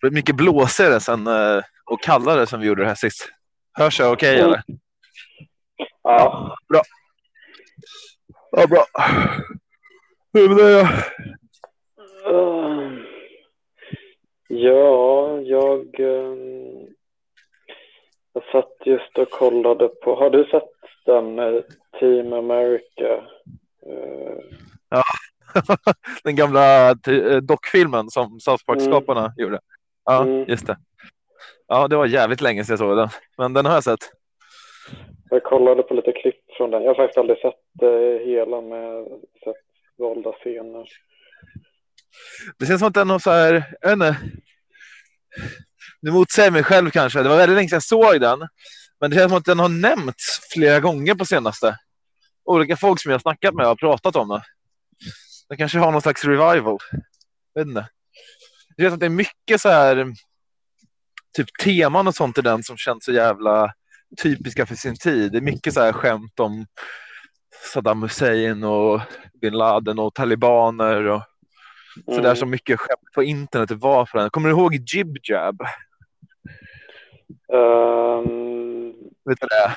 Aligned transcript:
Det 0.00 0.10
blev 0.10 0.12
mycket 0.12 0.36
blåsigare 0.36 1.00
sen, 1.00 1.26
eh, 1.26 1.62
och 1.84 2.02
kallare 2.02 2.46
som 2.46 2.60
vi 2.60 2.66
gjorde 2.66 2.82
det 2.82 2.88
här 2.88 2.94
sist. 2.94 3.28
Hörs 3.72 4.00
jag 4.00 4.12
okej 4.12 4.34
okay, 4.34 4.44
eller? 4.44 4.62
Ja. 6.02 6.56
Bra. 6.68 6.82
Ja, 8.50 8.66
bra. 8.66 8.84
Hur 10.32 10.50
är 10.50 10.56
det? 10.56 10.88
Uh, 12.30 12.98
ja, 14.48 15.40
jag, 15.40 16.00
um, 16.00 16.88
jag 18.32 18.44
satt 18.52 18.86
just 18.86 19.18
och 19.18 19.30
kollade 19.30 19.88
på, 19.88 20.14
har 20.14 20.30
du 20.30 20.44
sett 20.44 20.62
den 21.06 21.38
uh, 21.38 21.62
Team 22.00 22.32
America? 22.32 23.22
Ja, 24.88 25.02
den 26.24 26.36
gamla 26.36 26.90
eh, 26.90 27.36
dockfilmen 27.42 28.10
som 28.10 28.40
South 28.40 28.64
Park-skaparna 28.64 29.20
mm. 29.20 29.32
gjorde. 29.36 29.60
Ja, 30.06 30.22
mm. 30.22 30.44
just 30.48 30.66
det. 30.66 30.76
Ja, 31.68 31.88
det 31.88 31.96
var 31.96 32.06
jävligt 32.06 32.40
länge 32.40 32.64
sedan 32.64 32.72
jag 32.72 32.78
såg 32.78 32.96
den, 32.96 33.08
men 33.38 33.52
den 33.52 33.66
har 33.66 33.74
jag 33.74 33.84
sett. 33.84 34.10
Jag 35.30 35.42
kollade 35.42 35.82
på 35.82 35.94
lite 35.94 36.12
klipp 36.12 36.36
från 36.56 36.70
den. 36.70 36.82
Jag 36.82 36.90
har 36.90 36.94
faktiskt 36.94 37.18
aldrig 37.18 37.38
sett 37.38 37.54
det 37.72 38.24
hela 38.24 38.60
med 38.60 39.04
sett 39.44 39.56
valda 39.98 40.32
scener. 40.32 40.88
Det 42.58 42.66
känns 42.66 42.78
som 42.78 42.88
att 42.88 42.94
den 42.94 43.10
har 43.10 43.18
så 43.18 43.30
här, 43.30 43.76
jag 43.80 43.88
vet 43.88 43.92
inte. 43.92 44.16
Nu 46.00 46.10
motsäger 46.10 46.50
mig 46.50 46.62
själv 46.62 46.90
kanske. 46.90 47.22
Det 47.22 47.28
var 47.28 47.36
väldigt 47.36 47.56
länge 47.56 47.68
sedan 47.68 47.76
jag 47.76 47.82
såg 47.82 48.20
den. 48.20 48.48
Men 49.00 49.10
det 49.10 49.16
känns 49.16 49.30
som 49.30 49.38
att 49.38 49.44
den 49.44 49.58
har 49.58 49.68
nämnts 49.68 50.52
flera 50.52 50.80
gånger 50.80 51.14
på 51.14 51.24
senaste. 51.24 51.78
Olika 52.44 52.76
folk 52.76 53.00
som 53.00 53.10
jag 53.10 53.14
har 53.14 53.22
snackat 53.22 53.54
med 53.54 53.66
har 53.66 53.76
pratat 53.76 54.16
om 54.16 54.28
det. 54.28 54.42
Den 55.48 55.58
kanske 55.58 55.78
har 55.78 55.92
någon 55.92 56.02
slags 56.02 56.24
revival. 56.24 56.78
Jag 57.54 57.64
vet 57.64 57.68
inte. 57.68 57.88
Det 58.76 58.82
känns 58.82 58.90
som 58.90 58.96
att 58.96 59.00
det 59.00 59.06
är 59.06 59.10
mycket 59.10 59.60
så 59.60 59.68
här 59.68 60.12
typ 61.36 61.48
teman 61.64 62.08
och 62.08 62.14
sånt 62.14 62.38
i 62.38 62.42
den 62.42 62.62
som 62.62 62.76
känns 62.76 63.04
så 63.04 63.12
jävla 63.12 63.72
typiska 64.22 64.66
för 64.66 64.74
sin 64.74 64.96
tid. 64.96 65.32
Det 65.32 65.38
är 65.38 65.42
mycket 65.42 65.74
så 65.74 65.80
här 65.80 65.92
skämt 65.92 66.40
om 66.40 66.66
Saddam 67.72 68.02
Hussein 68.02 68.64
och 68.64 69.00
bin 69.40 69.52
Laden 69.52 69.98
och 69.98 70.14
talibaner 70.14 71.06
och 71.06 71.22
mm. 72.06 72.16
så 72.16 72.20
där 72.20 72.34
som 72.34 72.50
mycket 72.50 72.80
skämt 72.80 73.12
på 73.14 73.22
internet 73.22 73.70
var 73.70 74.06
för 74.06 74.18
den. 74.18 74.30
Kommer 74.30 74.48
du 74.48 74.54
ihåg 74.54 74.74
Jib 74.74 75.16
Jab? 75.28 75.60
Um, 77.52 78.94
Vet 79.24 79.40
du 79.40 79.46
det? 79.46 79.72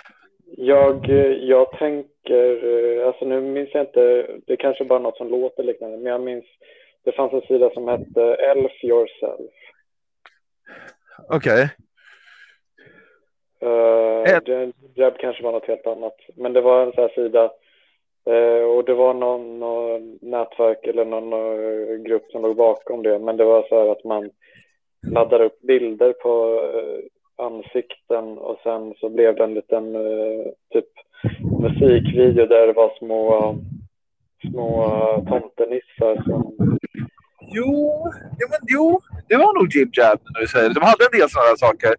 Jag, 0.58 1.06
jag 1.42 1.72
tänker, 1.72 3.06
alltså 3.08 3.26
nu 3.26 3.42
minns 3.42 3.70
jag 3.74 3.84
inte, 3.84 4.28
det 4.48 4.54
är 4.54 4.58
kanske 4.58 4.86
bara 4.86 5.00
något 5.00 5.18
som 5.18 5.30
låter 5.30 5.64
liknande, 5.64 5.98
men 5.98 6.06
jag 6.06 6.22
minns 6.22 6.46
det 7.06 7.12
fanns 7.12 7.34
en 7.34 7.42
sida 7.42 7.70
som 7.70 7.88
hette 7.88 8.36
Elf 8.36 8.84
Yourself. 8.84 9.52
Okej. 11.30 11.64
Okay. 11.64 11.68
Uh, 13.64 14.70
Jab 14.96 15.18
kanske 15.18 15.44
var 15.44 15.52
något 15.52 15.68
helt 15.68 15.88
annat, 15.88 16.16
men 16.36 16.54
det 16.54 16.62
var 16.62 16.86
en 16.86 16.92
sån 16.92 17.02
här 17.02 17.10
sida 17.10 17.52
uh, 18.30 18.64
och 18.64 18.86
det 18.86 18.94
var 18.94 19.14
någon, 19.14 19.60
någon 19.60 20.20
nätverk 20.22 20.88
eller 20.88 21.06
någon 21.06 21.34
uh, 21.34 21.98
grupp 21.98 22.32
som 22.32 22.42
låg 22.42 22.56
bakom 22.56 23.04
det, 23.04 23.20
men 23.20 23.38
det 23.38 23.44
var 23.44 23.66
så 23.70 23.80
här 23.80 23.92
att 23.92 24.04
man 24.04 24.30
laddade 25.08 25.46
upp 25.46 25.62
bilder 25.62 26.14
på 26.14 26.62
uh, 26.62 27.00
ansikten 27.46 28.38
och 28.38 28.60
sen 28.64 28.94
så 29.00 29.10
blev 29.10 29.36
det 29.36 29.44
en 29.44 29.54
liten 29.54 29.94
typ 30.74 30.90
musikvideo 31.62 32.46
där 32.46 32.68
det 32.68 32.74
var 32.74 32.98
små 32.98 33.56
små 34.52 35.26
tomtenissar 35.30 36.24
som 36.24 36.78
Jo, 37.52 38.04
ja, 38.38 38.48
men, 38.50 38.60
jo, 38.68 39.02
det 39.28 39.38
var 39.38 39.54
nog 39.54 39.76
Jib 39.76 39.90
Jab 39.94 40.20
när 40.34 40.42
du 40.42 40.48
säger 40.48 40.70
det. 40.70 40.76
De 40.76 40.84
hade 40.84 41.06
en 41.06 41.20
del 41.20 41.30
sådana 41.30 41.58
saker. 41.58 41.96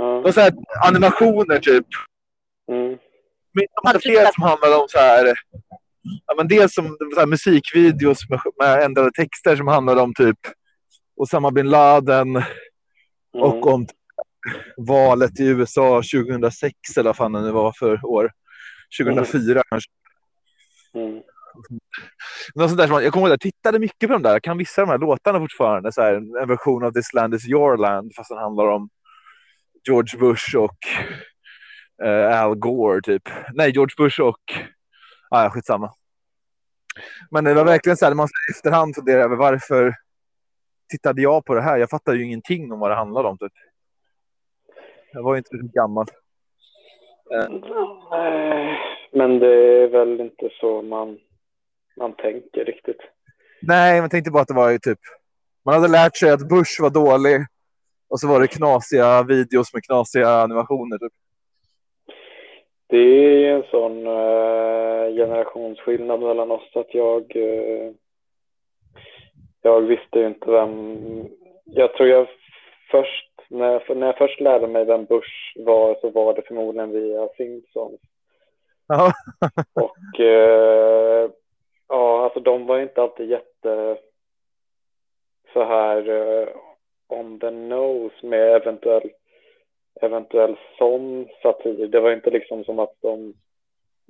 Mm. 0.00 0.24
Och 0.24 0.34
så 0.34 0.40
här, 0.40 0.52
animationer 0.86 1.58
typ. 1.58 1.86
Mm. 2.68 2.88
Men 3.52 3.64
de 3.82 3.86
hade 3.86 4.00
flera 4.00 4.32
som 4.32 4.42
handlade 4.42 4.76
om 4.76 4.88
så 4.88 4.98
här. 4.98 5.34
Ja, 6.26 6.34
men 6.36 6.48
dels 6.48 6.74
som 6.74 6.96
så 7.14 7.20
här, 7.20 7.26
musikvideos 7.26 8.30
med, 8.30 8.40
med 8.58 8.82
ändrade 8.82 9.10
texter 9.10 9.56
som 9.56 9.66
handlade 9.66 10.00
om 10.00 10.14
typ 10.14 10.38
Osama 11.16 11.50
bin 11.50 11.70
Laden 11.70 12.36
mm. 12.36 12.44
och 13.34 13.66
om 13.66 13.86
valet 14.76 15.40
i 15.40 15.44
USA 15.44 16.02
2006 16.14 16.74
eller 16.96 17.08
vad 17.08 17.16
fan 17.16 17.32
det 17.32 17.52
var 17.52 17.72
för 17.78 18.04
år. 18.04 18.30
2004 19.00 19.52
mm. 19.52 19.62
kanske. 19.68 19.90
Mm. 20.94 21.22
Något 22.54 22.68
sånt 22.68 22.80
där 22.80 22.86
som, 22.86 23.02
jag 23.02 23.12
kommer 23.12 23.26
ihåg 23.26 23.34
att 23.34 23.44
jag 23.44 23.52
tittade 23.52 23.78
mycket 23.78 24.08
på 24.08 24.12
de 24.12 24.22
där. 24.22 24.32
Jag 24.32 24.42
kan 24.42 24.58
vissa 24.58 24.82
av 24.82 24.86
de 24.86 24.92
här 24.92 24.98
låtarna 24.98 25.38
fortfarande. 25.38 25.92
Så 25.92 26.02
här, 26.02 26.14
en 26.14 26.48
version 26.48 26.84
av 26.84 26.92
This 26.92 27.12
land 27.12 27.34
is 27.34 27.48
your 27.48 27.76
land 27.76 28.12
fast 28.16 28.28
den 28.28 28.38
handlar 28.38 28.66
om 28.66 28.88
George 29.88 30.18
Bush 30.20 30.56
och 30.56 30.78
uh, 32.04 32.42
Al 32.42 32.54
Gore 32.54 33.00
typ. 33.00 33.22
Nej, 33.52 33.70
George 33.70 33.94
Bush 33.98 34.20
och... 34.20 34.40
Ah, 35.30 35.42
ja, 35.42 35.50
skitsamma. 35.50 35.92
Men 37.30 37.44
det 37.44 37.54
var 37.54 37.64
verkligen 37.64 37.96
så 37.96 38.04
här, 38.06 38.14
man 38.14 38.28
i 38.48 38.50
efterhand 38.50 38.94
funderar 38.94 39.22
över 39.22 39.36
varför 39.36 39.94
tittade 40.90 41.22
jag 41.22 41.44
på 41.44 41.54
det 41.54 41.62
här? 41.62 41.78
Jag 41.78 41.90
fattade 41.90 42.16
ju 42.16 42.24
ingenting 42.24 42.72
om 42.72 42.78
vad 42.78 42.90
det 42.90 42.94
handlade 42.94 43.28
om. 43.28 43.38
Typ. 43.38 43.52
Jag 45.12 45.22
var 45.22 45.34
ju 45.34 45.38
inte 45.38 45.58
så 45.58 45.66
gammal. 45.72 46.06
Nej, 47.30 48.78
men 49.12 49.38
det 49.38 49.82
är 49.82 49.88
väl 49.88 50.20
inte 50.20 50.48
så 50.60 50.82
man 50.82 51.18
man 51.96 52.16
tänker 52.16 52.64
riktigt. 52.64 53.00
Nej, 53.62 54.00
man 54.00 54.10
tänkte 54.10 54.30
bara 54.30 54.42
att 54.42 54.48
det 54.48 54.54
var 54.54 54.70
ju 54.70 54.78
typ. 54.78 54.98
Man 55.64 55.74
hade 55.74 55.88
lärt 55.88 56.16
sig 56.16 56.30
att 56.30 56.48
Bush 56.48 56.82
var 56.82 56.90
dålig 56.90 57.40
och 58.10 58.20
så 58.20 58.28
var 58.28 58.40
det 58.40 58.46
knasiga 58.46 59.22
videos 59.22 59.74
med 59.74 59.84
knasiga 59.84 60.28
animationer. 60.28 60.98
Typ. 60.98 61.12
Det 62.86 62.96
är 62.96 63.56
en 63.56 63.62
sån 63.70 64.06
uh, 64.06 65.14
generationsskillnad 65.14 66.20
mellan 66.20 66.50
oss 66.50 66.70
att 66.74 66.94
jag. 66.94 67.36
Uh, 67.36 67.92
jag 69.62 69.80
visste 69.80 70.18
ju 70.18 70.26
inte 70.26 70.50
vem. 70.50 70.98
Jag 71.64 71.94
tror 71.94 72.08
jag 72.08 72.26
först 72.90 73.30
när 73.48 73.72
jag, 73.72 73.96
när 73.96 74.06
jag 74.06 74.18
först 74.18 74.40
lärde 74.40 74.66
mig 74.66 74.84
vem 74.84 75.04
Bush 75.04 75.52
var 75.56 75.94
så 76.00 76.10
var 76.10 76.34
det 76.34 76.42
förmodligen 76.42 76.90
via 76.90 77.28
Simpsons. 77.36 78.00
Ja. 78.86 79.12
och 79.74 80.20
uh, 80.20 81.30
Ja, 81.88 82.24
alltså 82.24 82.40
de 82.40 82.66
var 82.66 82.80
inte 82.80 83.02
alltid 83.02 83.30
jätte 83.30 83.96
så 85.52 85.64
här 85.64 86.08
uh, 86.08 86.48
on 87.08 87.40
the 87.40 87.50
nose 87.50 88.26
med 88.26 88.56
eventuell, 88.56 89.10
eventuell 90.00 90.56
sån 90.78 91.28
satir. 91.42 91.86
Det 91.86 92.00
var 92.00 92.12
inte 92.12 92.30
liksom 92.30 92.64
som 92.64 92.78
att 92.78 92.94
de 93.00 93.34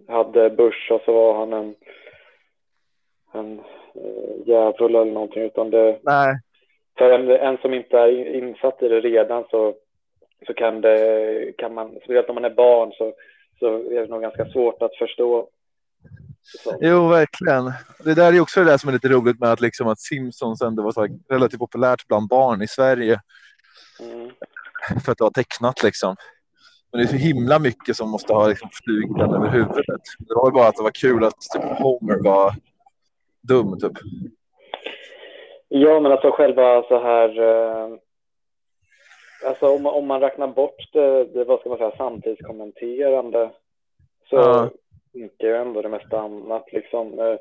hade 0.09 0.51
Bush 0.51 0.93
och 0.93 1.01
så 1.05 1.13
var 1.13 1.35
han 1.35 1.53
en, 1.53 1.75
en 3.33 3.61
uh, 3.97 4.47
djävul 4.47 4.95
eller 4.95 5.13
någonting 5.13 5.43
utan 5.43 5.71
det. 5.71 5.99
Nej. 6.03 6.35
För 6.99 7.11
en, 7.11 7.31
en 7.31 7.59
som 7.59 7.75
inte 7.75 7.99
är 7.99 8.35
insatt 8.35 8.83
i 8.83 8.89
det 8.89 9.01
redan 9.01 9.45
så, 9.51 9.75
så 10.47 10.55
kan 10.55 10.81
det, 10.81 11.53
kan 11.59 11.75
man, 11.75 11.91
speciellt 11.91 12.29
om 12.29 12.35
man 12.35 12.45
är 12.45 12.55
barn 12.55 12.93
så, 12.93 13.13
så 13.59 13.67
är 13.67 14.01
det 14.01 14.07
nog 14.07 14.23
ganska 14.23 14.45
svårt 14.45 14.83
att 14.83 14.97
förstå. 14.97 15.49
Jo, 16.81 17.09
verkligen. 17.09 17.73
Det 18.05 18.15
där 18.15 18.33
är 18.33 18.41
också 18.41 18.61
det 18.61 18.71
där 18.71 18.79
som 18.79 18.89
är 18.89 18.93
lite 18.93 19.09
roligt 19.09 19.41
med 19.41 19.53
att, 19.53 19.61
liksom, 19.61 19.89
att 19.89 20.01
Simpsons 20.01 20.63
ändå 20.63 20.83
var 20.83 20.93
så 20.93 21.09
relativt 21.31 21.59
populärt 21.59 22.07
bland 22.09 22.29
barn 22.29 22.63
i 22.63 22.69
Sverige. 22.69 23.21
Mm. 24.01 24.31
För 25.05 25.13
att 25.13 25.19
det 25.19 25.25
var 25.25 25.31
tecknat 25.31 25.83
liksom. 25.83 26.17
Men 26.93 27.01
det 27.01 27.07
är 27.07 27.09
så 27.09 27.17
himla 27.17 27.59
mycket 27.59 27.97
som 27.97 28.11
måste 28.11 28.33
ha 28.33 28.49
liksom, 28.49 28.69
flugit 28.85 29.23
över 29.23 29.49
huvudet. 29.49 30.03
Det 30.19 30.35
var 30.35 30.51
bara 30.51 30.69
att 30.69 30.77
det 30.77 30.83
var 30.83 30.91
kul 30.91 31.25
att 31.25 31.41
typ, 31.53 31.63
Homer 31.63 32.23
var 32.25 32.55
dum 33.49 33.79
typ. 33.81 33.93
Ja, 35.69 36.01
men 36.01 36.13
alltså 36.13 36.31
själva 36.31 36.83
så 36.83 37.03
här. 37.03 37.41
Eh, 37.41 37.99
alltså 39.49 39.67
om, 39.67 39.87
om 39.87 40.07
man 40.07 40.21
räknar 40.21 40.49
bort 40.49 40.93
det, 40.93 41.25
det 41.25 41.45
vad 41.45 41.61
ska 41.61 41.69
man 41.69 41.79
säga, 41.79 41.97
samtidskommenterande. 41.97 43.51
Så, 44.31 44.37
ja 44.37 44.71
funkar 45.15 45.47
ju 45.47 45.57
ändå 45.57 45.83
det 45.83 45.89
mesta 45.89 46.21
annat 46.21 46.65
liksom. 46.73 47.19
Eh, 47.19 47.37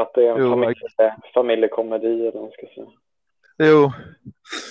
att 0.00 0.14
det 0.14 0.26
är 0.26 0.32
en 0.32 0.42
jo, 0.42 0.50
familje, 0.50 1.16
familjekomedi 1.34 2.20
eller 2.20 2.32
vad 2.32 2.42
man 2.42 2.50
ska 2.50 2.66
säga. 2.74 2.86
Jo, 3.58 3.92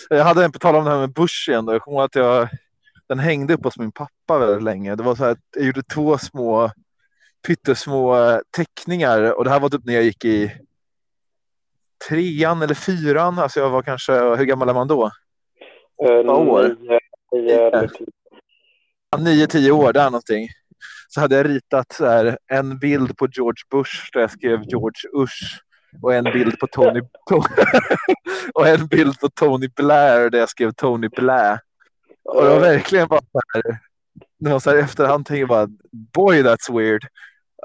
jag 0.09 0.23
hade 0.23 0.45
en 0.45 0.51
på 0.51 0.59
tal 0.59 0.75
om 0.75 0.85
det 0.85 0.91
här 0.91 0.99
med 0.99 1.13
Bush 1.13 1.49
igen. 1.49 1.65
Då. 1.65 1.73
Jag 1.73 1.81
kommer 1.81 1.97
ihåg 1.97 2.05
att 2.05 2.15
jag, 2.15 2.47
den 3.07 3.19
hängde 3.19 3.53
upp 3.53 3.63
hos 3.63 3.77
min 3.77 3.91
pappa 3.91 4.39
väldigt 4.39 4.63
länge. 4.63 4.95
Det 4.95 5.03
var 5.03 5.15
så 5.15 5.23
här, 5.23 5.37
jag 5.55 5.65
gjorde 5.65 5.83
två 5.83 6.17
små 6.17 6.71
pyttesmå 7.47 8.15
eh, 8.15 8.39
teckningar 8.57 9.37
och 9.37 9.43
det 9.43 9.49
här 9.49 9.59
var 9.59 9.69
typ 9.69 9.85
när 9.85 9.93
jag 9.93 10.03
gick 10.03 10.25
i 10.25 10.51
trean 12.09 12.61
eller 12.61 12.75
fyran. 12.75 13.39
Alltså 13.39 13.59
jag 13.59 13.69
var 13.69 13.81
kanske, 13.81 14.13
hur 14.13 14.45
gammal 14.45 14.69
är 14.69 14.73
man 14.73 14.87
då? 14.87 15.11
Åtta 15.97 16.31
år. 16.31 16.75
Nio, 19.19 19.47
tio 19.47 19.71
år, 19.71 19.93
där 19.93 20.05
någonting 20.05 20.47
så 21.13 21.21
hade 21.21 21.35
jag 21.35 21.49
ritat 21.49 21.91
så 21.91 22.05
här, 22.05 22.37
en 22.47 22.77
bild 22.77 23.17
på 23.17 23.27
George 23.31 23.63
Bush 23.71 24.09
där 24.13 24.21
jag 24.21 24.31
skrev 24.31 24.63
George 24.63 25.09
Usch 25.21 25.61
och 26.01 26.13
en 26.13 26.23
bild 26.23 26.59
på 26.59 26.67
Tony 26.71 27.01
och 28.53 28.67
en 28.67 28.87
bild 28.87 29.19
på 29.19 29.29
Tony 29.29 29.67
Blair 29.75 30.29
där 30.29 30.39
jag 30.39 30.49
skrev 30.49 30.71
Tony 30.71 31.09
Blair. 31.09 31.59
Och 32.23 32.43
det 32.43 32.49
var 32.49 32.59
verkligen 32.59 33.07
bara 33.07 33.21
så 33.21 33.41
här, 33.53 33.79
när 34.39 34.51
man 34.51 34.61
så 34.61 34.69
här 34.69 34.77
efterhand 34.77 35.25
tänker 35.25 35.45
bara 35.45 35.67
boy 35.91 36.43
that's 36.43 36.77
weird. 36.77 37.07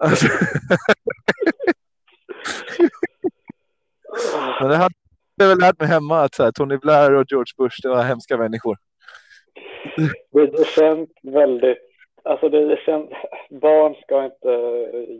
Alltså. 0.00 0.26
Men 4.60 4.68
det 4.68 4.76
hade 4.76 4.94
jag 5.36 5.48
väl 5.48 5.58
lärt 5.58 5.80
mig 5.80 5.88
hemma 5.88 6.20
att 6.20 6.34
så 6.34 6.44
här, 6.44 6.52
Tony 6.52 6.76
Blair 6.76 7.12
och 7.12 7.26
George 7.28 7.52
Bush 7.58 7.76
det 7.82 7.88
var 7.88 8.02
hemska 8.02 8.36
människor. 8.36 8.76
Det 10.32 10.66
känns 10.66 11.08
väldigt, 11.22 11.78
alltså 12.28 12.48
det, 12.48 12.64
det 12.64 12.76
känns, 12.76 13.10
barn 13.50 13.94
ska 13.94 14.24
inte 14.24 14.48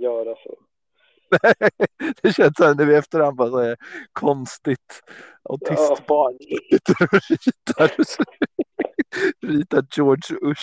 göra 0.05 0.35
så. 0.35 0.59
det 2.23 2.33
känns 2.33 2.57
så 2.57 2.65
här, 2.65 2.75
när 2.75 2.85
vi 2.85 2.95
efterhand 2.95 3.37
bara 3.37 3.51
så 3.51 3.63
här, 3.63 3.77
konstigt. 4.13 5.01
Autistbarn 5.43 6.39
ritar, 6.71 7.91
ritar 9.47 9.85
George 9.97 10.39
Bush. 10.41 10.63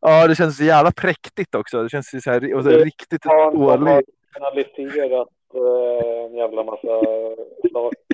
Ja, 0.00 0.26
det 0.26 0.34
känns 0.34 0.56
så 0.56 0.64
jävla 0.64 0.92
präktigt 0.92 1.54
också. 1.54 1.82
Det 1.82 1.88
känns 1.88 2.24
så 2.24 2.30
här, 2.30 2.54
och 2.54 2.64
så 2.64 2.70
här, 2.70 2.78
riktigt 2.78 3.22
Barn 3.22 4.02
kanaliserat 4.32 5.28
eh, 5.54 6.24
en 6.24 6.34
jävla 6.34 6.64
massa 6.64 7.00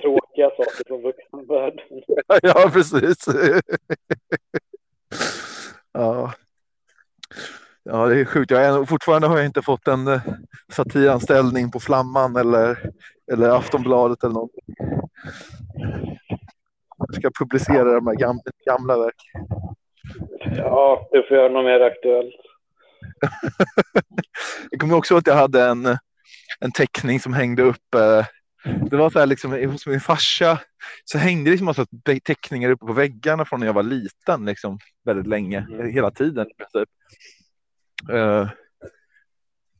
tråkiga 0.01 0.49
saker 0.49 0.87
från 0.87 1.01
vuxenvärlden. 1.01 2.01
ja, 2.41 2.69
precis. 2.73 3.25
ja. 5.93 6.33
Ja, 7.89 8.05
det 8.07 8.19
är 8.19 8.25
sjukt. 8.25 8.51
Jag 8.51 8.89
fortfarande 8.89 9.27
har 9.27 9.37
jag 9.37 9.45
inte 9.45 9.61
fått 9.61 9.87
en 9.87 10.07
uh, 10.07 10.21
satiranställning 10.71 11.71
på 11.71 11.79
Flamman 11.79 12.35
eller, 12.35 12.77
eller 13.31 13.49
Aftonbladet 13.49 14.23
eller 14.23 14.33
någonting. 14.33 14.63
Jag 16.97 17.15
ska 17.15 17.31
publicera 17.39 17.93
de 17.93 18.07
här 18.07 18.15
gamla, 18.15 18.41
gamla 18.65 18.97
verk. 18.97 19.15
Ja, 20.57 21.07
du 21.11 21.23
får 21.23 21.37
göra 21.37 21.49
något 21.49 21.65
mer 21.65 21.81
aktuellt. 21.81 22.35
jag 24.71 24.79
kommer 24.81 24.95
också 24.95 25.13
ihåg 25.13 25.19
att 25.19 25.27
jag 25.27 25.35
hade 25.35 25.63
en, 25.63 25.85
en 26.59 26.71
teckning 26.71 27.19
som 27.19 27.33
hängde 27.33 27.63
upp. 27.63 27.95
Uh, 27.95 28.25
det 28.89 28.97
var 28.97 29.09
så 29.09 29.19
här 29.19 29.25
liksom 29.25 29.51
hos 29.51 29.87
min 29.87 29.99
farsa 29.99 30.59
så 31.05 31.17
hängde 31.17 31.43
det 31.43 31.51
liksom 31.51 31.65
massa 31.65 31.85
teckningar 32.25 32.69
uppe 32.69 32.85
på 32.85 32.93
väggarna 32.93 33.45
från 33.45 33.59
när 33.59 33.67
jag 33.67 33.73
var 33.73 33.83
liten 33.83 34.45
liksom 34.45 34.79
väldigt 35.05 35.27
länge, 35.27 35.67
mm. 35.71 35.91
hela 35.91 36.11
tiden. 36.11 36.47
Typ. 36.73 36.89
Uh, 38.11 38.49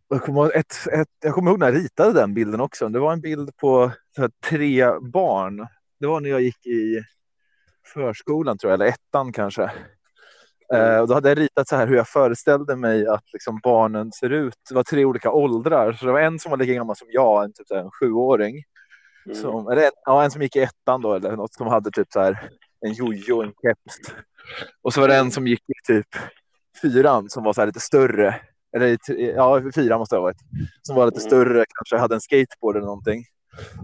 jag, 0.09 0.21
kommer 0.21 0.57
ett, 0.57 0.73
ett, 0.91 1.07
jag 1.23 1.33
kommer 1.33 1.51
ihåg 1.51 1.59
när 1.59 1.67
jag 1.67 1.75
ritade 1.75 2.13
den 2.13 2.33
bilden 2.33 2.61
också. 2.61 2.89
Det 2.89 2.99
var 2.99 3.13
en 3.13 3.21
bild 3.21 3.57
på 3.57 3.91
här, 4.17 4.31
tre 4.45 4.99
barn. 4.99 5.67
Det 5.99 6.07
var 6.07 6.19
när 6.19 6.29
jag 6.29 6.41
gick 6.41 6.65
i 6.65 7.03
förskolan 7.93 8.57
tror 8.57 8.71
jag, 8.71 8.81
eller 8.81 8.91
ettan 8.91 9.33
kanske. 9.33 9.71
Uh, 10.73 10.99
och 10.99 11.07
då 11.07 11.13
hade 11.13 11.29
jag 11.29 11.37
ritat 11.37 11.67
så 11.67 11.75
här 11.75 11.87
hur 11.87 11.95
jag 11.95 12.07
föreställde 12.07 12.75
mig 12.75 13.07
att 13.07 13.33
liksom, 13.33 13.59
barnen 13.63 14.11
ser 14.11 14.29
ut. 14.29 14.55
Det 14.69 14.75
var 14.75 14.83
tre 14.83 15.05
olika 15.05 15.31
åldrar. 15.31 15.93
Så 15.93 16.05
det 16.05 16.11
var 16.11 16.19
en 16.19 16.39
som 16.39 16.49
var 16.49 16.57
lika 16.57 16.73
gammal 16.73 16.95
som 16.95 17.07
jag, 17.11 17.43
en, 17.43 17.53
typ, 17.53 17.71
en 17.71 17.91
sjuåring. 17.91 18.63
Mm. 19.25 19.37
Som, 19.37 19.67
eller, 19.67 19.91
ja, 20.05 20.23
en 20.23 20.31
som 20.31 20.41
gick 20.41 20.55
i 20.55 20.59
ettan 20.59 21.01
då, 21.01 21.13
eller 21.13 21.35
något 21.35 21.53
som 21.53 21.67
hade 21.67 21.91
typ 21.91 22.07
så 22.11 22.19
här 22.19 22.49
en 22.81 22.93
jojo, 22.93 23.41
en 23.41 23.53
keps. 23.61 24.15
Och 24.81 24.93
så 24.93 25.01
var 25.01 25.07
det 25.07 25.15
en 25.15 25.31
som 25.31 25.47
gick 25.47 25.63
i 25.69 25.87
typ 25.87 26.07
fyran 26.81 27.29
som 27.29 27.44
var 27.44 27.53
så 27.53 27.62
här 27.62 27.65
lite 27.65 27.79
större. 27.79 28.35
Eller 28.75 28.97
ja, 29.35 29.62
fyran 29.75 30.00
måste 30.00 30.15
det 30.15 30.19
ha 30.19 30.24
varit. 30.24 30.41
Som 30.81 30.95
var 30.95 31.06
lite 31.06 31.19
större, 31.19 31.65
kanske 31.75 31.97
hade 31.97 32.15
en 32.15 32.21
skateboard 32.21 32.75
eller 32.75 32.85
någonting. 32.85 33.24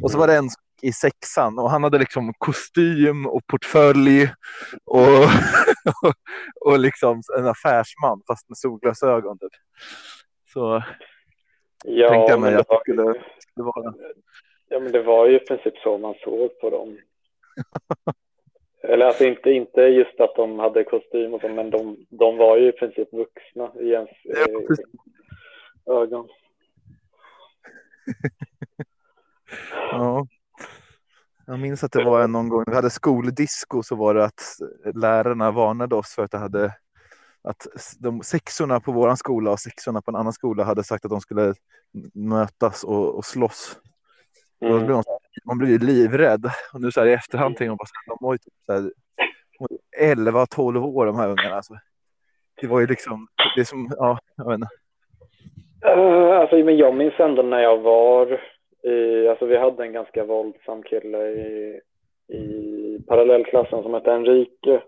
Och 0.03 0.11
så 0.11 0.17
var 0.17 0.27
det 0.27 0.35
en 0.35 0.49
i 0.81 0.93
sexan 0.93 1.59
och 1.59 1.69
han 1.69 1.83
hade 1.83 1.97
liksom 1.97 2.33
kostym 2.37 3.25
och 3.25 3.47
portfölj 3.47 4.29
och, 4.85 5.23
och, 5.23 6.13
och 6.71 6.79
liksom 6.79 7.21
en 7.37 7.47
affärsman 7.47 8.21
fast 8.27 8.49
med 8.49 8.57
solglasögon. 8.57 9.37
Typ. 9.39 9.51
Så 10.53 10.83
ja, 11.85 12.09
tänkte 12.09 12.31
jag 12.31 12.41
mig 12.41 12.55
att 12.55 12.67
det 12.67 12.79
skulle, 12.81 13.03
skulle 13.37 13.65
vara. 13.65 13.93
Ja, 14.69 14.79
men 14.79 14.91
det 14.91 15.03
var 15.03 15.27
ju 15.27 15.35
i 15.35 15.39
princip 15.39 15.77
så 15.77 15.97
man 15.97 16.15
såg 16.23 16.59
på 16.59 16.69
dem. 16.69 16.97
Eller 18.83 19.05
alltså 19.05 19.25
inte, 19.25 19.51
inte 19.51 19.81
just 19.81 20.19
att 20.19 20.35
de 20.35 20.59
hade 20.59 20.83
kostym 20.83 21.33
och 21.33 21.41
så, 21.41 21.49
men 21.49 21.69
de, 21.69 22.05
de 22.09 22.37
var 22.37 22.57
ju 22.57 22.69
i 22.69 22.71
princip 22.71 23.13
vuxna 23.13 23.71
i 23.79 23.89
ens 23.89 24.09
ja, 24.23 24.35
eh, 24.39 25.97
ögon. 25.97 26.27
ja. 29.91 30.27
Jag 31.45 31.59
minns 31.59 31.83
att 31.83 31.91
det 31.91 32.03
var 32.03 32.27
någon 32.27 32.49
gång 32.49 32.63
vi 32.67 32.75
hade 32.75 32.89
skoldisco 32.89 33.83
så 33.83 33.95
var 33.95 34.13
det 34.13 34.25
att 34.25 34.41
lärarna 34.95 35.51
varnade 35.51 35.95
oss 35.95 36.15
för 36.15 36.23
att 36.23 36.31
det 36.31 36.37
hade 36.37 36.73
att 37.43 37.67
de 37.99 38.21
sexorna 38.21 38.79
på 38.79 38.91
våran 38.91 39.17
skola 39.17 39.51
och 39.51 39.59
sexorna 39.59 40.01
på 40.01 40.11
en 40.11 40.15
annan 40.15 40.33
skola 40.33 40.63
hade 40.63 40.83
sagt 40.83 41.05
att 41.05 41.11
de 41.11 41.21
skulle 41.21 41.53
mötas 42.13 42.83
och, 42.83 43.15
och 43.15 43.25
slåss. 43.25 43.79
Mm. 44.63 44.91
Man, 44.91 45.03
man 45.45 45.57
blir 45.57 45.69
ju 45.69 45.77
livrädd. 45.77 46.45
Och 46.73 46.81
nu 46.81 46.91
så 46.91 46.99
här 46.99 47.07
i 47.07 47.13
efterhand 47.13 47.57
tänker 47.57 47.69
man 47.69 47.77
bara 47.77 48.15
de 48.17 48.25
var 48.25 48.33
ju 48.33 48.37
typ 48.37 48.53
så 48.65 48.73
här, 48.73 48.91
11, 49.97 50.45
12 50.45 50.85
år 50.85 51.05
de 51.05 51.15
här 51.15 51.29
ungarna. 51.29 51.55
Alltså. 51.55 51.73
Det 52.61 52.67
var 52.67 52.79
ju 52.79 52.87
liksom, 52.87 53.27
det 53.55 53.61
är 53.61 53.65
som, 53.65 53.89
ja, 53.97 54.17
jag 54.37 54.45
vet 54.45 54.55
inte. 54.55 54.67
Uh, 55.97 56.39
alltså, 56.39 56.55
men 56.55 56.77
jag 56.77 56.95
minns 56.95 57.19
ändå 57.19 57.41
när 57.41 57.59
jag 57.59 57.77
var 57.77 58.41
i, 58.83 59.27
alltså 59.27 59.45
vi 59.45 59.57
hade 59.57 59.83
en 59.83 59.93
ganska 59.93 60.25
våldsam 60.25 60.83
kille 60.83 61.27
i, 61.27 61.79
i 62.27 62.99
parallellklassen 63.07 63.83
som 63.83 63.93
hette 63.93 64.11
Enrique. 64.11 64.81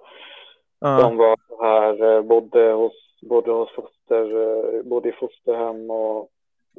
Uh. 0.85 0.99
Som 0.99 1.17
var 1.17 1.37
här, 1.61 2.15
eh, 2.15 2.21
bodde 2.21 2.71
hos, 2.71 2.93
bodde 3.21 3.51
hos 3.51 3.71
foster, 3.75 4.41
eh, 4.41 4.83
bodde 4.83 5.09
i 5.09 5.11
fosterhem 5.11 5.91
och 5.91 6.29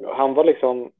han 0.05 0.33
var 0.33 0.43
liksom 0.43 0.91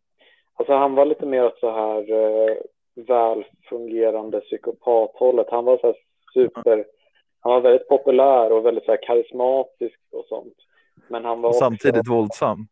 Alltså 0.58 0.74
han 0.74 0.96
var 0.96 1.06
lite 1.06 1.26
mer 1.26 1.46
åt 1.46 1.60
så 1.60 1.72
här 1.72 2.12
eh, 2.12 2.58
välfungerande 2.96 4.40
psykopathållet. 4.40 5.48
Han 5.52 5.66
var 5.66 5.78
så 5.78 5.88
här 5.88 5.96
super, 6.34 6.86
han 7.40 7.52
var 7.52 7.62
väldigt 7.62 7.88
populär 7.88 8.52
och 8.52 8.66
väldigt 8.66 8.86
så 8.86 8.92
här 8.92 9.00
karismatisk 9.04 10.00
och 10.12 10.26
sånt. 10.30 10.54
Men 11.08 11.26
han 11.26 11.42
var 11.42 11.54
Samtidigt 11.54 12.00
också, 12.00 12.14
våldsam. 12.14 12.68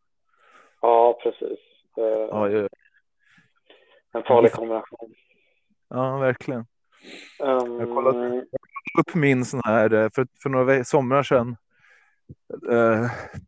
Ja, 0.81 1.19
precis. 1.23 1.59
Eh, 1.97 2.03
ja, 2.03 2.49
ja. 2.49 2.67
En 4.13 4.23
farlig 4.23 4.51
kombination. 4.51 5.13
Ja, 5.89 6.17
verkligen. 6.17 6.65
Um, 7.39 7.79
jag 7.79 7.93
kollade 7.93 8.45
upp 8.99 9.15
min 9.15 9.45
sån 9.45 9.61
här 9.65 9.93
eh, 9.93 10.09
för, 10.15 10.27
för 10.43 10.49
några 10.49 10.83
somrar 10.83 11.23
sedan. 11.23 11.55
Uh, 12.71 13.07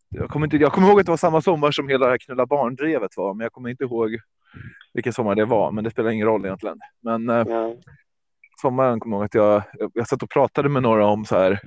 jag, 0.09 0.29
kommer 0.29 0.45
inte, 0.45 0.57
jag 0.57 0.71
kommer 0.71 0.87
ihåg 0.87 0.99
att 0.99 1.05
det 1.05 1.11
var 1.11 1.17
samma 1.17 1.41
sommar 1.41 1.71
som 1.71 1.89
hela 1.89 2.05
det 2.05 2.11
här 2.11 2.17
knulla 2.17 2.45
barndrevet 2.45 3.17
var, 3.17 3.33
men 3.33 3.43
jag 3.43 3.51
kommer 3.51 3.69
inte 3.69 3.83
ihåg 3.83 4.19
vilken 4.93 5.13
sommar 5.13 5.35
det 5.35 5.45
var. 5.45 5.71
Men 5.71 5.83
det 5.83 5.89
spelar 5.89 6.09
ingen 6.09 6.27
roll 6.27 6.45
egentligen. 6.45 6.79
Men 7.03 7.29
uh, 7.29 7.45
ja. 7.47 7.75
sommaren 8.61 8.99
kommer 8.99 9.15
jag 9.15 9.21
ihåg 9.21 9.25
att 9.25 9.33
jag, 9.33 9.63
jag, 9.79 9.91
jag 9.93 10.07
satt 10.07 10.23
och 10.23 10.29
pratade 10.29 10.69
med 10.69 10.83
några 10.83 11.05
om 11.05 11.25
så 11.25 11.37
här, 11.37 11.59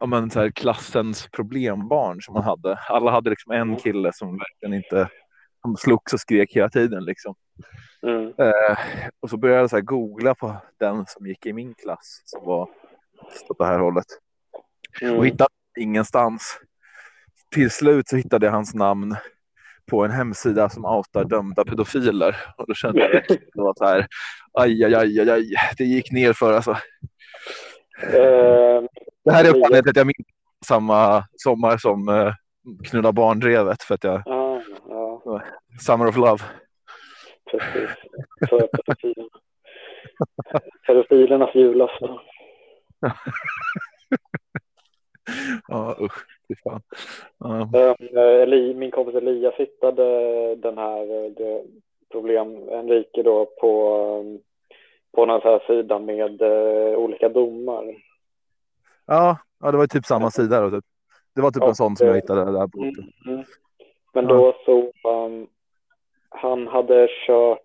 ja, 0.00 0.06
men 0.06 0.30
så 0.30 0.40
här 0.40 0.50
klassens 0.50 1.28
problembarn 1.32 2.22
som 2.22 2.34
man 2.34 2.42
hade. 2.42 2.78
Alla 2.88 3.10
hade 3.10 3.30
liksom 3.30 3.52
en 3.52 3.76
kille 3.76 4.12
som 4.12 4.38
verkligen 4.38 4.74
inte 4.74 5.08
som 5.62 5.76
slogs 5.76 6.12
och 6.12 6.20
skrek 6.20 6.56
hela 6.56 6.70
tiden 6.70 7.04
liksom. 7.04 7.34
Mm. 8.02 8.26
Uh, 8.26 8.76
och 9.20 9.30
så 9.30 9.36
började 9.36 9.60
jag 9.60 9.70
så 9.70 9.80
googla 9.80 10.34
på 10.34 10.56
den 10.78 11.04
som 11.06 11.26
gick 11.26 11.46
i 11.46 11.52
min 11.52 11.74
klass 11.74 12.22
som 12.24 12.44
var 12.44 12.68
åt 13.48 13.58
det 13.58 13.66
här 13.66 13.78
hållet. 13.78 14.06
Mm. 15.02 15.16
Och 15.16 15.26
hittade 15.26 15.48
ingenstans. 15.78 16.58
Till 17.54 17.70
slut 17.70 18.08
så 18.08 18.16
hittade 18.16 18.46
jag 18.46 18.52
hans 18.52 18.74
namn 18.74 19.16
på 19.90 20.04
en 20.04 20.10
hemsida 20.10 20.68
som 20.68 20.84
outar 20.84 21.24
dömda 21.24 21.64
pedofiler. 21.64 22.36
Och 22.56 22.66
då 22.66 22.74
kände 22.74 23.00
jag 23.00 23.16
att 23.16 23.28
det 23.28 23.40
var 23.54 23.74
så 23.76 23.84
här, 23.84 24.06
aj, 24.58 24.84
aj, 24.84 24.94
aj, 24.94 25.30
aj, 25.30 25.54
det 25.78 25.84
gick 25.84 26.12
ner 26.12 26.32
för 26.32 26.52
alltså. 26.52 26.70
Uh, 26.70 26.78
det 29.24 29.32
här 29.32 29.44
är 29.44 29.48
uppfattningen 29.48 29.88
att 29.88 29.96
jag 29.96 30.06
minns 30.06 30.26
samma 30.66 31.24
sommar 31.36 31.76
som 31.76 32.08
uh, 32.08 32.32
knulla 32.90 33.12
barndrevet 33.12 33.82
för 33.82 33.94
att 33.94 34.04
jag 34.04 34.26
uh, 34.26 34.60
uh. 35.26 35.40
Summer 35.80 36.06
of 36.06 36.16
Love. 36.16 36.44
Precis, 37.50 37.90
för 38.48 38.66
pedofilerna. 38.66 39.28
Pedofilernas 40.86 41.54
julafton. 41.54 42.18
ja, 45.68 45.96
usch. 46.00 46.26
Fan. 46.56 46.80
Ja. 47.38 47.68
Uh, 48.44 48.76
min 48.76 48.90
kompis 48.90 49.14
Elias 49.14 49.54
hittade 49.54 50.04
den 50.54 50.78
här 50.78 51.30
det, 51.36 51.62
problem, 52.12 52.68
Enrique 52.68 53.22
då, 53.22 53.46
på, 53.60 54.38
på 55.12 55.26
någon 55.26 55.40
här 55.40 55.62
sida 55.66 55.98
med 55.98 56.42
uh, 56.42 56.96
olika 56.96 57.28
domar. 57.28 57.94
Ja, 59.06 59.38
ja, 59.60 59.70
det 59.70 59.76
var 59.78 59.86
typ 59.86 60.06
samma 60.06 60.30
sida. 60.30 60.60
Då, 60.60 60.70
typ. 60.70 60.84
Det 61.34 61.42
var 61.42 61.50
typ 61.50 61.62
och, 61.62 61.68
en 61.68 61.74
sån 61.74 61.96
som 61.96 62.06
jag 62.06 62.14
hittade 62.14 62.44
där. 62.44 62.66
På. 62.66 62.82
Mm, 62.82 62.94
mm. 63.26 63.44
Men 64.14 64.26
då 64.26 64.54
så, 64.64 64.92
um, 65.08 65.46
han 66.28 66.66
hade 66.66 67.08
kört 67.26 67.60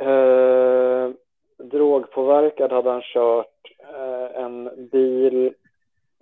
Eh, 0.00 1.10
drogpåverkad 1.58 2.72
hade 2.72 2.90
han 2.90 3.02
kört 3.02 3.72
eh, 3.78 4.42
en 4.42 4.88
bil. 4.92 5.54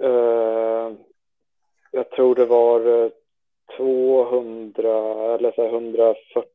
Eh, 0.02 0.92
jag 1.90 2.10
tror 2.10 2.34
det 2.34 2.46
var 2.46 3.10
200 3.76 5.34
eller 5.34 5.52
så 5.52 5.62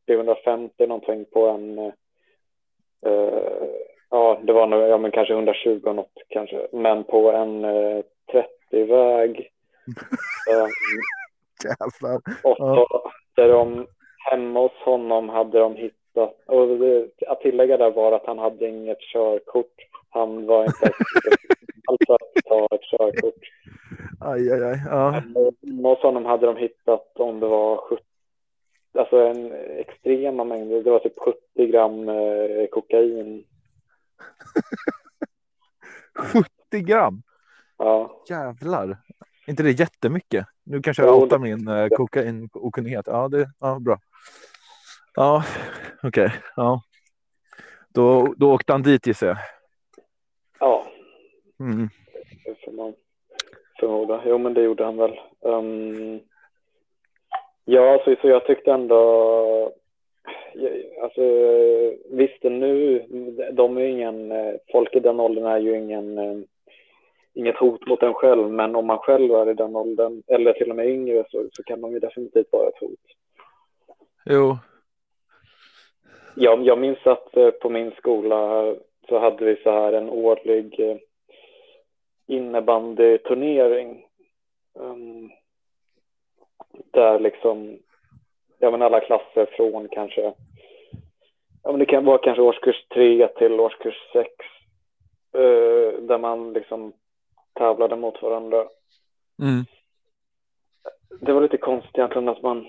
140-150 0.08 0.88
någonting 0.88 1.26
på 1.26 1.48
en. 1.48 1.80
Eh, 3.06 3.68
ja, 4.10 4.40
det 4.44 4.54
var 4.54 4.68
nog 4.68 4.82
ja, 4.82 4.98
men 4.98 5.12
kanske 5.12 5.34
120 5.34 5.94
något 5.94 6.14
kanske, 6.30 6.68
men 6.72 7.04
på 7.04 7.32
en 7.32 7.66
30-väg. 7.66 9.50
Jävlar. 11.64 12.22
Och 12.44 12.58
så 12.58 13.02
hade 13.36 13.52
de, 13.52 13.88
hemma 14.32 14.60
hos 14.60 14.72
honom 14.72 15.30
hade 15.30 15.60
de 15.60 15.76
hittat, 15.76 16.36
och 16.46 16.68
det, 16.68 17.10
att 17.28 17.42
tillägga 17.42 17.78
där 17.78 17.92
var 17.92 18.12
att 18.12 18.26
han 18.26 18.40
hade 18.40 18.68
inget 18.68 19.00
körkort. 19.00 19.76
Han 20.10 20.46
var 20.46 20.66
inte 20.66 20.92
att 21.94 22.44
ta 22.46 22.68
ett 22.76 22.82
körkort. 22.82 23.44
Aj, 24.20 24.52
aj, 24.52 24.64
aj. 24.64 24.82
Ja. 24.86 25.10
Hemma 25.10 25.90
hos 25.90 26.02
honom 26.02 26.26
hade 26.26 26.46
de 26.46 26.58
hittat 26.58 27.20
om 27.20 27.40
det 27.40 27.48
var 27.48 27.78
70, 27.78 28.04
alltså 29.00 29.18
en 29.18 29.52
extrema 29.78 30.44
mängder, 30.44 30.84
det 30.84 30.92
var 30.92 31.00
typ 31.00 31.20
70 31.20 31.68
gram 31.68 32.10
eh, 32.10 32.68
kokain. 32.72 33.44
70 36.70 36.82
gram? 36.82 37.22
Ja. 37.78 38.24
Jävlar. 38.30 38.98
inte 39.48 39.64
det 39.64 39.72
jättemycket? 39.72 40.46
Nu 40.64 40.82
kanske 40.82 41.04
jag 41.04 41.18
outar 41.18 41.40
min 41.40 41.68
eh, 41.68 41.88
kokainokunnighet. 41.88 43.08
Ja, 43.08 43.28
det 43.28 43.50
ja, 43.60 43.80
bra. 43.80 44.00
Ja, 45.16 45.44
okej. 46.04 46.26
Okay. 46.26 46.40
Ja. 46.56 46.82
Då, 47.94 48.34
då 48.38 48.54
åkte 48.54 48.72
han 48.72 48.84
dit 48.84 49.08
gissar 49.08 49.28
jag. 49.28 49.38
Mm. 51.60 51.90
Det 52.46 52.66
får 52.66 52.72
man 52.72 52.94
förmoda. 53.80 54.22
Jo, 54.26 54.38
men 54.38 54.54
det 54.54 54.62
gjorde 54.62 54.84
han 54.84 54.98
väl. 54.98 55.20
Um, 55.40 56.20
ja, 57.66 58.02
så, 58.06 58.16
så 58.22 58.28
jag 58.28 58.46
tyckte 58.46 58.72
ändå... 58.72 59.74
Alltså, 61.02 61.22
visst 62.12 62.44
nu, 62.44 63.00
de 63.52 63.78
är 63.78 63.82
ingen... 63.82 64.34
Folk 64.72 64.96
i 64.96 65.00
den 65.00 65.20
åldern 65.20 65.46
är 65.46 65.60
ju 65.60 65.78
ingen 65.78 66.18
eh, 66.18 66.40
inget 67.34 67.58
hot 67.58 67.88
mot 67.88 68.04
en 68.04 68.14
själv, 68.14 68.50
men 68.52 68.76
om 68.76 68.86
man 68.86 68.98
själv 68.98 69.32
är 69.32 69.50
i 69.50 69.54
den 69.54 69.76
åldern 69.76 70.24
eller 70.28 70.54
till 70.54 70.70
och 70.70 70.76
med 70.76 70.90
yngre 70.90 71.24
så, 71.30 71.48
så 71.52 71.64
kan 71.64 71.82
de 71.82 71.92
ju 71.94 72.00
definitivt 72.00 72.52
vara 72.52 72.70
ett 72.70 72.80
hot. 72.80 73.00
Jo. 74.26 74.58
Jag, 76.36 76.64
jag 76.64 76.80
minns 76.80 77.08
att 77.08 77.38
eh, 77.38 77.50
på 77.50 77.70
min 77.70 77.92
skola 77.92 78.74
så 79.10 79.20
hade 79.20 79.46
vi 79.46 79.56
så 79.64 79.72
här 79.72 79.94
en 79.94 80.10
årlig 80.10 80.80
eh, 80.80 80.98
innebandyturnering. 82.30 84.06
Um, 84.74 85.32
där 86.92 87.20
liksom, 87.20 87.80
ja 88.60 88.72
men 88.72 88.82
alla 88.82 89.00
klasser 89.00 89.46
från 89.46 89.88
kanske, 89.92 90.22
ja 91.64 91.72
men 91.72 91.80
det 91.80 91.86
kan 91.86 92.06
vara 92.06 92.18
kanske 92.18 92.42
årskurs 92.42 92.88
tre 92.94 93.28
till 93.28 93.60
årskurs 93.60 94.12
sex. 94.14 94.32
Uh, 95.38 96.02
där 96.02 96.18
man 96.18 96.54
liksom 96.54 96.94
tävlade 97.54 97.96
mot 97.96 98.22
varandra. 98.22 98.68
Mm. 99.42 99.66
Det 101.22 101.34
var 101.34 101.42
lite 101.42 101.58
konstigt 101.58 101.98
egentligen 101.98 102.30
att 102.30 102.42
man... 102.42 102.68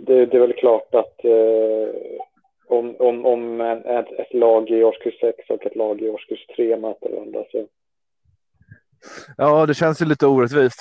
Det, 0.00 0.26
det 0.26 0.36
är 0.36 0.40
väl 0.40 0.52
klart 0.52 0.94
att 0.94 1.24
eh, 1.24 1.88
om, 2.66 2.96
om, 2.98 3.26
om 3.26 3.60
ett, 3.60 4.12
ett, 4.12 4.34
lag 4.34 4.70
i 4.70 4.84
årskurs 4.84 5.20
6 5.20 5.50
och 5.50 5.66
ett 5.66 5.76
lag 5.76 6.02
i 6.02 6.08
årskurs 6.08 6.46
3 6.46 6.76
möter 6.76 7.10
varandra 7.10 7.44
så... 7.52 7.66
Ja, 9.36 9.66
det 9.66 9.74
känns 9.74 10.02
ju 10.02 10.06
lite 10.06 10.26
orättvist. 10.26 10.80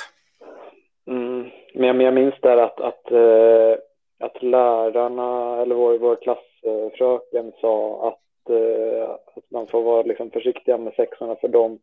Mm. 1.08 1.50
Men, 1.74 2.00
jag, 2.02 2.14
minns 2.14 2.36
där 2.42 2.58
att, 2.58 2.80
att, 2.80 3.12
eh, 3.12 3.78
att 4.20 4.44
lärarna, 4.44 5.62
eller 5.62 5.76
vår, 5.76 5.98
vår 5.98 6.16
klassfröken 6.16 7.52
sa 7.62 8.08
att, 8.08 8.50
eh, 8.50 9.10
att 9.10 9.52
man 9.52 9.68
får 9.68 9.84
vara 9.84 10.04
liksom 10.04 10.32
försiktiga 10.32 10.78
med 10.78 10.94
sexorna 10.94 11.36
för 11.36 11.48
dem 11.48 11.80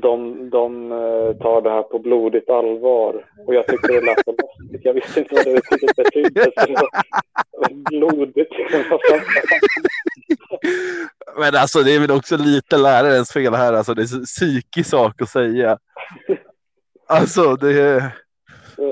de, 0.00 0.50
de 0.50 0.92
eh, 0.92 1.36
tar 1.36 1.62
det 1.62 1.70
här 1.70 1.82
på 1.82 1.98
blodigt 1.98 2.50
allvar. 2.50 3.24
Och 3.46 3.54
jag 3.54 3.66
tyckte 3.66 3.92
det 3.92 4.00
lät 4.00 4.24
så 4.24 4.30
lustigt. 4.30 4.84
Jag 4.84 4.94
visste 4.94 5.20
inte 5.20 5.34
vad 5.34 5.44
det 5.44 5.96
betydde. 5.96 6.52
blodigt. 7.90 8.52
Men 11.38 11.56
alltså 11.56 11.82
det 11.82 11.94
är 11.94 12.00
väl 12.00 12.10
också 12.10 12.36
lite 12.36 12.76
lärarens 12.76 13.32
fel 13.32 13.54
här. 13.54 13.72
Alltså 13.72 13.94
det 13.94 14.02
är 14.02 14.16
en 14.16 14.24
psykisk 14.24 14.90
sak 14.90 15.22
att 15.22 15.28
säga. 15.30 15.78
Alltså 17.08 17.56
det 17.56 17.80
är... 17.80 18.12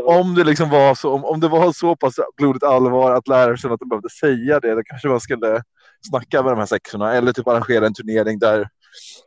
Om 0.05 0.35
det 0.35 0.45
liksom 0.45 0.71
var 0.71 0.95
så, 0.95 1.11
om, 1.11 1.25
om 1.25 1.41
det 1.41 1.49
var 1.49 1.73
så 1.73 1.97
pass 1.97 2.14
blodigt 2.37 2.64
allvar 2.64 3.12
att 3.12 3.29
läraren 3.29 3.57
kände 3.57 3.75
att 3.75 3.81
de 3.81 3.88
behövde 3.88 4.11
säga 4.11 4.61
det, 4.61 4.75
då 4.75 4.83
kanske 4.85 5.09
man 5.09 5.21
skulle 5.21 5.62
snacka 6.11 6.43
med 6.43 6.52
de 6.52 6.59
här 6.59 6.67
sexorna 6.67 7.14
eller 7.14 7.33
typ 7.33 7.49
arrangera 7.49 7.87
en 7.87 7.95
turnering 7.95 8.38
där 8.38 8.69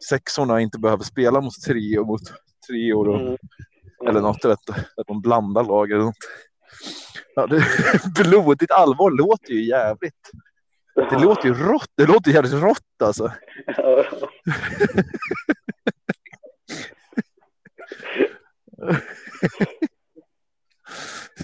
sexorna 0.09 0.61
inte 0.61 0.79
behöver 0.79 1.03
spela 1.03 1.41
mot 1.41 1.61
tre 1.67 1.97
och 1.97 2.07
mot 2.07 2.21
treor 2.67 3.09
och, 3.09 3.21
mm. 3.21 3.37
eller 4.07 4.21
något. 4.21 4.43
Jag 4.43 4.49
vet 4.49 4.59
inte, 4.69 4.81
att 4.97 5.07
de 5.07 5.21
blandar 5.21 5.63
lag 5.63 5.91
eller 5.91 6.03
något. 6.03 6.15
Ja, 7.35 7.47
det, 7.47 7.63
blodigt 8.23 8.71
allvar 8.71 9.11
låter 9.11 9.53
ju 9.53 9.67
jävligt. 9.67 10.31
Det 10.95 11.23
låter 11.23 11.47
ju 11.47 11.53
rått. 11.53 11.91
Det 11.97 12.05
låter 12.05 12.31
jävligt 12.31 12.53
rått 12.53 13.01
alltså. 13.03 13.31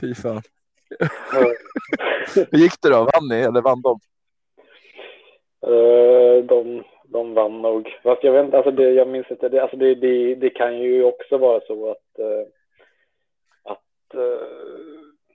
Fy 0.01 0.15
fan. 0.15 0.41
Hur 2.51 2.57
gick 2.57 2.73
det 2.81 2.89
då? 2.89 2.97
Vann 2.97 3.27
ni 3.29 3.35
eller 3.35 3.61
vann 3.61 3.81
de? 3.81 3.99
Uh, 5.67 6.45
de 6.45 6.83
de 7.11 7.33
vann 7.33 7.61
nog. 7.61 7.99
Fast 8.03 8.23
jag 8.23 8.31
vet 8.33 8.45
inte, 8.45 8.57
alltså 8.57 8.71
det, 8.71 8.91
jag 8.91 9.07
minns 9.07 9.31
inte, 9.31 9.49
det, 9.49 9.61
alltså 9.61 9.77
det, 9.77 9.95
det, 9.95 10.35
det 10.35 10.49
kan 10.49 10.79
ju 10.79 11.03
också 11.03 11.37
vara 11.37 11.61
så 11.67 11.91
att, 11.91 12.19
uh, 12.19 12.47
att 13.63 14.15
uh, 14.15 14.90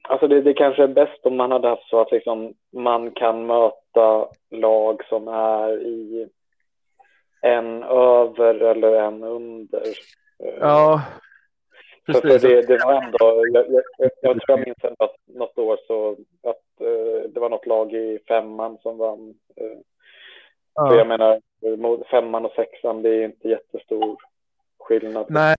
alltså 0.09 0.29
det, 0.29 0.41
det 0.41 0.55
kanske 0.55 0.83
är 0.83 0.89
bäst 0.89 1.27
om 1.27 1.37
man 1.37 1.51
hade 1.51 1.69
haft 1.69 1.89
så 1.89 2.01
att 2.01 2.13
liksom 2.13 2.55
man 2.73 3.11
kan 3.11 3.47
möta 3.47 4.29
lag 4.51 5.05
som 5.09 5.29
är 5.29 5.83
i 5.83 6.29
en 7.41 7.83
över 7.83 8.55
eller 8.55 8.93
en 8.93 9.23
under. 9.23 9.83
Ja, 10.61 11.03
precis. 12.07 12.43
För, 12.43 12.49
det, 12.49 12.63
det 12.63 12.85
var 12.85 13.03
ändå, 13.03 13.43
jag, 13.53 13.67
jag, 13.99 14.11
jag 14.23 14.41
tror 14.41 14.59
jag 14.59 14.67
minns 14.67 14.97
att 14.99 15.17
något 15.27 15.59
år 15.59 15.79
så 15.87 16.11
att 16.43 16.87
uh, 16.87 17.31
det 17.31 17.41
var 17.41 17.51
något 17.51 17.67
lag 17.67 17.93
i 17.93 18.19
femman 18.29 18.79
som 18.83 18.99
vann. 18.99 19.35
Ja. 20.75 20.89
För 20.89 20.99
jag 20.99 21.07
menar, 21.07 21.41
femman 22.11 22.45
och 22.45 22.53
sexan, 22.53 23.03
det 23.03 23.09
är 23.09 23.25
inte 23.25 23.49
jättestor 23.49 24.17
skillnad. 24.79 25.27
Nej, 25.29 25.57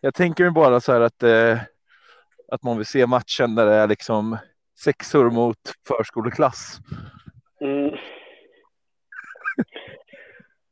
jag 0.00 0.14
tänker 0.14 0.44
mig 0.44 0.52
bara 0.52 0.80
så 0.80 0.92
här 0.92 1.00
att, 1.00 1.22
eh, 1.22 1.58
att 2.48 2.62
man 2.62 2.76
vill 2.76 2.86
se 2.86 3.06
matchen 3.06 3.54
där 3.54 3.66
det 3.66 3.74
är 3.74 3.88
liksom 3.88 4.38
sexor 4.84 5.30
mot 5.30 5.58
förskoleklass. 5.88 6.78
Mm. 7.60 7.90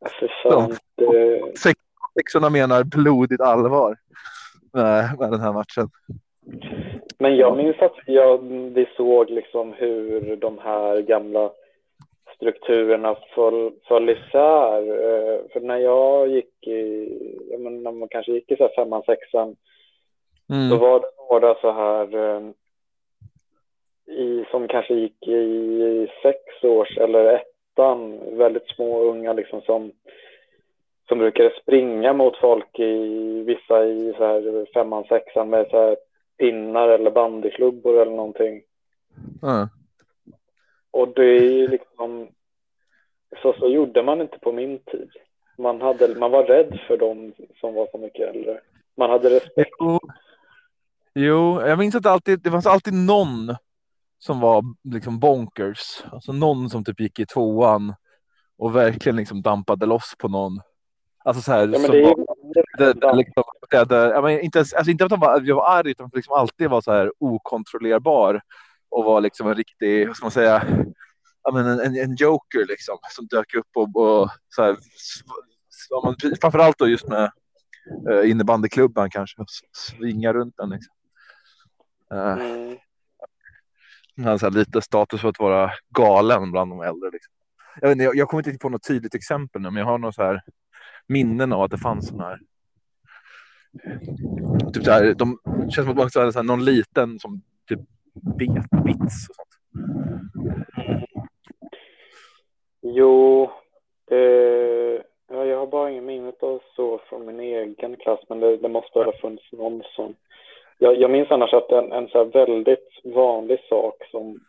Alltså, 0.01 0.77
det... 0.97 1.59
Sex, 1.59 1.81
sexorna 2.19 2.51
menar 2.51 2.85
blodigt 2.85 3.41
allvar 3.41 3.97
med, 4.73 5.19
med 5.19 5.31
den 5.31 5.41
här 5.41 5.53
matchen. 5.53 5.91
Men 7.19 7.37
jag 7.37 7.57
minns 7.57 7.77
att 7.79 7.97
jag, 8.07 8.39
vi 8.75 8.89
såg 8.97 9.31
liksom 9.31 9.73
hur 9.73 10.37
de 10.37 10.59
här 10.59 11.01
gamla 11.01 11.51
strukturerna 12.37 13.17
föll, 13.35 13.73
föll 13.89 14.09
isär. 14.11 14.79
Eh, 14.79 15.41
för 15.53 15.61
när 15.61 15.77
jag 15.77 16.29
gick 16.29 16.67
i, 16.67 17.09
när 17.59 17.93
man 17.93 18.09
kanske 18.09 18.33
gick 18.33 18.51
i 18.51 18.57
så 18.57 18.63
här 18.63 18.75
femman, 18.75 19.03
sexan, 19.07 19.57
mm. 20.53 20.71
så 20.71 20.77
var 20.77 21.01
det 21.01 21.07
några 21.31 21.55
så 21.55 21.73
här 21.73 22.17
eh, 22.17 22.41
i, 24.07 24.45
som 24.51 24.69
kanske 24.69 24.95
gick 24.95 25.29
i 25.29 26.09
sex 26.23 26.65
års 26.65 26.99
eller 26.99 27.25
ettan, 27.25 28.21
väldigt 28.37 28.69
små 28.69 29.03
unga 29.03 29.33
liksom 29.33 29.63
som, 29.63 29.93
som 31.09 31.19
brukade 31.19 31.53
springa 31.63 32.13
mot 32.13 32.37
folk 32.37 32.79
i 32.79 33.43
vissa 33.43 33.85
i 33.85 34.15
så 34.17 34.27
här 34.27 34.67
femman, 34.75 35.05
sexan 35.05 35.51
med 35.51 35.67
så 35.71 35.77
här 35.77 35.97
pinnar 36.39 36.89
eller 36.89 37.11
bandyklubbor 37.11 38.01
eller 38.03 38.13
någonting. 38.13 38.63
Mm. 39.43 39.69
Och 40.91 41.09
det 41.09 41.25
är 41.25 41.69
liksom, 41.69 42.29
så, 43.43 43.53
så 43.53 43.69
gjorde 43.69 44.03
man 44.03 44.21
inte 44.21 44.39
på 44.39 44.53
min 44.53 44.79
tid. 44.79 45.11
Man, 45.59 45.81
hade, 45.81 46.19
man 46.19 46.31
var 46.31 46.45
rädd 46.45 46.81
för 46.87 46.97
dem 46.97 47.33
som 47.61 47.75
var 47.75 47.89
så 47.93 47.99
mycket 47.99 48.35
äldre. 48.35 48.61
Man 48.97 49.11
hade 49.11 49.31
respekt. 49.31 49.77
Jo, 49.81 50.01
jo 51.15 51.61
jag 51.61 51.79
minns 51.79 51.95
att 51.95 52.03
det 52.03 52.11
alltid, 52.11 52.41
det 52.41 52.51
fanns 52.51 52.67
alltid 52.67 52.95
någon 52.95 53.57
som 54.19 54.41
var 54.41 54.63
liksom 54.85 55.19
bonkers. 55.19 56.05
Alltså 56.13 56.33
någon 56.33 56.71
som 56.71 56.85
typ 56.85 57.01
gick 57.01 57.19
i 57.19 57.27
tvåan 57.27 57.95
och 58.59 58.77
verkligen 58.77 59.17
liksom 59.17 59.43
dampade 59.43 59.87
loss 59.87 60.15
på 60.19 60.29
någon. 60.29 60.61
Alltså 61.25 61.43
så 61.43 61.53
här. 61.53 61.69
Ja, 61.69 61.79
men 61.79 61.91
det 61.91 62.03
är 62.03 62.15
det, 62.79 62.93
det, 62.93 63.15
liksom, 63.15 63.45
det, 63.71 63.85
det, 63.85 63.97
jag 63.97 64.25
menar, 64.25 64.39
inte, 64.39 64.59
alltså 64.59 64.91
inte 64.91 65.05
att 65.05 65.11
han 65.11 65.21
var, 65.21 65.41
jag 65.41 65.57
var 65.57 65.71
arg 65.71 65.91
utan 65.91 66.07
att 66.07 66.15
liksom 66.15 66.35
alltid 66.35 66.71
var 66.71 66.81
så 66.81 66.93
här 66.93 67.13
okontrollerbar 67.19 68.41
och 68.91 69.05
var 69.05 69.21
liksom 69.21 69.49
en 69.49 69.55
riktig, 69.55 70.07
vad 70.07 70.17
ska 70.17 70.25
man 70.25 70.31
säga, 70.31 70.63
en, 71.49 71.57
en, 71.57 71.97
en 71.97 72.17
joker 72.17 72.67
liksom 72.69 72.99
som 73.11 73.27
dök 73.27 73.55
upp 73.55 73.77
och, 73.77 73.97
och 73.97 74.31
så 74.49 74.63
här, 74.63 74.77
framförallt 76.41 76.79
då 76.79 76.89
just 76.89 77.09
med 77.09 77.31
uh, 78.11 78.31
innebandyklubban 78.31 79.11
kanske, 79.11 79.45
svinga 79.73 80.33
runt 80.33 80.55
den 80.57 80.71
liksom. 80.71 80.95
Eh, 82.13 82.39
Mm. 84.17 84.27
han 84.27 84.27
hade 84.41 84.47
här 84.47 84.51
lite 84.51 84.83
status 84.83 85.21
för 85.21 85.29
att 85.29 85.39
vara 85.39 85.71
galen 85.89 86.53
bland 86.53 86.71
de 86.71 86.81
äldre. 86.81 87.11
Liksom. 87.13 87.35
Jag, 87.81 87.89
vet 87.89 87.93
inte, 87.93 88.05
jag, 88.05 88.17
jag 88.17 88.29
kommer 88.29 88.49
inte 88.49 88.59
på 88.59 88.69
något 88.69 88.87
tydligt 88.89 89.15
exempel 89.15 89.63
nu, 89.63 89.71
men 89.71 89.81
jag 89.81 89.99
har 89.99 90.13
så 90.13 90.23
här 90.23 90.41
minnen 91.09 91.53
av 91.53 91.63
att 91.63 91.71
det 91.71 91.79
fanns 91.79 92.09
sådana 92.09 92.29
här. 92.29 92.39
Typ 94.73 94.85
så 94.85 94.91
här, 94.91 95.15
de 95.15 95.39
det 95.45 95.71
känns 95.71 95.75
som 95.75 95.89
att 95.89 95.97
man 95.97 96.11
så 96.11 96.21
här, 96.21 96.43
någon 96.43 96.65
liten 96.65 97.19
som 97.19 97.43
typ 97.69 97.81
bet 98.39 98.85
bits 98.85 99.29
och 99.29 99.35
sånt. 99.37 99.59
Jo, 102.83 103.51
eh, 104.11 105.01
ja, 105.29 105.45
jag 105.45 105.59
har 105.59 105.67
bara 105.67 105.91
ingen 105.91 106.05
minne 106.07 106.33
av 106.41 106.63
så 106.77 107.01
från 107.09 107.27
min 107.27 107.41
egen 107.41 107.97
klass, 107.97 108.21
men 108.29 108.41
det, 108.41 108.57
det 108.57 108.69
måste 108.69 108.99
ha 108.99 109.13
funnits 109.21 109.53
någon 109.53 109.83
sån. 109.97 110.15
Jag, 110.83 110.97
jag 111.01 111.11
minns 111.11 111.31
annars 111.31 111.55
att 111.55 111.73
en, 111.73 111.93
en 111.93 112.09
så 112.09 112.19
här 112.19 112.25
väldigt 112.25 112.89
vanlig 113.05 113.61
sak 113.69 113.95
som 114.11 114.41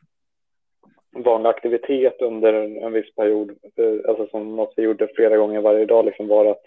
vanlig 1.25 1.49
aktivitet 1.49 2.21
under 2.21 2.53
en, 2.53 2.77
en 2.77 2.93
viss 2.93 3.15
period, 3.15 3.49
eh, 3.49 4.09
alltså 4.09 4.27
som 4.27 4.55
något 4.55 4.73
vi 4.75 4.83
gjorde 4.83 5.07
flera 5.15 5.37
gånger 5.37 5.61
varje 5.61 5.85
dag, 5.85 6.05
liksom 6.05 6.27
var 6.27 6.45
att 6.45 6.63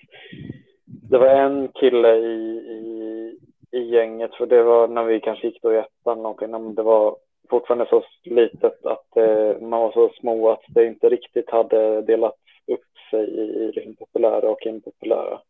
det 1.11 1.19
var 1.19 1.27
en 1.27 1.69
kille 1.69 2.17
i, 2.17 2.57
i, 2.57 3.39
i 3.71 3.83
gänget, 3.83 4.35
för 4.35 4.47
det 4.47 4.63
var 4.63 4.89
när 4.89 5.05
vi 5.05 5.21
kanske 5.21 5.47
gick 5.47 5.63
då 5.63 5.73
i 5.73 5.77
ettan 5.77 6.23
någonting, 6.23 6.51
men 6.51 6.75
det 6.75 6.83
var 6.83 7.17
fortfarande 7.51 7.87
så 7.91 8.03
litet 8.25 8.87
att 8.87 9.17
eh, 9.17 9.61
man 9.61 9.81
var 9.81 9.93
så 9.93 10.11
små 10.21 10.51
att 10.51 10.65
det 10.69 10.87
inte 10.87 11.09
riktigt 11.09 11.51
hade 11.51 12.03
delat 12.03 12.39
upp 12.67 13.11
sig 13.11 13.25
i, 13.25 13.41
i 13.41 13.73
liksom 13.73 13.97
populära 13.97 14.51
och 14.51 14.67
impopulära. 14.67 15.41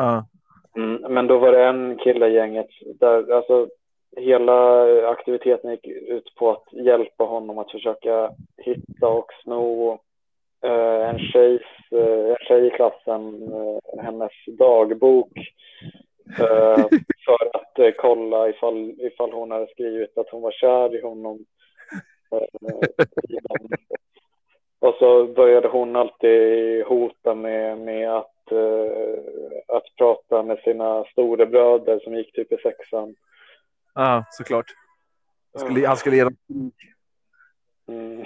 Uh. 0.00 0.22
Mm, 0.78 1.12
men 1.14 1.26
då 1.26 1.38
var 1.38 1.52
det 1.52 1.64
en 1.64 1.98
kille 1.98 2.26
i 2.28 2.34
gänget 2.34 2.68
där 3.00 3.32
alltså 3.32 3.68
hela 4.16 4.86
aktiviteten 5.08 5.70
gick 5.70 5.86
ut 5.86 6.34
på 6.34 6.50
att 6.50 6.72
hjälpa 6.72 7.24
honom 7.24 7.58
att 7.58 7.70
försöka 7.70 8.30
hitta 8.56 9.08
och 9.08 9.32
sno 9.42 9.92
eh, 10.64 11.08
en, 11.08 11.18
tjejs, 11.18 11.62
eh, 11.92 12.30
en 12.30 12.36
tjej 12.48 12.66
i 12.66 12.70
klassen, 12.70 13.52
eh, 13.52 14.02
hennes 14.02 14.32
dagbok 14.58 15.32
eh, 16.38 16.86
för 17.24 17.56
att 17.56 17.78
eh, 17.78 17.90
kolla 17.98 18.48
ifall, 18.48 18.94
ifall 18.98 19.32
hon 19.32 19.50
hade 19.50 19.66
skrivit 19.66 20.18
att 20.18 20.30
hon 20.30 20.42
var 20.42 20.52
kär 20.52 20.96
i 20.96 21.02
honom. 21.02 21.38
Eh, 22.32 22.78
och 24.80 24.94
så 24.98 25.24
började 25.24 25.68
hon 25.68 25.96
alltid 25.96 26.84
hota 26.84 27.34
med, 27.34 27.78
med 27.78 28.10
att, 28.10 28.32
att 29.68 29.96
prata 29.98 30.42
med 30.42 30.58
sina 30.58 31.04
storebröder 31.04 32.00
som 32.04 32.14
gick 32.14 32.32
typ 32.32 32.52
i 32.52 32.56
sexan. 32.56 33.14
ja 33.94 34.24
såklart. 34.30 34.66
Han 35.52 35.60
skulle, 35.60 35.86
han 35.86 35.96
skulle 35.96 36.16
ge 36.16 36.24
dem 36.24 36.36
Mm. 37.88 38.24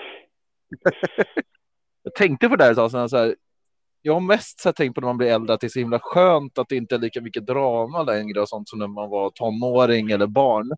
Jag 2.02 2.14
tänkte 2.14 2.48
på 2.48 2.56
det 2.56 2.64
här 2.64 2.70
ett 3.04 3.10
så 3.10 3.16
här, 3.16 3.34
jag 4.02 4.12
har 4.12 4.20
mest 4.20 4.60
så 4.60 4.68
här, 4.68 4.72
tänkt 4.72 4.94
på 4.94 5.00
när 5.00 5.08
man 5.08 5.16
blir 5.16 5.28
äldre 5.28 5.54
att 5.54 5.60
det 5.60 5.66
är 5.66 5.68
så 5.68 5.78
himla 5.78 5.98
skönt 6.02 6.58
att 6.58 6.68
det 6.68 6.76
inte 6.76 6.94
är 6.94 6.98
lika 6.98 7.20
mycket 7.20 7.46
drama 7.46 8.02
längre 8.02 8.40
och 8.40 8.48
sånt 8.48 8.68
som 8.68 8.78
när 8.78 8.86
man 8.86 9.10
var 9.10 9.30
tonåring 9.30 10.10
eller 10.10 10.26
barn. 10.26 10.70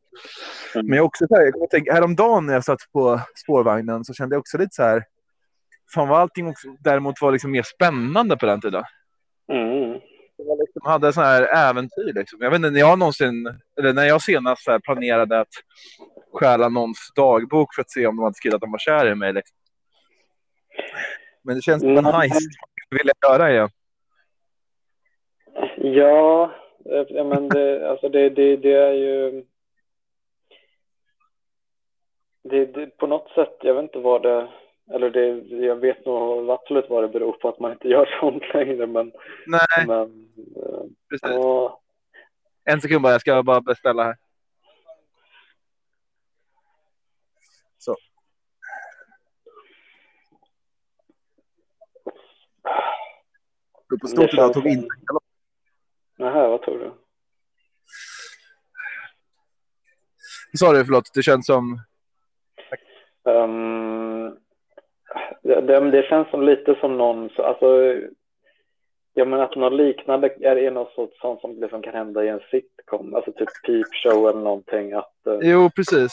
Mm. 0.74 0.86
Men 0.86 0.96
jag 0.96 1.06
också 1.06 1.26
så 1.28 1.34
här, 1.36 1.52
jag 1.54 1.70
tänka, 1.70 1.92
häromdagen 1.92 2.46
när 2.46 2.54
jag 2.54 2.64
satt 2.64 2.80
på 2.92 3.20
spårvagnen 3.44 4.04
så 4.04 4.14
kände 4.14 4.34
jag 4.34 4.40
också 4.40 4.58
lite 4.58 4.74
så 4.74 4.82
här, 4.82 5.04
fan 5.94 6.08
vad 6.08 6.20
allting 6.20 6.48
också, 6.48 6.68
däremot 6.80 7.20
var 7.20 7.32
liksom 7.32 7.50
mer 7.50 7.64
spännande 7.74 8.36
på 8.36 8.46
den 8.46 8.60
tiden. 8.60 8.84
Mm. 9.52 10.00
Var 10.36 10.58
liksom, 10.58 10.82
hade 10.84 11.12
sån 11.12 11.24
här 11.24 11.70
äventyr 11.70 12.12
liksom. 12.14 12.38
Jag 12.42 12.50
vet 12.50 12.56
inte 12.56 12.70
när 12.70 12.80
jag 12.80 12.98
någonsin, 12.98 13.58
eller 13.78 13.92
när 13.92 14.04
jag 14.04 14.22
senast 14.22 14.66
planerade 14.84 15.40
att 15.40 15.52
stjäla 16.32 16.68
någons 16.68 17.12
dagbok 17.16 17.74
för 17.74 17.82
att 17.82 17.90
se 17.90 18.06
om 18.06 18.16
de 18.16 18.22
hade 18.22 18.34
skrivit 18.34 18.54
att 18.54 18.60
de 18.60 18.72
var 18.72 18.78
kär 18.78 19.12
i 19.12 19.14
mig. 19.14 19.32
Liksom. 19.32 19.56
Men 21.42 21.56
det 21.56 21.62
känns 21.62 21.82
som 21.82 21.90
en 21.90 22.20
nice 22.20 22.38
det 22.90 22.96
vill 22.96 23.10
jag 23.20 23.30
göra 23.30 23.50
igen. 23.50 23.68
Ja, 25.76 26.50
eh, 26.84 27.04
ja, 27.08 27.24
men 27.24 27.48
det, 27.48 27.90
alltså 27.90 28.08
det, 28.08 28.30
det, 28.30 28.56
det 28.56 28.72
är 28.72 28.92
ju... 28.92 29.44
Det, 32.42 32.66
det, 32.66 32.86
på 32.86 33.06
något 33.06 33.30
sätt, 33.30 33.56
jag 33.60 33.74
vet 33.74 33.82
inte 33.82 33.98
vad 33.98 34.22
det... 34.22 34.48
Eller 34.90 35.10
det, 35.10 35.26
jag 35.66 35.76
vet 35.76 36.06
nog 36.06 36.50
absolut 36.50 36.88
vad 36.88 37.04
det 37.04 37.08
beror 37.08 37.32
på 37.32 37.48
att 37.48 37.60
man 37.60 37.72
inte 37.72 37.88
gör 37.88 38.18
sånt 38.20 38.42
längre, 38.54 38.86
men... 38.86 39.12
Nej, 39.46 39.86
men 39.86 40.28
eh, 40.56 40.84
precis. 41.10 41.30
ja, 41.30 41.80
En 42.64 42.80
sekund 42.80 43.02
bara, 43.02 43.12
jag 43.12 43.20
ska 43.20 43.42
bara 43.42 43.60
beställa 43.60 44.04
här. 44.04 44.16
Så. 47.78 47.96
Gå 53.88 53.98
på 53.98 54.06
stort 54.08 54.30
känns 54.30 54.52
tog 54.52 54.66
in. 54.66 54.88
Nähä, 56.18 56.48
vad 56.48 56.62
tror 56.62 56.78
du? 56.78 56.92
Sa 60.58 60.72
du, 60.72 60.84
förlåt, 60.84 61.14
det 61.14 61.22
känns 61.22 61.46
som... 61.46 61.80
Um, 63.24 64.43
det, 65.42 65.90
det, 65.90 66.02
känns 66.08 66.30
som 66.30 66.42
lite 66.42 66.74
som 66.80 66.96
någon, 66.96 67.30
så- 67.30 67.42
alltså, 67.42 67.94
jag 69.14 69.28
menar 69.28 69.44
att 69.44 69.56
något 69.56 69.72
liknande 69.72 70.28
är, 70.40 70.56
är 70.56 70.70
något 70.70 70.92
sånt, 70.94 71.12
sånt 71.20 71.40
som 71.40 71.60
liksom 71.60 71.82
kan 71.82 71.94
hända 71.94 72.24
i 72.24 72.28
en 72.28 72.40
sitcom, 72.50 73.14
alltså 73.14 73.32
typ 73.32 73.48
Peep 73.66 73.86
Show 74.02 74.28
eller 74.28 74.40
någonting, 74.40 74.92
att, 74.92 75.26
eh, 75.26 75.38
Jo, 75.42 75.70
precis. 75.76 76.12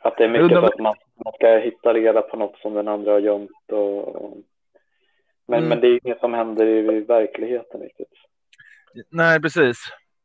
att 0.00 0.16
det 0.16 0.24
är 0.24 0.28
mycket 0.28 0.42
undrar 0.44 0.62
att 0.62 0.78
man, 0.78 0.94
man 1.24 1.32
ska 1.32 1.56
hitta 1.58 1.94
reda 1.94 2.22
på 2.22 2.36
något 2.36 2.58
som 2.58 2.74
den 2.74 2.88
andra 2.88 3.12
har 3.12 3.18
gömt 3.20 3.72
och, 3.72 4.36
men, 5.48 5.58
Mm. 5.58 5.68
men 5.68 5.80
det 5.80 5.86
är 5.86 6.00
inget 6.06 6.20
som 6.20 6.34
händer 6.34 6.66
i, 6.66 6.78
i 6.96 7.00
verkligheten 7.00 7.80
riktigt. 7.80 8.12
Nej, 9.10 9.40
precis. 9.42 9.76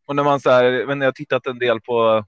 Och 0.08 0.16
när 0.16 0.24
man 0.24 0.40
så 0.40 0.50
här, 0.50 0.86
men 0.86 1.02
jag 1.02 1.08
har 1.08 1.12
tittat 1.12 1.48
en 1.48 1.60
del 1.60 1.82
på 1.82 2.24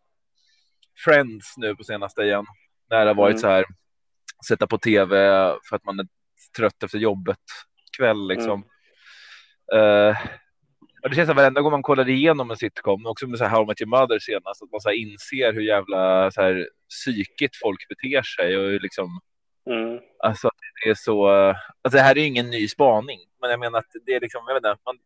Friends 1.06 1.58
nu 1.58 1.76
på 1.76 1.84
senaste 1.84 2.22
igen. 2.22 2.46
När 2.90 3.00
det 3.00 3.10
har 3.10 3.16
varit 3.16 3.32
Mm. 3.32 3.40
så 3.40 3.48
här, 3.48 3.66
sätta 4.48 4.68
på 4.68 4.78
tv 4.78 5.16
för 5.70 5.76
att 5.76 5.86
man 5.86 6.00
är 6.00 6.08
trött 6.58 6.84
efter 6.84 6.98
jobbet 6.98 7.40
kväll 7.98 8.28
liksom. 8.28 8.64
Eh, 9.74 10.18
och 11.04 11.10
det 11.10 11.16
känns 11.16 11.28
som 11.28 11.36
varenda 11.36 11.62
gång 11.62 11.72
man 11.72 11.84
kollar 11.84 12.10
igenom 12.10 12.52
en 12.52 12.58
sitcom, 12.58 13.06
också 13.06 13.28
med 13.28 13.38
så 13.38 13.44
här 13.44 13.52
How 13.52 13.64
I 13.64 13.66
Met 13.66 13.82
Your 13.82 13.90
Mother 13.90 14.20
senast, 14.20 14.64
att 14.64 14.72
man 14.72 14.82
så 14.82 14.92
inser 14.92 15.54
hur 15.54 15.62
jävla 15.62 16.32
så 16.32 16.42
här, 16.42 16.68
psykigt 16.90 17.56
folk 17.64 17.88
beter 17.90 18.22
sig 18.22 18.58
och 18.58 18.82
liksom 18.82 19.20
Mm. 19.70 20.00
Alltså 20.20 20.50
det 20.84 20.90
är 20.90 20.94
så. 20.94 21.28
Alltså 21.28 21.98
det 21.98 22.02
här 22.02 22.18
är 22.18 22.26
ingen 22.26 22.50
ny 22.50 22.68
spaning, 22.68 23.20
men 23.42 23.50
jag 23.50 23.60
menar 23.60 23.80
att 23.80 23.92
det 24.06 24.14
är 24.14 24.20
liksom. 24.20 24.44
Jag 24.48 24.54
vet 24.54 24.66
inte, 24.66 24.82
man, 24.86 24.98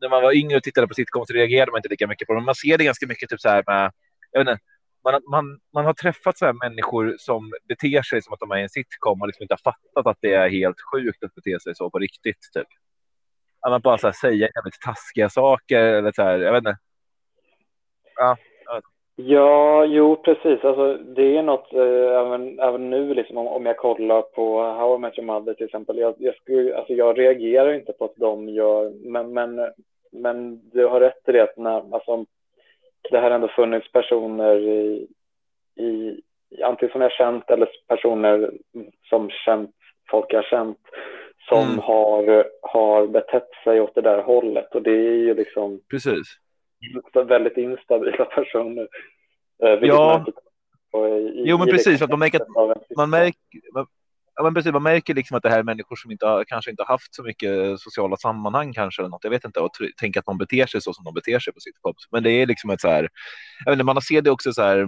när 0.00 0.08
man 0.08 0.22
var 0.22 0.32
yngre 0.32 0.56
och 0.56 0.62
tittade 0.62 0.88
på 0.88 0.94
sitcom 0.94 1.26
så 1.26 1.32
reagerade 1.32 1.70
man 1.70 1.78
inte 1.78 1.88
lika 1.88 2.06
mycket 2.06 2.26
på 2.26 2.32
det. 2.32 2.38
Men 2.38 2.44
man 2.44 2.54
ser 2.54 2.78
det 2.78 2.84
ganska 2.84 3.06
mycket 3.06 3.30
typ 3.30 3.40
så 3.40 3.48
här 3.48 3.64
med. 3.66 3.92
Jag 4.32 4.44
vet 4.44 4.48
inte, 4.48 4.62
man, 5.06 5.22
man, 5.30 5.60
man 5.74 5.84
har 5.84 5.94
träffat 5.94 6.38
så 6.38 6.46
här 6.46 6.52
människor 6.52 7.14
som 7.18 7.52
beter 7.68 8.02
sig 8.02 8.22
som 8.22 8.32
att 8.32 8.40
de 8.40 8.50
är 8.50 8.56
i 8.56 8.62
en 8.62 8.68
sitcom 8.68 9.20
och 9.20 9.26
liksom 9.26 9.42
inte 9.44 9.54
har 9.54 9.72
fattat 9.72 10.06
att 10.06 10.18
det 10.20 10.34
är 10.34 10.48
helt 10.48 10.80
sjukt 10.92 11.24
att 11.24 11.34
bete 11.34 11.60
sig 11.60 11.74
så 11.74 11.90
på 11.90 11.98
riktigt. 11.98 12.40
Typ. 12.54 12.68
Att 13.60 13.70
man 13.70 13.80
bara 13.80 13.98
så 13.98 14.06
här, 14.06 14.12
säger 14.12 14.34
jävligt 14.34 14.80
taskiga 14.84 15.28
saker 15.28 15.82
eller 15.82 16.12
så 16.12 16.22
här. 16.22 16.38
Jag 16.38 16.52
vet 16.52 16.60
inte. 16.60 16.78
Ja, 18.16 18.36
Ja, 19.18 19.84
jo 19.84 20.16
precis. 20.16 20.64
Alltså, 20.64 20.94
det 20.94 21.36
är 21.36 21.42
något, 21.42 21.72
eh, 21.72 22.20
även, 22.20 22.60
även 22.60 22.90
nu 22.90 23.14
liksom, 23.14 23.36
om, 23.36 23.46
om 23.46 23.66
jag 23.66 23.76
kollar 23.76 24.22
på 24.22 24.62
How 24.62 24.96
I 24.96 24.98
Met 24.98 25.18
Your 25.18 25.26
Mother 25.26 25.54
till 25.54 25.66
exempel. 25.66 25.98
Jag, 25.98 26.14
jag, 26.18 26.34
skulle, 26.34 26.76
alltså, 26.76 26.92
jag 26.92 27.18
reagerar 27.18 27.72
inte 27.72 27.92
på 27.92 28.04
att 28.04 28.16
de 28.16 28.48
gör, 28.48 28.92
men, 29.10 29.32
men, 29.32 29.70
men 30.12 30.70
du 30.70 30.86
har 30.86 31.00
rätt 31.00 31.28
i 31.28 31.32
det 31.32 31.42
att 31.42 31.56
när, 31.56 31.94
alltså, 31.94 32.24
det 33.10 33.18
har 33.20 33.30
ändå 33.30 33.48
funnits 33.48 33.92
personer 33.92 34.56
i, 34.60 35.06
i, 35.76 36.20
antingen 36.64 36.92
som 36.92 37.00
jag 37.00 37.12
känt 37.12 37.50
eller 37.50 37.68
personer 37.88 38.50
som 39.08 39.30
känt, 39.30 39.70
folk 40.10 40.26
jag 40.32 40.44
känt, 40.44 40.78
som 41.48 41.62
Mm. 41.66 41.78
har, 41.78 42.46
har 42.62 43.06
betett 43.06 43.48
sig 43.64 43.80
åt 43.80 43.94
det 43.94 44.00
där 44.00 44.22
hållet. 44.22 44.74
Och 44.74 44.82
det 44.82 44.90
är 44.90 45.14
ju 45.16 45.34
liksom 45.34 45.80
precis. 45.90 46.26
väldigt 47.14 47.56
instabila 47.56 48.24
personer. 48.34 48.88
Eh, 49.62 49.78
Ja. 49.82 50.24
man 50.92 51.08
I, 51.08 51.42
jo, 51.46 51.58
men 51.58 51.66
precis. 51.68 51.86
liksom 51.86 52.04
Att 52.04 52.10
de 52.10 52.18
märker 52.20 52.40
man 52.96 53.10
märker, 53.10 53.60
ja, 54.36 54.42
men 54.42 54.54
precis, 54.54 54.72
man 54.72 54.82
märker 54.82 55.14
liksom 55.14 55.36
att 55.36 55.42
det 55.42 55.50
här 55.50 55.58
är 55.58 55.62
människor 55.62 55.96
som 55.96 56.10
inte 56.10 56.26
har, 56.26 56.44
kanske 56.44 56.70
inte 56.70 56.82
har 56.82 56.88
haft 56.94 57.14
så 57.14 57.22
mycket 57.22 57.80
sociala 57.80 58.16
sammanhang 58.16 58.72
kanske 58.72 59.02
eller 59.02 59.10
något. 59.10 59.24
Jag 59.24 59.30
vet 59.30 59.44
inte 59.44 59.60
och 59.60 59.70
tänker 60.00 60.20
att 60.20 60.26
de 60.26 60.38
beter 60.38 60.66
sig 60.66 60.80
så 60.80 60.92
som 60.92 61.04
de 61.04 61.14
beter 61.14 61.38
sig 61.38 61.52
på 61.52 61.60
sitcoms. 61.60 62.08
Men 62.10 62.22
det 62.22 62.30
är 62.30 62.46
liksom 62.46 62.70
ett 62.70 62.80
så 62.80 62.88
här. 62.88 63.08
Jag 63.64 63.72
vet 63.72 63.76
inte, 63.76 63.84
man 63.84 64.02
ser 64.02 64.22
det 64.22 64.30
också 64.30 64.52
så 64.52 64.62
här. 64.62 64.86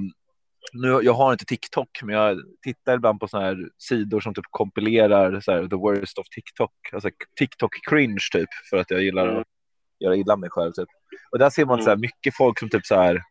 Nu, 0.72 1.00
jag 1.02 1.12
har 1.12 1.32
inte 1.32 1.44
TikTok, 1.44 1.88
men 2.02 2.14
jag 2.14 2.38
tittar 2.62 2.94
ibland 2.94 3.20
på 3.20 3.28
såna 3.28 3.44
här 3.44 3.56
sidor 3.78 4.20
som 4.20 4.34
typ 4.34 4.44
kompilerar 4.50 5.40
så 5.40 5.52
här, 5.52 5.66
the 5.68 5.76
worst 5.76 6.18
of 6.18 6.28
TikTok, 6.28 6.72
alltså 6.92 7.10
TikTok 7.38 7.70
cringe 7.90 8.28
typ 8.32 8.48
för 8.70 8.76
att 8.76 8.90
jag 8.90 9.02
gillar 9.02 9.28
Mm. 9.28 9.40
att 9.40 9.46
göra 10.00 10.16
illa 10.16 10.36
mig 10.36 10.50
själv 10.50 10.72
typ. 10.72 10.88
Och 11.32 11.38
där 11.38 11.50
ser 11.50 11.64
man 11.66 11.82
så 11.82 11.90
här 11.90 11.96
mycket 11.96 12.36
folk 12.36 12.58
som 12.58 12.68
typ 12.70 12.86
så 12.86 12.94
här. 12.94 13.22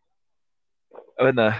Jag 1.16 1.24
vet 1.24 1.32
inte. 1.32 1.54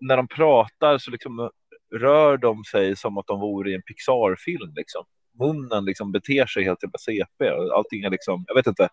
När 0.00 0.16
de 0.16 0.28
pratar 0.28 0.98
så 0.98 1.10
liksom 1.10 1.50
rör 1.94 2.36
de 2.36 2.64
sig 2.64 2.96
som 2.96 3.18
att 3.18 3.26
de 3.26 3.40
vore 3.40 3.70
i 3.70 3.74
en 3.74 3.82
Pixar-film. 3.82 4.72
Liksom. 4.76 5.04
Munnen 5.38 5.84
liksom 5.84 6.12
beter 6.12 6.46
sig 6.46 6.64
helt 6.64 6.82
jävla 6.82 6.98
CP. 6.98 7.48
Allting 7.74 8.04
är 8.04 8.10
liksom, 8.10 8.44
jag 8.48 8.54
vet 8.54 8.66
inte. 8.66 8.88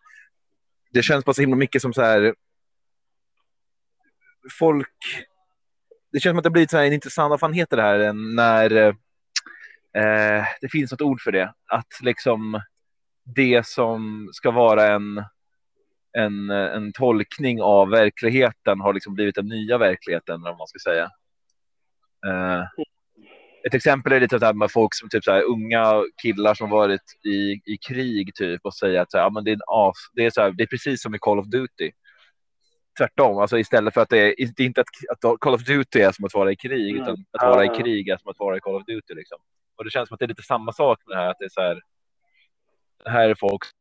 Det 0.91 1.03
känns 1.03 1.25
bara 1.25 1.34
så 1.34 1.41
himla 1.41 1.56
mycket 1.56 1.82
som 1.82 1.93
så 1.93 2.01
här. 2.01 2.36
Folk. 4.60 4.88
Det 6.12 6.19
känns 6.19 6.32
som 6.32 6.38
att 6.38 6.43
det 6.43 6.49
blir 6.49 6.67
så 6.67 6.77
här 6.77 6.86
en 6.86 6.93
intressant, 6.93 7.29
vad 7.29 7.39
fan 7.39 7.53
heter 7.53 7.77
det 7.77 7.84
här, 7.84 8.13
när 8.13 8.71
eh, 9.97 10.45
det 10.62 10.69
finns 10.71 10.91
något 10.91 11.01
ord 11.01 11.21
för 11.21 11.32
det. 11.32 11.53
Att 11.67 12.01
liksom 12.01 12.62
det 13.36 13.67
som 13.67 14.29
ska 14.34 14.51
vara 14.51 14.88
en, 14.88 15.23
en, 16.17 16.49
en 16.49 16.93
tolkning 16.93 17.62
av 17.62 17.89
verkligheten 17.89 18.79
har 18.79 18.93
liksom 18.93 19.13
blivit 19.13 19.36
den 19.36 19.47
nya 19.47 19.77
verkligheten, 19.77 20.36
eller 20.36 20.49
vad 20.49 20.58
man 20.58 20.67
ska 20.67 20.91
säga. 20.91 21.10
Eh, 22.27 22.63
ett 23.67 23.73
exempel 23.73 24.13
är 24.13 24.19
lite 24.19 24.39
så 24.39 24.45
här 24.45 24.53
med 24.53 24.71
folk 24.71 24.95
som 24.95 25.09
typ 25.09 25.23
så 25.23 25.31
här, 25.31 25.43
unga 25.43 26.03
killar 26.21 26.53
som 26.53 26.69
varit 26.69 27.01
i, 27.25 27.62
i 27.73 27.77
krig 27.88 28.36
typ 28.36 28.62
och 28.63 28.75
säger 28.75 29.01
att 29.01 29.12
så 29.12 29.17
här, 29.17 29.25
ja, 29.25 29.29
men 29.29 29.43
det, 29.43 29.51
är 29.51 29.53
en 29.53 29.62
as, 29.67 29.95
det, 30.13 30.25
är 30.25 30.29
så 30.29 30.41
här, 30.41 30.51
det 30.51 30.63
är 30.63 30.67
precis 30.67 31.01
som 31.01 31.15
i 31.15 31.17
Call 31.19 31.39
of 31.39 31.47
Duty. 31.47 31.91
Tvärtom, 32.97 33.38
alltså 33.38 33.59
istället 33.59 33.93
för 33.93 34.01
att 34.01 34.09
det 34.09 34.17
är 34.17 34.36
det 34.55 34.63
är 34.63 34.67
inte 34.67 34.81
att, 34.81 35.23
att 35.25 35.39
Call 35.39 35.53
of 35.53 35.63
Duty 35.63 35.99
är 35.99 36.12
som 36.12 36.25
att 36.25 36.33
vara 36.33 36.51
i 36.51 36.55
krig, 36.55 36.89
Mm. 36.91 37.03
utan 37.03 37.25
att 37.31 37.47
vara 37.49 37.63
i 37.63 37.67
ja. 37.67 37.75
krig 37.75 38.09
är 38.09 38.17
som 38.17 38.31
att 38.31 38.39
vara 38.39 38.57
i 38.57 38.59
Call 38.59 38.75
of 38.75 38.86
Duty. 38.86 39.13
Liksom. 39.13 39.38
Och 39.75 39.83
det 39.83 39.89
känns 39.89 40.07
som 40.07 40.15
att 40.15 40.19
det 40.19 40.25
är 40.25 40.27
lite 40.27 40.43
samma 40.43 40.71
sak 40.73 40.99
med 41.05 41.17
det 41.17 41.21
här, 41.21 41.29
att 41.29 41.38
det 41.39 41.45
är 41.45 41.49
så 41.49 41.62
här. 41.62 41.81
Det 43.03 43.09
här 43.09 43.29
är 43.29 43.36
folk 43.36 43.63
som 43.63 43.73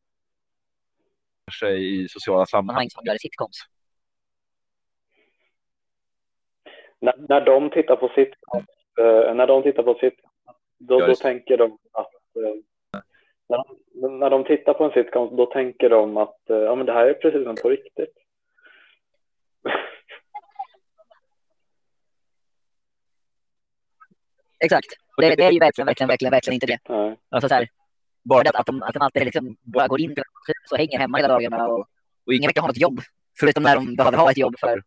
sig 1.69 2.03
i 2.03 2.09
sociala 2.09 2.47
sammanhang 2.47 2.91
som 2.91 3.05
gör 3.05 3.19
sitcoms. 3.19 3.57
När, 7.03 7.15
när 7.29 7.41
de 7.41 7.71
tittar 7.71 7.97
på 7.97 8.09
sitt, 8.09 8.35
eh, 8.99 9.35
när 9.35 9.47
de 9.47 9.63
tittar 9.63 9.83
på 9.83 9.95
sitt, 9.95 10.21
då, 10.79 11.07
då 11.07 11.15
tänker 11.15 11.57
de 11.57 11.79
att 11.93 12.13
eh, 12.37 12.55
när, 13.49 13.65
de, 14.03 14.19
när 14.19 14.31
de 14.31 14.45
tittar 14.45 14.75
på 14.75 14.85
en 14.85 14.91
sitcom, 14.91 15.37
då 15.37 15.47
tänker 15.47 15.91
de 15.91 16.17
att 16.17 16.51
eh, 16.51 16.57
ja, 16.57 16.75
men 16.75 16.87
det 16.87 16.93
här 16.93 17.07
är 17.07 17.15
precis 17.15 17.45
som 17.45 17.57
på 17.63 17.69
riktigt. 17.69 18.15
Exakt. 24.65 24.87
Det, 25.17 25.35
det 25.35 25.45
är 25.45 25.53
ju 25.53 25.59
verkligen, 25.59 25.87
verkligen, 25.87 26.09
verkligen, 26.09 26.31
verkligen 26.31 26.55
inte 26.55 26.67
det. 26.67 26.79
Nej. 26.89 27.17
Alltså 27.31 27.49
så 27.49 27.55
här, 27.55 27.69
Bara 28.23 28.41
att, 28.41 28.57
att, 28.57 28.67
de, 28.67 28.83
att 28.83 28.95
de 28.95 29.03
alltid 29.03 29.25
liksom 29.25 29.57
bara 29.63 29.89
går 29.89 30.01
in 30.01 30.17
och 30.71 30.79
hänger 30.79 30.99
hemma 30.99 31.19
hela 31.19 31.29
dagarna 31.29 31.69
och 31.69 31.87
och 32.27 32.35
ingen 32.35 32.49
verkar 32.49 32.61
ha 32.61 32.69
något 32.69 32.81
jobb. 32.81 33.01
Förutom 33.41 33.63
när 33.63 33.77
de 33.77 33.97
behöver 33.97 34.19
ha 34.19 34.31
ett 34.31 34.39
jobb 34.39 34.55
för 34.59 34.83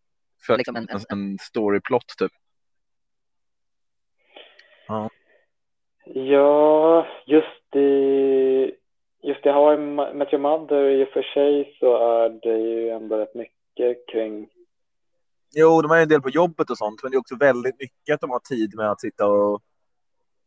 för 0.47 0.57
liksom 0.57 0.75
en, 0.75 0.87
en, 0.89 0.99
en, 1.09 1.37
storyplot 1.37 2.05
typ. 2.17 2.31
Ja, 6.05 7.07
just 7.25 7.75
i, 7.75 8.75
just 9.23 9.45
i 9.45 9.49
How 9.49 9.73
I 9.73 9.77
Met 10.13 10.33
Your 10.33 10.41
Mother 10.41 10.89
i 10.89 11.03
och 11.03 11.09
för 11.09 11.23
sig 11.23 11.77
så 11.79 11.97
är 11.97 12.29
det 12.29 12.57
ju 12.57 12.89
ändå 12.89 13.17
rätt 13.17 13.35
mycket 13.35 14.07
kring 14.11 14.49
Jo, 15.57 15.81
de 15.81 15.91
är 15.91 16.01
en 16.01 16.09
del 16.09 16.21
på 16.21 16.29
jobbet 16.29 16.69
och 16.69 16.77
sånt, 16.77 17.03
men 17.03 17.11
det 17.11 17.15
är 17.15 17.19
också 17.19 17.35
väldigt 17.35 17.79
mycket 17.79 18.13
att 18.13 18.21
de 18.21 18.29
har 18.29 18.39
tid 18.39 18.75
med 18.75 18.91
att 18.91 19.01
sitta 19.01 19.27
och... 19.27 19.61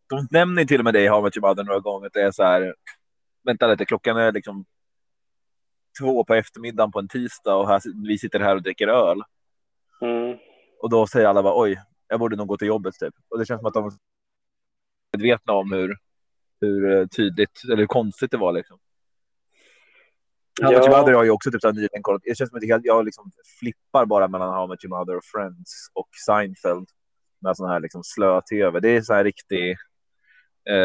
De 0.09 0.29
nämner 0.31 0.65
till 0.65 0.79
och 0.81 0.85
med 0.85 0.95
det 0.95 1.01
i 1.01 1.09
How 1.09 1.19
I 1.19 1.23
Met 1.23 1.37
Your 1.37 1.49
Mother 1.49 1.65
några 1.65 1.81
gånger. 1.81 2.07
Att 2.07 2.13
det 2.13 2.23
är 2.23 2.31
så 2.31 2.43
här, 2.43 2.75
vänta 3.45 3.67
lite, 3.67 3.85
klockan 3.85 4.17
är 4.17 4.33
liksom 4.33 4.65
två 6.01 6.25
på 6.25 6.35
eftermiddagen 6.35 6.93
på 6.93 6.99
en 6.99 7.09
tisdag 7.09 7.55
och 7.55 7.69
här, 7.69 7.81
vi 8.09 8.19
sitter 8.19 8.41
här 8.41 8.57
och 8.57 8.63
dricker 8.63 8.89
öl. 8.89 9.23
Mm, 10.01 10.39
Och 10.83 10.91
då 10.91 11.07
säger 11.07 11.27
alla 11.27 11.43
bara 11.43 11.63
oj, 11.63 11.81
jag 12.09 12.21
borde 12.21 12.37
nog 12.37 12.49
gå 12.49 12.57
till 12.57 12.69
jobbet 12.69 12.95
typ. 12.95 13.15
Och 13.29 13.39
det 13.39 13.47
känns 13.47 13.61
som 13.61 13.67
att 13.67 13.75
de 13.75 13.87
är 13.87 13.93
medvetna 15.17 15.53
om 15.53 15.73
hur, 15.73 15.97
hur 16.61 16.97
eh, 16.97 17.07
tydligt 17.07 17.63
eller 17.65 17.77
hur 17.77 17.87
konstigt 17.87 18.31
det 18.31 18.37
var 18.37 18.53
liksom. 18.53 18.79
How 20.63 20.73
Ja. 20.73 20.79
Mother 20.79 21.13
har 21.13 21.25
ju 21.25 21.31
också 21.31 21.51
typ 21.51 21.61
så 21.61 21.69
här 21.69 21.75
nyligen 21.75 22.03
kollat. 22.03 22.23
Det 22.25 22.37
känns 22.37 22.51
som 22.51 22.57
att 22.57 22.85
jag, 22.85 23.05
liksom 23.05 23.31
flippar 23.59 24.07
bara 24.07 24.29
mellan 24.29 24.55
How 24.55 24.67
Your 24.67 24.99
Mother 24.99 25.17
och 25.17 25.25
Friends 25.25 25.91
och 25.93 26.09
Seinfeld. 26.27 26.89
Med 27.41 27.57
sån 27.57 27.69
här 27.71 27.81
liksom 27.81 28.03
slö-tv. 28.05 28.81
Det 28.81 28.89
är 28.89 29.01
så 29.01 29.15
här 29.15 29.25
riktig 29.25 29.77
eh, 30.71 30.77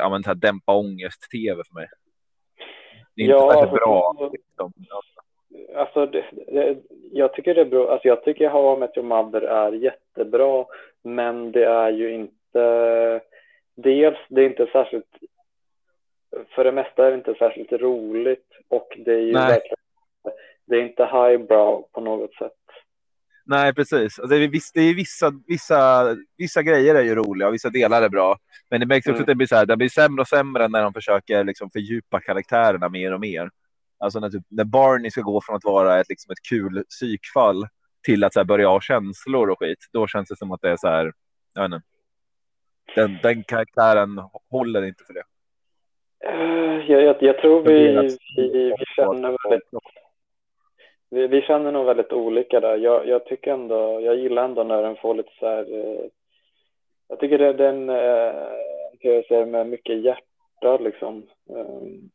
ja, 0.00 0.08
men 0.10 0.22
så 0.22 0.30
här 0.30 0.34
dämpa 0.34 0.72
ångest-tv 0.74 1.62
för 1.66 1.74
mig. 1.74 1.86
Det 3.14 3.22
är 3.22 3.24
inte 3.24 3.32
Ja, 3.32 3.52
särskilt 3.52 3.72
alltså, 3.72 3.76
bra. 3.76 4.30
Liksom. 4.32 4.72
Alltså, 5.74 6.06
det, 6.06 6.24
det, 6.46 6.76
jag 7.12 7.32
tycker 7.32 7.54
det 7.54 7.60
är 7.60 7.64
bra. 7.64 7.92
Alltså, 7.92 8.08
jag 8.08 8.24
tycker 8.24 8.48
How 8.48 8.76
I 8.76 8.80
Met 8.80 8.96
Your 8.96 9.08
Mother 9.08 9.42
är 9.42 9.72
jättebra, 9.72 10.64
men 11.04 11.52
det 11.52 11.64
är 11.64 11.90
ju 11.90 12.14
inte... 12.14 13.20
Dels, 13.76 14.18
det 14.28 14.40
är 14.40 14.46
inte 14.46 14.66
särskilt... 14.72 15.06
För 16.54 16.64
det 16.64 16.72
mesta 16.72 17.06
är 17.06 17.10
det 17.10 17.16
inte 17.16 17.34
särskilt 17.34 17.72
roligt 17.72 18.46
och 18.68 18.88
det 19.04 19.12
är 19.12 19.20
ju 19.20 19.32
Nej. 19.32 19.48
verkligen... 19.48 19.76
Det 20.66 20.76
är 20.76 20.80
inte 20.80 21.04
highbrow 21.04 21.88
på 21.92 22.00
något 22.00 22.34
sätt. 22.34 22.52
Nej, 23.46 23.74
precis. 23.74 24.18
Alltså, 24.18 24.26
det, 24.26 24.36
är 24.44 24.48
viss, 24.48 24.72
det 24.72 24.80
är 24.80 24.94
vissa, 24.94 25.32
vissa, 25.46 26.06
vissa 26.36 26.62
grejer 26.62 26.94
är 26.94 27.02
ju 27.02 27.14
roliga 27.14 27.48
och 27.48 27.54
vissa 27.54 27.70
delar 27.70 28.02
är 28.02 28.08
bra. 28.08 28.36
Men 28.70 28.80
det 28.80 28.86
märks 28.86 29.06
också 29.06 29.10
Mm. 29.10 29.20
att 29.20 29.26
det 29.26 29.34
blir, 29.34 29.46
så 29.46 29.56
här, 29.56 29.66
det 29.66 29.76
blir 29.76 29.88
sämre 29.88 30.20
och 30.20 30.28
sämre 30.28 30.68
när 30.68 30.82
de 30.82 30.92
försöker 30.92 31.44
liksom, 31.44 31.70
fördjupa 31.70 32.20
karaktärerna 32.20 32.88
mer 32.88 33.14
och 33.14 33.20
mer. 33.20 33.50
Alltså 33.98 34.20
när, 34.20 34.30
typ, 34.30 34.42
när 34.48 34.64
Barney 34.64 35.10
ska 35.10 35.20
gå 35.20 35.40
från 35.40 35.56
att 35.56 35.64
vara 35.64 36.00
ett, 36.00 36.08
liksom, 36.08 36.32
ett 36.32 36.42
kul 36.50 36.84
psykfall 36.88 37.66
till 38.02 38.24
att 38.24 38.32
så 38.32 38.40
här, 38.40 38.44
börja 38.44 38.68
ha 38.68 38.80
känslor 38.80 39.50
och 39.50 39.58
skit. 39.58 39.78
Då 39.92 40.06
känns 40.06 40.28
det 40.28 40.36
som 40.36 40.52
att 40.52 40.60
det 40.62 40.70
är 40.70 40.76
så 40.76 40.88
här, 40.88 41.12
jag 41.54 41.62
vet 41.62 41.72
inte. 41.76 41.86
Den, 42.94 43.18
den 43.22 43.44
karaktären 43.44 44.22
håller 44.50 44.82
inte 44.82 45.04
för 45.04 45.14
det. 45.14 45.22
Eh, 46.24 46.90
Jag, 46.90 47.02
jag, 47.02 47.16
jag 47.22 47.38
tror 47.38 47.62
Det 47.64 47.72
vi, 47.72 47.96
att- 47.96 48.12
vi, 48.36 48.48
vi 48.78 48.84
känner 48.96 49.36
väldigt 49.50 49.68
Vi, 51.10 51.26
vi 51.26 51.42
känner 51.42 51.72
nog 51.72 51.86
väldigt 51.86 52.12
olika 52.12 52.60
där. 52.60 52.76
Jag, 52.76 53.08
jag 53.08 53.24
tycker 53.26 53.52
ändå, 53.52 54.00
jag 54.00 54.16
gillar 54.16 54.44
ändå 54.44 54.64
när 54.64 54.82
den 54.82 54.96
får 54.96 55.14
lite 55.14 55.30
så 55.38 55.46
här, 55.46 55.74
eh, 55.74 56.04
jag 57.08 57.20
tycker 57.20 57.38
det, 57.38 57.52
den 57.52 57.88
eh, 57.90 58.34
tv-serie 59.02 59.46
med 59.46 59.66
mycket 59.66 60.02
hjärta 60.04 60.76
liksom. 60.80 61.26
Um, 61.48 62.10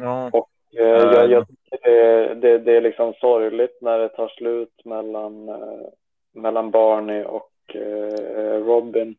Ja. 0.00 0.26
eh, 0.26 0.42
jag, 0.70 1.30
jag 1.30 1.48
tycker 1.48 1.90
det, 1.90 2.34
det, 2.34 2.58
det 2.58 2.76
är 2.76 2.80
liksom 2.80 3.14
sorgligt 3.20 3.78
när 3.80 3.98
det 3.98 4.08
tar 4.08 4.28
slut 4.28 4.84
mellan, 4.84 5.48
eh, 5.48 5.88
mellan 6.34 6.70
Barney 6.70 7.24
och 7.24 7.52
eh, 7.74 8.64
Robin. 8.64 9.16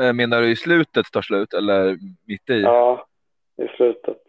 Eh, 0.00 0.12
Menar 0.12 0.42
du 0.42 0.50
i 0.50 0.56
slutet 0.56 1.12
tar 1.12 1.22
slut 1.22 1.54
eller 1.54 1.98
mitt 2.26 2.50
i? 2.50 2.60
Ja, 2.60 3.06
i 3.62 3.68
slutet. 3.76 4.22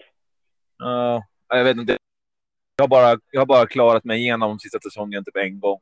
Ja, 0.77 1.23
jag 1.47 1.63
vet 1.63 1.77
inte. 1.77 1.97
Jag 2.75 2.84
har, 2.84 2.89
bara, 2.89 3.19
jag 3.32 3.41
har 3.41 3.45
bara 3.45 3.67
klarat 3.67 4.03
mig 4.03 4.19
igenom 4.19 4.60
sista 4.60 4.80
säsongen 4.80 5.23
typ 5.23 5.36
en 5.36 5.60
gång. 5.60 5.80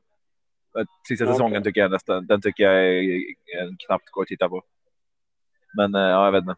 Sista 1.07 1.25
Okej. 1.25 1.33
säsongen 1.33 1.63
tycker 1.63 1.81
jag 1.81 1.91
nästan, 1.91 2.25
den 2.25 2.41
tycker 2.41 2.63
jag 2.63 2.73
är, 2.73 3.01
är 3.57 3.85
knappt 3.85 4.09
går 4.09 4.21
att 4.21 4.27
titta 4.27 4.49
på. 4.49 4.63
Men 5.77 5.93
ja, 5.93 6.25
jag 6.25 6.31
vet 6.31 6.41
inte. 6.41 6.55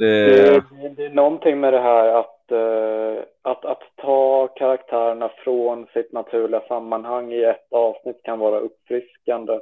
Det, 0.00 0.36
Det, 0.36 0.62
det, 0.82 0.88
det 0.88 1.06
är 1.06 1.10
någonting 1.10 1.60
med 1.60 1.72
det 1.72 1.80
här 1.80 2.08
att, 2.08 2.52
eh, 2.52 3.24
att, 3.42 3.64
att 3.64 3.82
ta 3.96 4.48
karaktärerna 4.48 5.30
från 5.44 5.86
sitt 5.86 6.12
naturliga 6.12 6.60
sammanhang 6.68 7.32
i 7.32 7.44
ett 7.44 7.72
avsnitt 7.72 8.20
kan 8.24 8.38
vara 8.38 8.58
uppfriskande. 8.58 9.60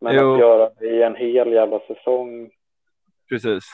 Men 0.00 0.14
Jo. 0.14 0.34
att 0.34 0.40
göra 0.40 0.70
det 0.80 0.86
i 0.86 1.02
en 1.02 1.16
hel 1.16 1.52
jävla 1.52 1.80
säsong. 1.80 2.50
precis. 3.28 3.64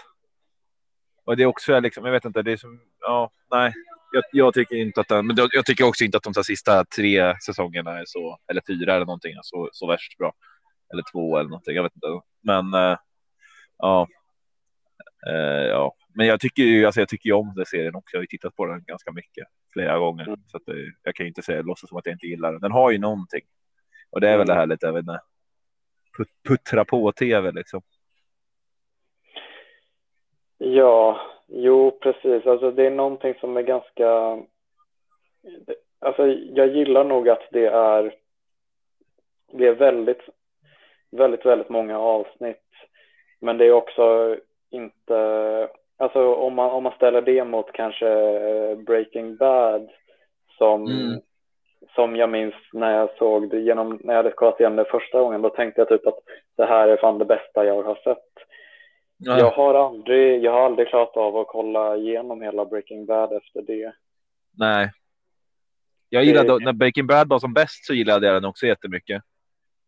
Och 1.26 1.36
det 1.36 1.42
är 1.42 1.46
också 1.46 1.80
liksom, 1.80 2.04
jag 2.04 2.12
vet 2.12 2.24
inte, 2.24 2.42
det 2.42 2.52
är 2.52 2.56
som, 2.56 2.80
ja, 3.00 3.30
nej. 3.50 3.72
Jag, 4.12 4.24
jag 4.32 4.54
tycker 4.54 4.76
inte 4.76 5.00
att 5.00 5.08
den, 5.08 5.26
men 5.26 5.36
jag, 5.52 5.64
tycker 5.64 5.84
också 5.88 6.04
inte 6.04 6.16
att 6.16 6.22
de 6.22 6.34
sista 6.34 6.84
tre 6.84 7.34
säsongerna 7.46 7.98
är 8.00 8.04
så, 8.06 8.38
eller 8.50 8.62
fyra 8.66 8.94
eller 8.94 9.06
någonting, 9.06 9.34
så, 9.42 9.68
så 9.72 9.86
värst 9.86 10.18
bra. 10.18 10.32
Eller 10.92 11.02
två 11.12 11.38
eller 11.38 11.50
någonting, 11.50 11.76
jag 11.76 11.82
vet 11.82 11.94
inte. 11.94 12.06
Men 12.42 12.74
eh, 12.74 12.98
ja. 13.78 14.06
Eh, 15.26 15.66
ja, 15.66 15.94
men 16.14 16.26
jag 16.26 16.40
tycker 16.40 16.62
ju, 16.62 16.86
alltså 16.86 17.00
jag 17.00 17.08
tycker 17.08 17.28
ju 17.28 17.34
om 17.34 17.52
den 17.56 17.66
serien 17.66 17.94
också. 17.94 18.14
Jag 18.16 18.18
har 18.18 18.22
ju 18.22 18.26
tittat 18.26 18.56
på 18.56 18.66
den 18.66 18.84
ganska 18.84 19.12
mycket, 19.12 19.46
flera 19.72 19.98
gånger. 19.98 20.26
Mm. 20.26 20.40
Så 20.46 20.56
att 20.56 20.66
det, 20.66 20.92
jag 21.02 21.14
kan 21.14 21.24
ju 21.26 21.28
inte 21.28 21.42
säga, 21.42 21.62
låtsas 21.62 21.88
som 21.88 21.98
att 21.98 22.06
jag 22.06 22.14
inte 22.14 22.26
gillar 22.26 22.52
den. 22.52 22.60
Den 22.60 22.72
har 22.72 22.90
ju 22.90 22.98
någonting. 22.98 23.42
Och 24.10 24.20
det 24.20 24.28
är 24.28 24.38
väl 24.38 24.46
Mm. 24.46 24.46
det 24.46 24.54
här 24.54 24.66
lite, 24.66 24.86
jag 24.86 24.92
vet 24.92 25.00
inte, 25.00 25.20
put- 26.18 26.48
puttra 26.48 26.84
på 26.84 27.12
tv 27.12 27.52
liksom. 27.52 27.82
Ja, 30.58 31.20
jo 31.48 31.98
precis. 32.02 32.46
Alltså 32.46 32.70
det 32.70 32.86
är 32.86 32.90
någonting 32.90 33.34
som 33.40 33.56
är 33.56 33.62
ganska... 33.62 34.38
Alltså 35.98 36.26
jag 36.26 36.68
gillar 36.68 37.04
nog 37.04 37.28
att 37.28 37.48
det 37.52 37.66
är, 37.66 38.14
det 39.52 39.66
är 39.66 39.74
väldigt, 39.74 40.22
väldigt, 41.10 41.46
väldigt 41.46 41.68
många 41.68 41.98
avsnitt. 41.98 42.60
Men 43.40 43.58
det 43.58 43.64
är 43.66 43.72
också 43.72 44.36
inte... 44.74 45.68
Alltså 45.98 46.34
om 46.34 46.54
man, 46.54 46.70
om 46.70 46.82
man 46.82 46.92
ställer 46.92 47.22
det 47.22 47.44
mot 47.44 47.72
kanske 47.72 48.06
Breaking 48.86 49.36
Bad 49.36 49.88
som, 50.58 50.86
Mm. 50.86 51.20
som 51.94 52.16
jag 52.16 52.30
minns 52.30 52.54
när 52.72 52.98
jag 52.98 53.10
såg 53.18 53.50
det 53.50 53.60
genom, 53.60 54.00
när 54.04 54.14
jag 54.14 54.22
hade 54.22 54.30
kollat 54.30 54.60
igen 54.60 54.76
det 54.76 54.84
första 54.84 55.20
gången, 55.20 55.42
då 55.42 55.50
tänkte 55.50 55.80
jag 55.80 55.88
typ 55.88 56.06
att 56.06 56.18
det 56.56 56.66
här 56.66 56.88
är 56.88 56.96
fan 56.96 57.18
det 57.18 57.24
bästa 57.24 57.64
jag 57.64 57.82
har 57.82 57.94
sett. 58.04 58.18
Ja, 59.18 59.38
Jag 59.38 59.50
har 59.50 59.74
aldrig, 59.74 60.44
jag 60.44 60.52
har 60.52 60.60
aldrig 60.60 60.88
klarat 60.88 61.16
av 61.16 61.36
att 61.36 61.46
kolla 61.46 61.96
igenom 61.96 62.42
hela 62.42 62.64
Breaking 62.64 63.06
Bad 63.06 63.32
efter 63.32 63.62
det. 63.62 63.92
Nej. 64.58 64.90
Jag 66.08 66.24
gillade, 66.24 66.48
Det- 66.58 66.64
när 66.64 66.72
Breaking 66.72 67.06
Bad 67.06 67.28
var 67.28 67.38
som 67.38 67.54
bäst 67.54 67.86
så 67.86 67.94
gillade 67.94 68.26
jag 68.26 68.36
den 68.36 68.44
också 68.44 68.66
jättemycket. 68.66 69.22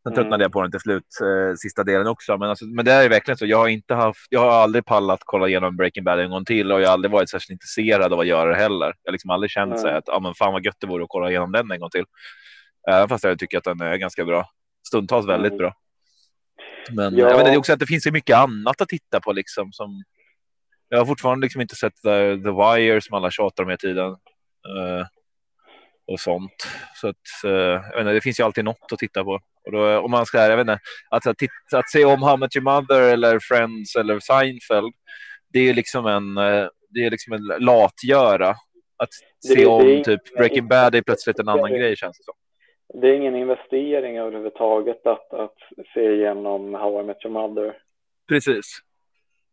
Sen 0.06 0.12
Mm. 0.12 0.22
tröttnade 0.24 0.44
jag 0.44 0.52
på 0.52 0.62
den 0.62 0.70
till 0.70 0.80
slut, 0.80 1.04
eh, 1.22 1.54
sista 1.56 1.84
delen 1.84 2.06
också. 2.06 2.38
Men, 2.38 2.48
alltså, 2.50 2.64
men 2.64 2.84
det 2.84 2.92
är 2.92 3.08
verkligen 3.08 3.38
så. 3.38 3.46
Jag 3.46 3.58
har 3.58 3.68
inte 3.68 3.94
haft, 3.94 4.26
jag 4.30 4.40
har 4.40 4.50
aldrig 4.50 4.84
pallat 4.84 5.20
kolla 5.24 5.48
igenom 5.48 5.76
Breaking 5.76 6.04
Bad 6.04 6.20
en 6.20 6.30
gång 6.30 6.44
till 6.44 6.72
och 6.72 6.80
jag 6.80 6.86
har 6.88 6.92
aldrig 6.92 7.12
varit 7.12 7.30
särskilt 7.30 7.50
intresserad 7.50 8.12
av 8.12 8.20
att 8.20 8.26
göra 8.26 8.50
det 8.50 8.56
heller. 8.56 8.86
Jag 9.02 9.08
har 9.10 9.12
liksom 9.12 9.30
aldrig 9.30 9.50
känt 9.50 9.70
Nej. 9.70 9.78
så 9.78 9.86
här 9.86 9.94
att 9.94 10.08
ah, 10.08 10.20
men 10.20 10.34
fan 10.34 10.52
vad 10.52 10.64
gött 10.64 10.76
det 10.80 10.86
vore 10.86 11.02
att 11.02 11.08
kolla 11.08 11.30
igenom 11.30 11.52
den 11.52 11.70
en 11.70 11.80
gång 11.80 11.90
till. 11.90 12.04
Även 12.88 13.08
fast 13.08 13.24
jag 13.24 13.38
tycker 13.38 13.58
att 13.58 13.64
den 13.64 13.80
är 13.80 13.96
ganska 13.96 14.24
bra. 14.24 14.48
Stundtals 14.88 15.26
väldigt 15.28 15.52
Mm. 15.52 15.58
bra. 15.58 15.74
Men 16.92 17.16
Ja. 17.16 17.28
jag 17.28 17.36
vet, 17.36 17.46
det 17.46 17.52
är 17.52 17.58
också 17.58 17.72
att 17.72 17.78
det 17.78 17.86
finns 17.86 18.02
så 18.04 18.12
mycket 18.12 18.36
annat 18.36 18.80
att 18.80 18.88
titta 18.88 19.20
på 19.20 19.32
liksom 19.32 19.72
som. 19.72 20.04
Jag 20.88 20.98
har 20.98 21.06
fortfarande 21.06 21.44
liksom 21.44 21.60
inte 21.60 21.74
sett 21.76 21.94
The, 22.02 22.36
The 22.36 22.50
Wire 22.50 23.00
som 23.00 23.14
alla 23.16 23.30
tjatar 23.30 23.62
om 23.64 23.68
hela 23.68 23.76
tiden. 23.78 24.10
Eh, 24.10 25.06
och 26.06 26.20
sånt. 26.20 26.66
Så 26.94 27.08
att, 27.08 27.44
eh, 27.44 27.50
jag 27.92 28.00
inte, 28.00 28.12
det 28.12 28.20
finns 28.20 28.40
ju 28.40 28.44
alltid 28.44 28.64
något 28.64 28.92
att 28.92 28.98
titta 28.98 29.24
på. 29.24 29.40
Och 29.66 29.72
då, 29.72 29.98
om 29.98 30.10
man 30.10 30.26
ska, 30.26 30.38
jag 30.38 30.56
vet 30.56 30.60
inte, 30.64 30.78
att, 31.10 31.26
att, 31.26 31.38
titta, 31.38 31.52
att 31.78 31.90
se 31.90 32.04
om 32.04 32.22
How 32.22 32.36
Much 32.36 32.56
Your 32.56 32.64
Mother 32.64 33.02
eller 33.02 33.38
Friends 33.38 33.96
eller 33.96 34.20
Seinfeld, 34.20 34.92
det 35.52 35.58
är 35.60 35.74
liksom 35.74 36.06
en, 36.06 36.36
eh, 36.36 36.68
det 36.90 37.06
är 37.06 37.10
liksom 37.10 37.32
en 37.32 37.42
latgöra. 37.64 38.48
Att 38.98 39.08
Det- 39.42 39.48
se 39.48 39.54
det 39.54 39.66
om 39.66 39.88
ingen- 39.88 40.04
typ 40.04 40.36
Breaking 40.36 40.68
Bad 40.68 40.94
är 40.94 41.02
plötsligt 41.02 41.38
en 41.38 41.48
annan 41.48 41.70
grej 41.70 41.96
känns 41.96 42.18
det 42.18 42.24
som. 42.24 42.34
Det 43.00 43.08
är 43.08 43.12
ingen 43.14 43.36
investering 43.36 44.18
överhuvudtaget 44.18 45.06
att, 45.06 45.34
att 45.34 45.54
se 45.94 46.12
igenom 46.12 46.74
How 46.74 47.00
I 47.00 47.04
Met 47.04 47.24
Your 47.24 47.32
Mother. 47.32 47.74
Precis. 48.28 48.64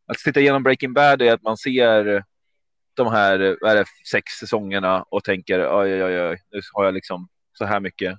Att 0.08 0.18
titta 0.18 0.40
igenom 0.40 0.64
Breaking 0.64 0.94
Bad 0.94 1.22
är 1.22 1.34
att 1.34 1.42
man 1.42 1.58
ser 1.58 2.24
de 2.96 3.08
här 3.08 3.58
vad 3.62 3.76
det, 3.78 3.86
sex 4.12 4.26
säsongerna 4.40 5.06
och 5.10 5.24
tänker 5.24 5.60
oj, 5.60 6.04
oj, 6.04 6.22
oj, 6.30 6.38
nu 6.52 6.60
har 6.74 6.86
jag 6.86 6.94
liksom 6.94 7.28
så 7.54 7.66
här 7.66 7.80
mycket. 7.80 8.18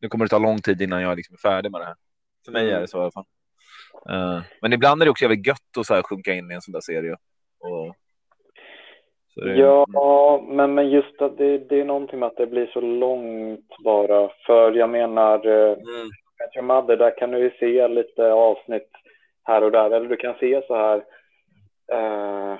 Nu 0.00 0.08
kommer 0.08 0.24
det 0.24 0.28
ta 0.28 0.38
lång 0.38 0.58
tid 0.58 0.82
innan 0.82 1.02
jag 1.02 1.16
liksom 1.16 1.34
är 1.34 1.50
färdig 1.50 1.72
med 1.72 1.80
det 1.80 1.84
här. 1.84 1.94
För 2.44 2.52
mig 2.52 2.70
är 2.70 2.80
det 2.80 2.88
så 2.88 2.98
i 2.98 3.00
alla 3.00 3.10
fall. 3.10 3.24
Eh, 4.10 4.42
men 4.62 4.72
ibland 4.72 5.02
är 5.02 5.04
det 5.06 5.10
också 5.10 5.24
jävligt 5.24 5.46
gött 5.46 5.76
att 5.78 5.86
så 5.86 5.94
här 5.94 6.02
sjunka 6.02 6.34
in 6.34 6.50
i 6.50 6.54
en 6.54 6.60
sån 6.60 6.72
där 6.72 6.80
serie. 6.80 7.12
Och, 7.60 7.96
så 9.34 9.40
det- 9.44 9.54
Ja, 9.56 9.86
men, 10.48 10.74
men 10.74 10.90
just 10.90 11.22
att 11.22 11.38
det, 11.38 11.58
det 11.58 11.80
är 11.80 11.84
någonting 11.84 12.18
med 12.18 12.26
att 12.26 12.36
det 12.36 12.46
blir 12.46 12.66
så 12.66 12.80
långt 12.80 13.68
bara. 13.84 14.30
För 14.46 14.72
jag 14.72 14.90
menar, 14.90 15.46
eh, 15.46 15.72
Mm. 15.78 16.66
Mother, 16.66 16.96
där 16.96 17.18
kan 17.18 17.30
du 17.30 17.38
ju 17.38 17.50
se 17.50 17.88
lite 17.88 18.32
avsnitt 18.32 18.90
här 19.44 19.62
och 19.64 19.72
där. 19.72 19.90
Eller 19.90 20.08
du 20.08 20.16
kan 20.16 20.34
se 20.40 20.62
så 20.66 20.76
här 20.76 20.96
eh, 21.92 22.58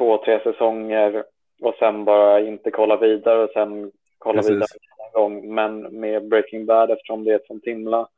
två, 0.00 0.18
tre 0.24 0.40
säsonger 0.42 1.24
och 1.62 1.74
sen 1.78 2.04
bara 2.04 2.40
inte 2.40 2.70
kolla 2.70 2.96
vidare 2.96 3.44
och 3.44 3.50
sen 3.50 3.92
kolla 4.18 4.36
Precis. 4.36 4.50
vidare 4.50 4.66
en 5.06 5.12
gång. 5.20 5.54
Men 5.54 6.00
med 6.00 6.28
Breaking 6.28 6.66
Bad, 6.66 6.90
eftersom 6.90 7.24
det 7.24 7.30
är 7.30 7.36
ett 7.36 7.46
sånt 7.46 7.64
himla... 7.64 8.08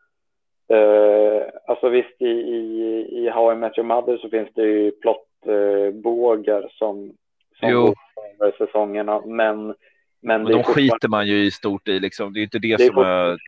Eh, 0.68 1.42
alltså 1.66 1.88
visst, 1.88 2.16
i, 2.22 2.24
i, 2.28 3.06
i 3.12 3.28
How 3.28 3.52
I 3.52 3.56
Met 3.56 3.78
Your 3.78 3.86
Mother 3.86 4.16
så 4.16 4.28
finns 4.28 4.48
det 4.54 4.62
ju 4.62 4.90
plottbågar 4.90 6.68
som, 6.72 7.12
som 7.60 7.68
Jo. 7.70 7.94
över 8.40 8.52
säsongerna. 8.58 9.22
Men, 9.26 9.66
men, 9.66 9.74
Men 10.22 10.44
de 10.44 10.58
är 10.58 10.62
skiter 10.62 11.08
man 11.08 11.26
ju 11.26 11.44
i 11.44 11.50
stort 11.50 11.88
i 11.88 12.00
liksom. 12.00 12.32
Det 12.32 12.40
är 12.40 12.42
inte 12.42 12.58
det, 12.58 12.76
Det 12.76 12.84
är 12.84 12.88
som 12.92 13.02
är... 13.02 13.38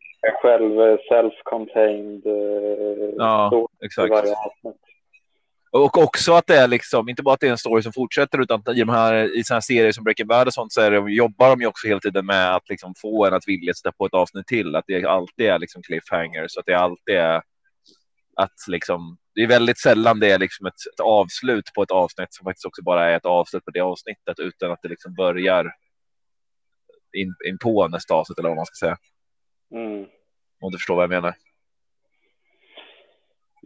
själv 0.42 0.80
eh, 0.80 0.96
self-contained 1.10 2.26
eh, 2.26 3.14
Ja, 3.16 3.68
exakt. 3.84 4.14
Och 5.76 5.98
också 5.98 6.32
att 6.32 6.46
det 6.46 6.56
är 6.56 6.68
liksom, 6.68 7.08
inte 7.08 7.22
bara 7.22 7.34
att 7.34 7.40
det 7.40 7.46
är 7.46 7.50
en 7.50 7.58
story 7.58 7.82
som 7.82 7.92
fortsätter, 7.92 8.40
utan 8.42 8.62
i, 8.76 8.80
de 8.80 8.88
här, 8.88 9.38
i 9.38 9.44
såna 9.44 9.56
här 9.56 9.60
serier 9.60 9.92
som 9.92 10.04
Breaking 10.04 10.26
Bad 10.26 10.46
och 10.46 10.54
sånt 10.54 10.72
så 10.72 10.90
det, 10.90 11.12
jobbar 11.12 11.48
de 11.48 11.60
ju 11.60 11.66
också 11.66 11.88
hela 11.88 12.00
tiden 12.00 12.26
med 12.26 12.54
att 12.54 12.68
liksom 12.68 12.94
få 13.02 13.26
en 13.26 13.34
att 13.34 13.48
vilja 13.48 13.74
sätta 13.74 13.92
på 13.92 14.06
ett 14.06 14.14
avsnitt 14.14 14.46
till. 14.46 14.76
Att 14.76 14.84
det 14.86 15.04
alltid 15.04 15.46
är 15.46 15.58
liksom 15.58 15.82
cliffhanger, 15.82 16.44
så 16.48 16.60
att 16.60 16.66
det 16.66 16.74
alltid 16.74 17.14
är 17.14 17.42
att 18.36 18.54
liksom, 18.68 19.16
det 19.34 19.42
är 19.42 19.46
väldigt 19.46 19.78
sällan 19.78 20.20
det 20.20 20.30
är 20.30 20.38
liksom 20.38 20.66
ett, 20.66 20.94
ett 20.94 21.00
avslut 21.00 21.64
på 21.74 21.82
ett 21.82 21.90
avsnitt 21.90 22.34
som 22.34 22.44
faktiskt 22.44 22.66
också 22.66 22.82
bara 22.82 23.10
är 23.10 23.16
ett 23.16 23.26
avslut 23.26 23.64
på 23.64 23.70
det 23.70 23.80
avsnittet 23.80 24.38
utan 24.38 24.72
att 24.72 24.78
det 24.82 24.88
liksom 24.88 25.14
börjar 25.14 25.72
in, 27.16 27.34
in 27.48 27.58
på 27.58 27.88
nästa 27.88 28.14
avsnitt 28.14 28.38
eller 28.38 28.48
vad 28.48 28.56
man 28.56 28.66
ska 28.66 28.86
säga. 28.86 28.96
Mm. 29.74 30.06
Om 30.60 30.72
du 30.72 30.78
förstår 30.78 30.94
vad 30.94 31.02
jag 31.02 31.10
menar. 31.10 31.34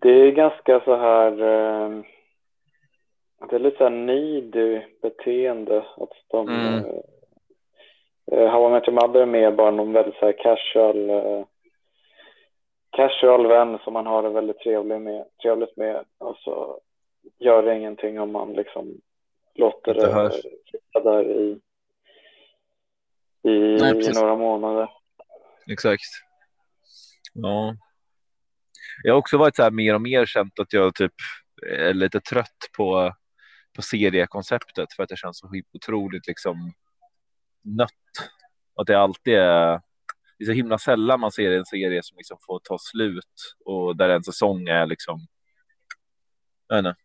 Det 0.00 0.10
är 0.10 0.30
ganska 0.30 0.80
så 0.80 0.96
här... 0.96 1.32
Eh, 1.32 2.02
det 3.50 3.56
är 3.56 3.60
lite 3.60 3.76
så 3.78 3.82
här 3.84 3.90
needy 3.90 4.80
beteende. 5.02 5.78
Att 5.96 6.12
de, 6.28 6.48
Mm. 6.48 6.84
eh, 8.32 8.50
How 8.50 8.68
I 8.68 8.72
Met 8.72 8.88
Your 8.88 9.00
Mother 9.06 9.20
är 9.20 9.26
mer 9.26 9.50
bara 9.50 9.70
någon 9.70 9.92
väldigt 9.92 10.14
så 10.18 10.26
här 10.26 10.32
casual, 10.32 11.10
eh, 11.10 11.44
casual 12.90 13.46
vän 13.46 13.78
som 13.84 13.92
man 13.92 14.06
har 14.06 14.22
det 14.22 14.28
väldigt 14.30 14.58
trevligt 14.58 15.00
med. 15.00 15.24
Trevligt 15.42 15.76
med 15.76 16.04
och 16.18 16.36
så 16.36 16.80
gör 17.38 17.62
det 17.62 17.76
ingenting 17.76 18.20
om 18.20 18.32
man 18.32 18.52
liksom 18.52 19.00
låter 19.54 19.94
det 19.94 20.12
hörs. 20.12 20.34
sitta 20.70 21.00
där 21.02 21.24
i, 21.30 21.60
i, 23.42 23.76
Nej, 23.80 24.10
i 24.10 24.12
några 24.20 24.36
månader. 24.36 24.90
Exakt. 25.70 26.02
Ja. 27.34 27.74
Jag 29.02 29.12
har 29.12 29.18
också 29.18 29.38
varit 29.38 29.56
så 29.56 29.62
här 29.62 29.70
mer 29.70 29.94
och 29.94 30.02
mer 30.02 30.26
känt 30.26 30.58
att 30.58 30.72
jag 30.72 30.94
typ 30.94 31.12
är 31.66 31.94
lite 31.94 32.20
trött 32.20 32.70
på, 32.76 33.14
på 33.76 33.82
seriekonceptet 33.82 34.92
för 34.96 35.02
att 35.02 35.08
det 35.08 35.16
känns 35.16 35.38
så 35.38 35.50
otroligt 35.72 36.26
liksom 36.26 36.72
nött. 37.64 37.92
Att 38.80 38.86
det 38.86 38.98
alltid 38.98 39.34
är, 39.34 39.80
det 40.38 40.44
är 40.44 40.46
så 40.46 40.52
himla 40.52 40.78
sällan 40.78 41.20
man 41.20 41.32
ser 41.32 41.50
en 41.50 41.66
serie 41.66 42.02
som 42.02 42.16
liksom 42.16 42.38
får 42.46 42.60
ta 42.64 42.78
slut 42.78 43.54
och 43.64 43.96
där 43.96 44.08
en 44.08 44.24
säsong 44.24 44.68
är 44.68 44.86
liksom. 44.86 45.26
Jag 46.68 46.76
vet 46.76 46.86
inte. 46.86 47.00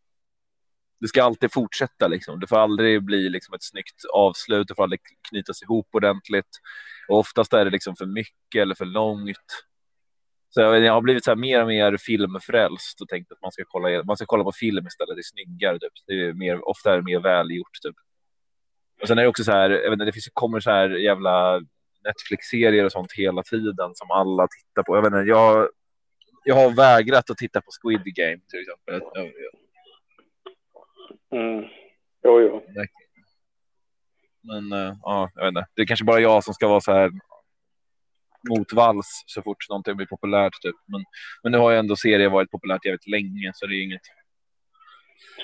Det 0.99 1.07
ska 1.07 1.23
alltid 1.23 1.53
fortsätta 1.53 2.07
liksom. 2.07 2.39
Det 2.39 2.47
får 2.47 2.57
aldrig 2.57 3.03
bli 3.03 3.29
liksom 3.29 3.55
ett 3.55 3.63
snyggt 3.63 4.05
avslut. 4.13 4.67
Det 4.67 4.75
får 4.75 4.83
aldrig 4.83 4.99
knytas 5.29 5.61
ihop 5.61 5.87
ordentligt. 5.91 6.49
Och 7.09 7.17
oftast 7.17 7.53
är 7.53 7.65
det 7.65 7.71
liksom 7.71 7.95
för 7.95 8.05
mycket 8.05 8.61
eller 8.61 8.75
för 8.75 8.85
långt. 8.85 9.65
Så 10.53 10.61
jag, 10.61 10.93
har 10.93 11.01
blivit 11.01 11.23
så 11.23 11.31
här 11.31 11.35
mer 11.35 11.61
och 11.61 11.67
mer 11.67 11.97
filmfrälst 11.97 13.01
och 13.01 13.07
tänkt 13.07 13.31
att 13.31 13.41
man 13.41 13.51
ska 13.51 13.63
kolla, 13.67 14.03
man 14.03 14.17
ska 14.17 14.25
kolla 14.25 14.43
på 14.43 14.51
film 14.51 14.87
istället. 14.87 15.15
Det 15.15 15.19
är 15.19 15.45
snyggare. 15.45 15.79
Typ. 15.79 15.91
Det 16.07 16.13
är 16.13 16.33
mer, 16.33 16.69
ofta 16.69 16.93
är 16.93 16.97
det 16.97 17.03
mer 17.03 17.19
välgjort. 17.19 17.81
Typ. 17.81 17.95
Och 19.01 19.07
sen 19.07 19.17
är 19.17 19.21
det 19.21 19.27
också 19.27 19.43
så 19.43 19.51
här, 19.51 19.69
jag 19.69 19.89
vet 19.89 19.93
inte, 19.93 20.05
det 20.05 20.11
finns, 20.11 20.29
kommer 20.33 20.59
så 20.59 20.71
här 20.71 20.89
jävla 20.89 21.61
Netflix-serier 22.03 22.85
och 22.85 22.91
sånt 22.91 23.11
hela 23.13 23.43
tiden 23.43 23.91
som 23.93 24.11
alla 24.11 24.47
tittar 24.47 24.83
på. 24.83 24.95
Jag, 24.95 25.01
vet 25.01 25.13
inte, 25.13 25.29
jag, 25.29 25.69
jag 26.43 26.55
har 26.55 26.69
vägrat 26.75 27.29
att 27.29 27.37
titta 27.37 27.61
på 27.61 27.71
Squid 27.81 28.15
Game 28.15 28.41
till 28.49 28.59
exempel. 28.59 29.01
Mm. 31.31 31.65
Jo, 32.23 32.41
jo. 32.41 32.63
Men 34.41 34.71
eh, 34.71 34.95
ja, 35.01 35.29
jag 35.35 35.43
vet 35.43 35.49
inte. 35.49 35.67
Det 35.75 35.81
är 35.81 35.85
kanske 35.85 36.05
bara 36.05 36.19
jag 36.19 36.43
som 36.43 36.53
ska 36.53 36.67
vara 36.67 36.81
så 36.81 36.91
här 36.91 37.11
motvalls 38.49 39.23
så 39.25 39.41
fort 39.41 39.69
någonting 39.69 39.95
blir 39.95 40.07
populärt. 40.07 40.61
Typ. 40.61 40.75
Men, 40.85 41.03
men 41.43 41.51
nu 41.51 41.57
har 41.57 41.71
ju 41.71 41.77
ändå 41.77 41.95
serier 41.95 42.29
varit 42.29 42.51
populärt 42.51 42.85
jävligt 42.85 43.07
länge 43.07 43.51
så 43.53 43.65
det 43.65 43.75
är 43.75 43.83
inget. 43.83 44.01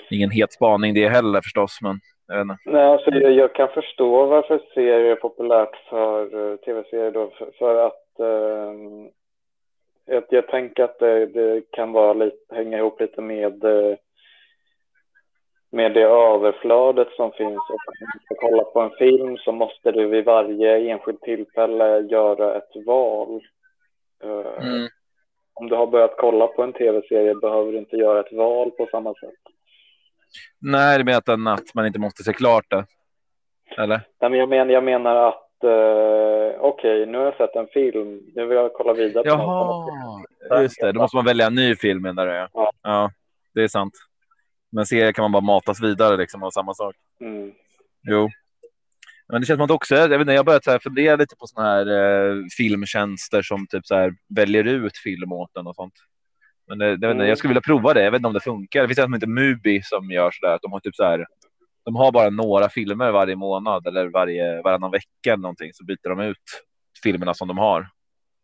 Ingen 0.10 0.32
het 0.32 0.54
spaning 0.54 0.94
det 0.94 1.10
heller 1.10 1.42
förstås, 1.42 1.80
men 1.82 2.00
jag 2.28 2.36
vet 2.36 2.42
inte. 2.42 2.58
Nej, 2.66 2.86
alltså 2.86 3.12
jag, 3.12 3.32
jag 3.32 3.56
kan 3.56 3.68
förstå 3.68 4.26
varför 4.26 4.62
serier 4.74 5.12
är 5.12 5.16
populärt 5.16 5.76
för 5.90 6.36
uh, 6.36 6.58
tv-serier 6.58 7.12
då, 7.12 7.30
för, 7.38 7.52
för 7.60 7.88
att 7.88 8.10
uh, 8.20 9.10
jag, 10.06 10.24
jag 10.30 10.48
tänker 10.48 10.84
att 10.84 11.00
det, 11.00 11.26
det 11.26 11.62
kan 11.72 11.92
vara 11.92 12.14
lite, 12.14 12.56
hänga 12.56 12.78
ihop 12.78 13.02
lite 13.02 13.22
med 13.22 13.64
uh, 13.64 13.96
med 15.72 15.94
det 15.94 16.04
överflödet 16.04 17.08
som 17.16 17.32
finns. 17.32 17.60
Och 17.70 17.80
om 17.88 18.08
du 18.14 18.20
ska 18.26 18.36
kolla 18.36 18.64
på 18.64 18.82
en 18.82 18.92
film 18.92 19.38
så 19.38 19.52
måste 19.52 19.92
du 19.92 20.08
vid 20.08 20.26
varje 20.26 20.92
enskilt 20.92 21.22
tillfälle 21.22 22.00
göra 22.00 22.56
ett 22.58 22.86
val. 22.86 23.42
Eh, 24.24 24.64
Mm. 24.64 24.88
Om 25.54 25.70
du 25.70 25.76
har 25.76 25.88
börjat 25.88 26.16
kolla 26.18 26.48
på 26.48 26.64
en 26.64 26.74
tv-serie 26.74 27.36
behöver 27.36 27.72
du 27.72 27.78
inte 27.78 27.96
göra 27.96 28.20
ett 28.20 28.34
val 28.34 28.72
på 28.72 28.88
samma 28.92 29.14
sätt. 29.14 29.40
Nej, 30.62 30.98
det 30.98 31.04
menar 31.04 31.54
att 31.54 31.74
man 31.76 31.86
inte 31.86 32.00
måste 32.00 32.24
se 32.24 32.34
klart 32.34 32.66
det. 32.70 32.86
Eller? 33.78 34.02
Nej, 34.22 34.30
men 34.30 34.40
jag, 34.40 34.50
men, 34.50 34.70
jag 34.70 34.84
menar 34.84 35.28
att 35.28 35.64
eh, 35.64 36.62
okej, 36.62 37.06
nu 37.06 37.18
har 37.18 37.26
jag 37.26 37.36
sett 37.38 37.56
en 37.56 37.68
film. 37.68 38.22
Nu 38.36 38.46
vill 38.46 38.58
jag 38.58 38.74
kolla 38.74 38.94
vidare 38.94 39.24
på. 39.24 39.30
Jaha, 39.30 40.62
just 40.62 40.82
det. 40.82 40.92
Då 40.92 41.00
måste 41.00 41.18
man 41.18 41.26
välja 41.26 41.48
en 41.48 41.56
ny 41.56 41.76
film 41.76 42.02
menar 42.02 42.28
du? 42.28 42.34
Ja. 42.34 42.72
ja, 42.84 43.12
det 43.54 43.62
är 43.64 43.68
sant. 43.68 43.94
Men 44.72 44.86
serier 44.86 45.12
kan 45.12 45.24
man 45.24 45.32
bara 45.32 45.42
matas 45.44 45.82
vidare 45.84 46.18
liksom 46.18 46.44
av 46.44 46.52
samma 46.52 46.74
sak. 46.74 46.96
Mm. 47.22 47.52
Jo. 48.08 48.30
Men 49.32 49.42
det 49.42 49.48
känns 49.48 49.58
som 49.58 49.66
att 49.66 49.72
också, 49.72 49.96
jag 49.96 50.10
vet 50.10 50.20
inte, 50.22 50.32
jag 50.34 50.40
har 50.40 50.44
börjat 50.46 50.64
så 50.64 50.72
här 50.72 50.80
fundera 50.80 51.16
lite 51.16 51.36
på 51.36 51.48
såna 51.48 51.66
här 51.68 51.88
eh, 51.88 52.36
filmtjänster 52.58 53.42
som 53.42 53.68
typ 53.68 53.86
så 53.86 53.96
här 53.96 54.14
väljer 54.36 54.64
ut 54.64 54.98
film 54.98 55.32
åt 55.32 55.58
en 55.58 55.68
och 55.68 55.76
sånt. 55.76 55.94
Men 56.68 56.78
det, 56.78 56.98
det, 56.98 57.08
Mm. 57.12 57.28
jag 57.28 57.38
skulle 57.38 57.50
vilja 57.50 57.62
prova 57.62 57.94
det. 57.94 58.04
Jag 58.04 58.12
vet 58.12 58.20
inte 58.20 58.28
om 58.28 58.34
det 58.34 58.40
funkar. 58.40 58.82
Det 58.82 58.88
finns 58.88 59.00
en 59.00 59.04
som 59.06 59.14
heter 59.14 59.28
Mubi 59.28 59.82
som 59.84 60.12
gör 60.12 60.32
så 60.32 60.46
där 60.46 60.54
att 60.56 60.62
de 60.62 60.72
har 60.72 60.80
typ 60.80 60.96
så 60.96 61.04
här. 61.04 61.26
De 61.86 61.96
har 61.96 62.12
bara 62.12 62.30
några 62.30 62.70
filmer 62.70 63.12
varje 63.12 63.36
månad 63.36 63.88
eller 63.88 64.08
varje 64.08 64.62
varannan 64.62 64.92
vecka 64.92 65.08
eller 65.34 65.38
någonting 65.42 65.70
så 65.74 65.86
byter 65.86 66.10
de 66.10 66.20
ut 66.20 66.38
filmerna 67.04 67.34
som 67.34 67.48
de 67.48 67.58
har 67.58 67.88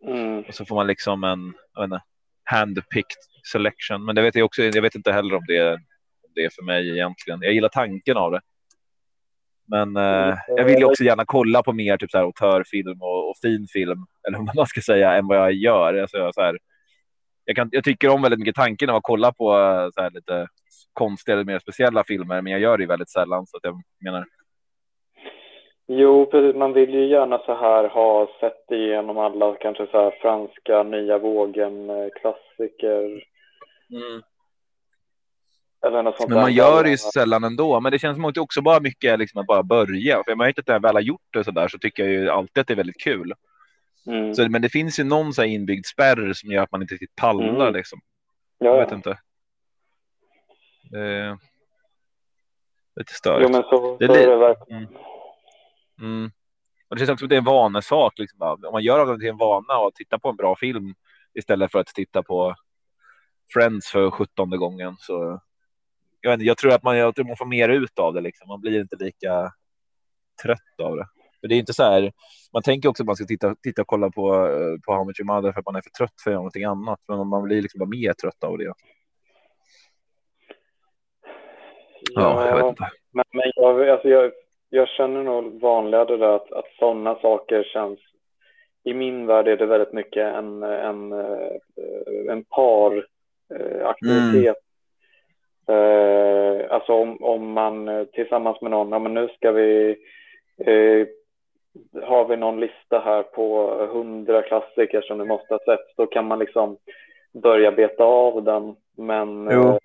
Mm. 0.08 0.40
och 0.40 0.54
så 0.56 0.66
får 0.66 0.76
man 0.76 0.88
liksom 0.88 1.24
en 1.24 1.54
jag 1.74 1.82
vet 1.82 1.86
inte, 1.88 2.02
handpicked 2.44 3.18
selection. 3.52 4.06
Men 4.06 4.16
det 4.16 4.22
vet 4.22 4.36
jag 4.36 4.46
också. 4.46 4.64
Jag 4.64 4.82
vet 4.82 4.96
inte 4.96 5.12
heller 5.12 5.36
om 5.36 5.44
det, 5.48 5.80
det 6.36 6.46
är 6.46 6.50
för 6.50 6.64
mig 6.64 6.90
egentligen. 6.90 7.40
Jag 7.42 7.54
gillar 7.54 7.70
tanken 7.70 8.18
av 8.18 8.32
det. 8.32 8.42
Men 9.68 9.98
eh, 9.98 10.38
jag 10.48 10.66
vill 10.66 10.80
ju 10.80 10.86
också 10.86 11.04
gärna 11.04 11.24
kolla 11.26 11.64
på 11.64 11.74
mer 11.74 11.98
typ 11.98 12.12
så 12.12 12.18
här 12.18 12.26
autörfilm 12.26 13.02
och, 13.02 13.30
och 13.30 13.36
fin 13.42 13.68
film 13.74 14.06
eller 14.28 14.38
vad 14.38 14.56
man 14.56 14.66
ska 14.66 14.82
säga 14.82 15.14
än 15.14 15.28
vad 15.28 15.38
jag 15.38 15.54
gör. 15.54 15.94
Alltså, 15.94 16.18
jag, 16.18 16.34
så 16.34 16.42
här, 16.42 16.58
jag, 17.46 17.56
kan, 17.56 17.70
jag 17.72 17.84
tycker 17.84 18.10
om 18.10 18.22
väldigt 18.22 18.40
mycket 18.40 18.56
tanken 18.56 18.90
av 18.90 18.96
att 18.96 19.04
kolla 19.04 19.32
på 19.32 19.54
eh, 19.54 19.88
så 19.94 20.02
här, 20.02 20.12
lite 20.12 20.48
konstiga 20.94 21.34
eller 21.34 21.46
mer 21.46 21.60
speciella 21.60 22.04
filmer, 22.04 22.42
men 22.42 22.52
jag 22.52 22.62
gör 22.62 22.78
det 22.78 22.86
väldigt 22.86 23.10
sällan 23.10 23.46
så 23.48 23.58
att 23.58 23.64
jag 23.64 23.82
menar. 24.04 24.26
Jo, 25.88 26.26
precis. 26.26 26.56
Man 26.56 26.74
vill 26.74 26.94
ju 26.94 27.08
gärna 27.08 27.38
så 27.38 27.56
här 27.56 27.88
ha 27.88 28.28
sett 28.40 28.72
igenom 28.72 29.18
alla 29.18 29.56
kanske 29.56 29.88
så 29.88 29.98
här 29.98 30.18
franska 30.22 30.84
nya 30.84 31.18
vågen 31.18 31.90
eh, 31.90 32.08
klassiker 32.22 33.24
eller 35.86 36.04
något 36.04 36.18
sånt 36.18 36.30
Men 36.30 36.38
man 36.38 36.46
där. 36.46 36.52
gör 36.58 36.84
det 36.84 36.90
ju 36.90 36.98
sällan 36.98 37.44
ändå. 37.44 37.80
Men 37.80 37.92
det 37.92 38.00
känns 38.00 38.16
som 38.18 38.26
att 38.26 38.34
det 38.36 38.42
också 38.42 38.62
bara 38.62 38.80
mycket 38.80 39.14
är 39.14 39.18
liksom 39.18 39.42
att 39.42 39.48
bara 39.48 39.64
börja. 39.64 40.16
För 40.24 40.32
jag 40.32 40.38
märker 40.38 40.62
att 40.62 40.68
när 40.68 40.76
jag 40.76 40.82
väl 40.82 40.96
har 40.96 41.02
gjort 41.02 41.28
det 41.34 41.44
så 41.44 41.52
där 41.52 41.68
så 41.68 41.78
tycker 41.78 42.04
jag 42.04 42.12
ju 42.12 42.30
alltid 42.30 42.62
att 42.62 42.68
det 42.68 42.74
är 42.74 42.78
väldigt 42.78 43.02
kul. 43.02 43.34
Mm. 44.08 44.36
Så, 44.36 44.50
men 44.50 44.62
det 44.62 44.70
finns 44.70 45.00
ju 45.00 45.04
någon 45.04 45.34
så 45.34 45.42
här 45.42 45.50
inbyggd 45.50 45.86
spärr 45.86 46.34
som 46.34 46.52
gör 46.52 46.64
att 46.64 46.72
man 46.72 46.82
inte 46.82 46.94
riktigt 46.94 47.16
pallar 47.16 47.50
Mm. 47.62 47.74
liksom. 47.74 48.00
ja, 48.58 48.66
Jag 48.68 48.76
ja. 48.76 48.80
vet 48.84 48.92
inte. 48.92 49.20
Det 50.92 51.00
är 51.00 51.32
lite 52.96 53.12
Jo, 53.12 53.16
störigt. 53.18 53.52
men 53.52 53.64
så, 53.64 53.98
Det 54.00 54.06
är 54.06 54.10
så 54.10 54.16
är 54.16 54.28
det 54.28 54.36
verkligen. 54.38 54.88
Mm. 56.02 56.32
Och 56.90 56.96
det 56.96 57.00
känns 57.00 57.10
också 57.10 57.20
som 57.20 57.26
att 57.26 57.30
det 57.30 57.36
är 57.36 57.38
en 57.38 57.44
vanesak. 57.44 58.14
Liksom. 58.20 58.42
Om 58.42 58.72
man 58.72 58.84
gör 58.84 59.00
av 59.00 59.08
det 59.08 59.20
till 59.20 59.30
en 59.30 59.38
vana 59.38 59.78
och 59.78 59.96
tittar 59.96 60.18
på 60.18 60.30
en 60.30 60.36
bra 60.36 60.56
film 60.56 60.94
istället 61.34 61.72
för 61.72 61.80
att 61.80 61.88
titta 61.88 62.24
på 62.24 62.56
Friends 63.54 63.90
för 63.92 64.12
sjuttonde 64.12 64.58
gången 64.58 64.96
så 65.00 65.42
jag, 66.26 66.32
vet 66.32 66.40
inte, 66.40 66.48
jag 66.48 66.58
tror 66.58 66.74
att 66.74 66.84
man, 66.84 66.98
jag 66.98 67.16
tror 67.16 67.26
man 67.26 67.38
får 67.38 67.46
mer 67.46 67.70
ut 67.70 68.00
av 68.00 68.14
det. 68.14 68.22
Liksom. 68.22 68.48
Man 68.48 68.62
blir 68.62 68.82
inte 68.82 68.96
lika 68.96 69.52
trött 70.44 70.80
av 70.84 70.96
det. 70.96 71.08
För 71.42 71.48
det 71.48 71.56
är 71.56 71.60
inte 71.60 71.74
så 71.74 71.84
här. 71.84 72.12
Man 72.54 72.64
tänker 72.64 72.90
också 72.90 73.04
att 73.04 73.08
man 73.08 73.16
ska 73.16 73.26
titta, 73.26 73.56
titta 73.64 73.82
och 73.82 73.88
kolla 73.88 74.10
på, 74.10 74.34
eh, 74.34 74.80
på 74.86 74.94
How 74.94 75.04
Much 75.04 75.22
Mother 75.24 75.52
för 75.52 75.60
att 75.60 75.66
man 75.66 75.76
är 75.76 75.82
för 75.82 75.90
trött 75.90 76.22
för 76.24 76.30
att 76.30 76.34
göra 76.34 76.40
någonting 76.40 76.64
annat. 76.64 77.00
Men 77.08 77.28
man 77.28 77.44
blir 77.44 77.62
liksom 77.62 77.80
bara 77.80 77.90
mer 77.90 78.14
trött 78.14 78.44
av 78.44 78.58
det. 78.58 78.74
Ja, 82.16 82.48
jag 82.48 82.56
vet 82.56 82.66
inte. 82.66 82.90
Men, 83.12 83.26
men 83.34 83.52
jag, 83.56 83.90
alltså 83.90 84.08
jag, 84.08 84.32
jag 84.70 84.88
känner 84.88 85.24
nog 85.24 85.62
vanligare 85.62 86.18
där 86.18 86.36
att, 86.36 86.52
att 86.52 86.66
sådana 86.80 87.16
saker 87.16 87.64
känns 87.64 88.00
i 88.84 88.94
min 88.94 89.26
värld 89.26 89.48
är 89.48 89.58
det 89.58 89.66
väldigt 89.66 89.94
mycket 89.94 90.36
en, 90.36 90.64
en, 90.64 91.12
eh, 91.12 91.56
en 92.30 92.44
par 92.44 93.08
eh, 93.56 93.88
aktivitet. 93.88 94.65
Eh, 95.68 96.72
alltså 96.72 96.94
om, 96.94 97.24
om 97.24 97.52
man 97.52 97.88
eh, 97.88 98.06
tillsammans 98.06 98.62
med 98.62 98.72
någon, 98.72 98.90
ja 98.92 99.00
men 99.00 99.14
nu 99.14 99.30
ska 99.36 99.52
vi 99.52 99.96
eh, 100.58 101.08
har 102.04 102.26
vi 102.28 102.38
någon 102.38 102.60
lista 102.60 103.00
här 103.00 103.24
på 103.24 103.72
hundra 103.94 104.42
klassiker 104.42 105.02
som 105.02 105.18
du 105.18 105.26
måste 105.26 105.54
ha 105.54 105.60
sett, 105.66 105.98
då 105.98 106.08
kan 106.08 106.26
man 106.28 106.40
liksom 106.40 106.78
börja 107.34 107.72
beta 107.72 108.04
av 108.04 108.44
den. 108.44 108.76
Men, 108.98 109.48
eh, 109.48 109.78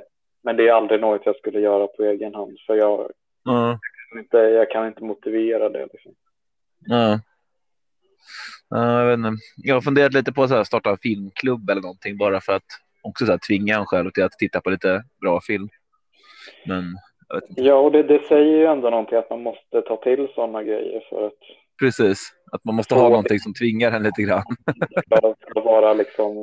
men 0.42 0.56
det 0.56 0.68
är 0.68 0.72
aldrig 0.72 1.00
något 1.00 1.26
jag 1.26 1.36
skulle 1.36 1.60
göra 1.60 1.86
på 1.86 2.04
egen 2.04 2.34
hand, 2.34 2.58
för 2.66 2.74
jag, 2.74 3.10
Mm. 3.48 3.78
kan 4.12 4.18
inte, 4.18 4.36
jag 4.38 4.70
kan 4.70 4.86
inte 4.86 5.04
motivera 5.04 5.68
det. 5.68 5.88
Liksom. 5.92 6.12
Ja. 6.86 7.20
Ja, 8.70 9.00
jag, 9.00 9.06
vet 9.06 9.18
inte. 9.18 9.42
jag 9.56 9.74
har 9.74 9.80
funderat 9.80 10.12
lite 10.12 10.32
på 10.32 10.42
att 10.42 10.66
starta 10.66 10.90
en 10.90 10.98
filmklubb 10.98 11.70
eller 11.70 11.82
någonting 11.82 12.16
bara 12.16 12.40
för 12.40 12.52
att 12.52 12.64
också 13.02 13.26
så 13.26 13.32
här, 13.32 13.38
tvinga 13.48 13.76
en 13.76 13.86
själv 13.86 14.10
till 14.10 14.22
att 14.24 14.32
titta 14.32 14.60
på 14.60 14.70
lite 14.70 15.02
bra 15.20 15.40
film. 15.40 15.68
Men. 16.66 16.84
Ja, 17.56 17.74
och 17.74 17.92
det, 17.92 18.02
det 18.02 18.22
säger 18.28 18.56
ju 18.58 18.66
ändå 18.66 18.90
någonting 18.90 19.18
att 19.18 19.30
man 19.30 19.42
måste 19.42 19.82
ta 19.82 19.96
till 19.96 20.28
sådana 20.34 20.62
grejer 20.62 21.06
för 21.10 21.26
att 21.26 21.38
Precis, 21.80 22.32
att 22.52 22.64
man 22.64 22.74
måste 22.74 22.94
ha 22.94 23.08
någonting 23.08 23.38
som 23.38 23.54
tvingar 23.54 23.92
en 23.92 24.02
lite 24.02 24.22
grann. 24.22 24.42
det 25.22 25.34
ska 25.50 25.60
vara 25.60 25.92
liksom 25.92 26.36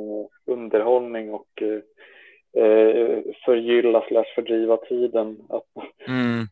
underhållning 0.46 1.34
och 1.34 1.62
eh, 1.62 2.64
eh, 2.64 3.18
förgylla 3.44 4.04
slash 4.08 4.34
fördriva 4.34 4.76
tiden. 4.76 5.38
Att 5.48 5.64
Mm. 6.08 6.46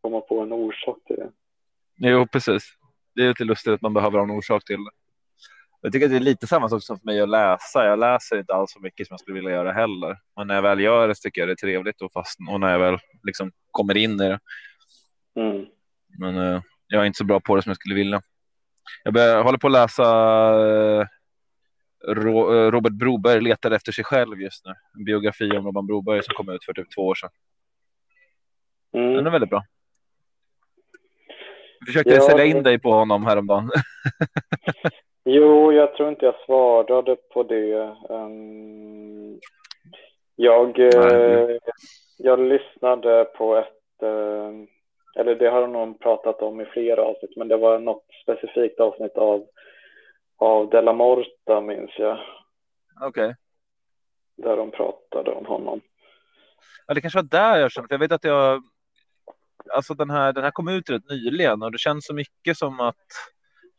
komma 0.00 0.20
på 0.20 0.40
en 0.40 0.52
orsak 0.52 0.96
till 1.06 1.16
det. 1.16 1.30
Jo, 1.96 2.26
precis. 2.26 2.62
Det 3.14 3.22
är 3.22 3.28
lite 3.28 3.44
lustigt 3.44 3.72
att 3.72 3.82
man 3.82 3.94
behöver 3.94 4.18
ha 4.18 4.24
en 4.24 4.30
orsak 4.38 4.64
till 4.64 4.76
det. 4.84 4.90
Jag 5.84 5.92
tycker 5.92 6.06
att 6.06 6.10
det 6.12 6.16
är 6.16 6.20
lite 6.20 6.46
samma 6.46 6.68
sak 6.68 6.82
som 6.82 6.98
för 6.98 7.06
mig 7.06 7.20
att 7.20 7.28
läsa. 7.28 7.84
Jag 7.84 7.98
läser 7.98 8.38
inte 8.38 8.54
alls 8.54 8.72
så 8.72 8.80
mycket 8.80 9.06
som 9.06 9.14
jag 9.14 9.20
skulle 9.20 9.34
vilja 9.34 9.50
göra 9.50 9.72
heller. 9.72 10.18
Men 10.36 10.46
när 10.46 10.54
jag 10.54 10.62
väl 10.62 10.80
gör 10.80 11.08
det 11.08 11.14
så 11.14 11.20
tycker 11.20 11.40
jag 11.40 11.48
det 11.48 11.52
är 11.52 11.56
trevligt 11.56 12.02
och 12.02 12.12
fastna. 12.12 12.52
Och 12.52 12.60
när 12.60 12.72
jag 12.72 12.78
väl 12.78 12.98
liksom 13.22 13.52
kommer 13.70 13.96
in 13.96 14.10
i 14.20 14.28
det. 14.28 14.40
Mm. 15.36 15.66
Men 16.18 16.36
eh, 16.36 16.62
jag 16.86 17.02
är 17.02 17.06
inte 17.06 17.16
så 17.18 17.24
bra 17.24 17.40
på 17.40 17.56
det 17.56 17.62
som 17.62 17.70
jag 17.70 17.76
skulle 17.76 17.94
vilja. 17.94 18.22
Jag 19.04 19.14
börjar, 19.14 19.42
håller 19.42 19.58
på 19.58 19.66
att 19.66 19.72
läsa 19.72 20.04
Ro, 22.08 22.54
eh, 22.54 22.70
Robert 22.70 22.92
Broberg 22.92 23.40
letar 23.40 23.70
efter 23.70 23.92
sig 23.92 24.04
själv 24.04 24.40
just 24.40 24.64
nu. 24.66 24.72
En 24.98 25.04
biografi 25.04 25.50
om 25.50 25.64
Robert 25.66 25.86
Broberg 25.86 26.22
som 26.22 26.34
kom 26.34 26.48
ut 26.48 26.64
för 26.64 26.72
typ 26.72 26.94
två 26.94 27.02
år 27.06 27.14
sedan. 27.14 27.30
Den 28.92 29.12
Mm. 29.12 29.26
är 29.26 29.30
väldigt 29.30 29.50
bra. 29.50 29.64
Jag 31.78 31.86
försökte 31.86 32.10
Ja, 32.14 32.20
sälja 32.20 32.44
in 32.44 32.62
dig 32.62 32.78
på 32.78 32.92
honom 32.92 33.26
häromdagen. 33.26 33.70
Jo, 35.24 35.72
jag 35.72 35.94
tror 35.94 36.08
inte 36.08 36.24
jag 36.24 36.44
svarade 36.46 37.16
på 37.16 37.42
det. 37.42 37.96
Ehm, 38.10 39.40
jag, 40.36 40.78
eh, 40.78 41.56
jag 42.18 42.40
lyssnade 42.40 43.24
på 43.24 43.56
ett, 43.56 44.02
eh, 44.02 44.50
eller 45.20 45.34
det 45.34 45.48
har 45.50 45.66
nog 45.66 46.00
pratat 46.00 46.42
om 46.42 46.60
i 46.60 46.64
flera 46.64 47.02
avsnitt, 47.02 47.36
men 47.36 47.48
det 47.48 47.56
var 47.56 47.78
något 47.78 48.04
specifikt 48.22 48.80
avsnitt 48.80 49.16
av, 49.16 49.46
av 50.36 50.70
Della 50.70 50.92
Morta 50.92 51.60
minns 51.60 51.98
jag, 51.98 52.18
Okej. 53.00 53.34
där 54.36 54.56
de 54.56 54.70
pratade 54.70 55.30
om 55.30 55.46
honom. 55.46 55.80
Ja, 56.86 56.94
det 56.94 57.00
kanske 57.00 57.18
var 57.18 57.28
där 57.30 57.60
jag 57.60 57.72
kände. 57.72 57.88
För 57.88 57.94
jag 57.94 58.00
vet 58.00 58.12
att 58.12 58.24
jag. 58.24 58.62
Alltså 59.74 59.94
den 59.94 60.10
här, 60.10 60.32
den 60.32 60.44
här 60.44 60.50
kom 60.50 60.68
ut 60.68 60.90
rätt 60.90 61.10
nyligen 61.10 61.62
och 61.62 61.72
det 61.72 61.78
känns 61.78 62.06
så 62.06 62.14
mycket 62.14 62.56
som 62.56 62.80
att 62.80 62.96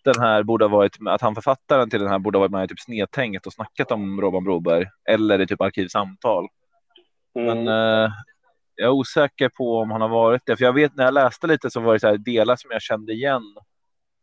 den 0.04 0.20
här 0.20 0.44
borde 0.44 0.66
ha 0.66 0.70
varit 0.70 0.98
att 1.08 1.22
han 1.22 1.36
författaren 1.36 1.90
till 1.90 2.00
den 2.00 2.10
här 2.10 2.20
borde 2.20 2.38
ha 2.38 2.42
varit 2.42 2.52
med 2.52 2.64
i 2.66 2.68
typ 2.68 2.80
snedtänkt 2.80 3.48
och 3.48 3.54
snackat 3.54 3.92
om 3.92 4.22
Robban 4.22 4.44
Broberg 4.44 4.86
eller 5.10 5.42
i 5.42 5.48
typ 5.48 5.62
arkivsamtal. 5.62 6.48
Mm. 7.40 7.64
Men 7.64 7.68
eh, 7.68 8.12
jag 8.76 8.86
är 8.88 8.92
osäker 8.92 9.50
på 9.50 9.78
om 9.78 9.92
han 9.92 10.02
har 10.02 10.10
varit 10.10 10.42
det. 10.46 10.58
För 10.58 10.66
jag 10.66 10.74
vet 10.74 10.96
när 10.96 11.04
jag 11.04 11.14
läste 11.14 11.48
lite 11.48 11.70
så 11.70 11.80
var 11.80 11.94
det 11.94 12.00
så 12.00 12.08
här 12.08 12.18
delar 12.18 12.56
som 12.56 12.72
jag 12.72 12.82
kände 12.82 13.14
igen. 13.14 13.42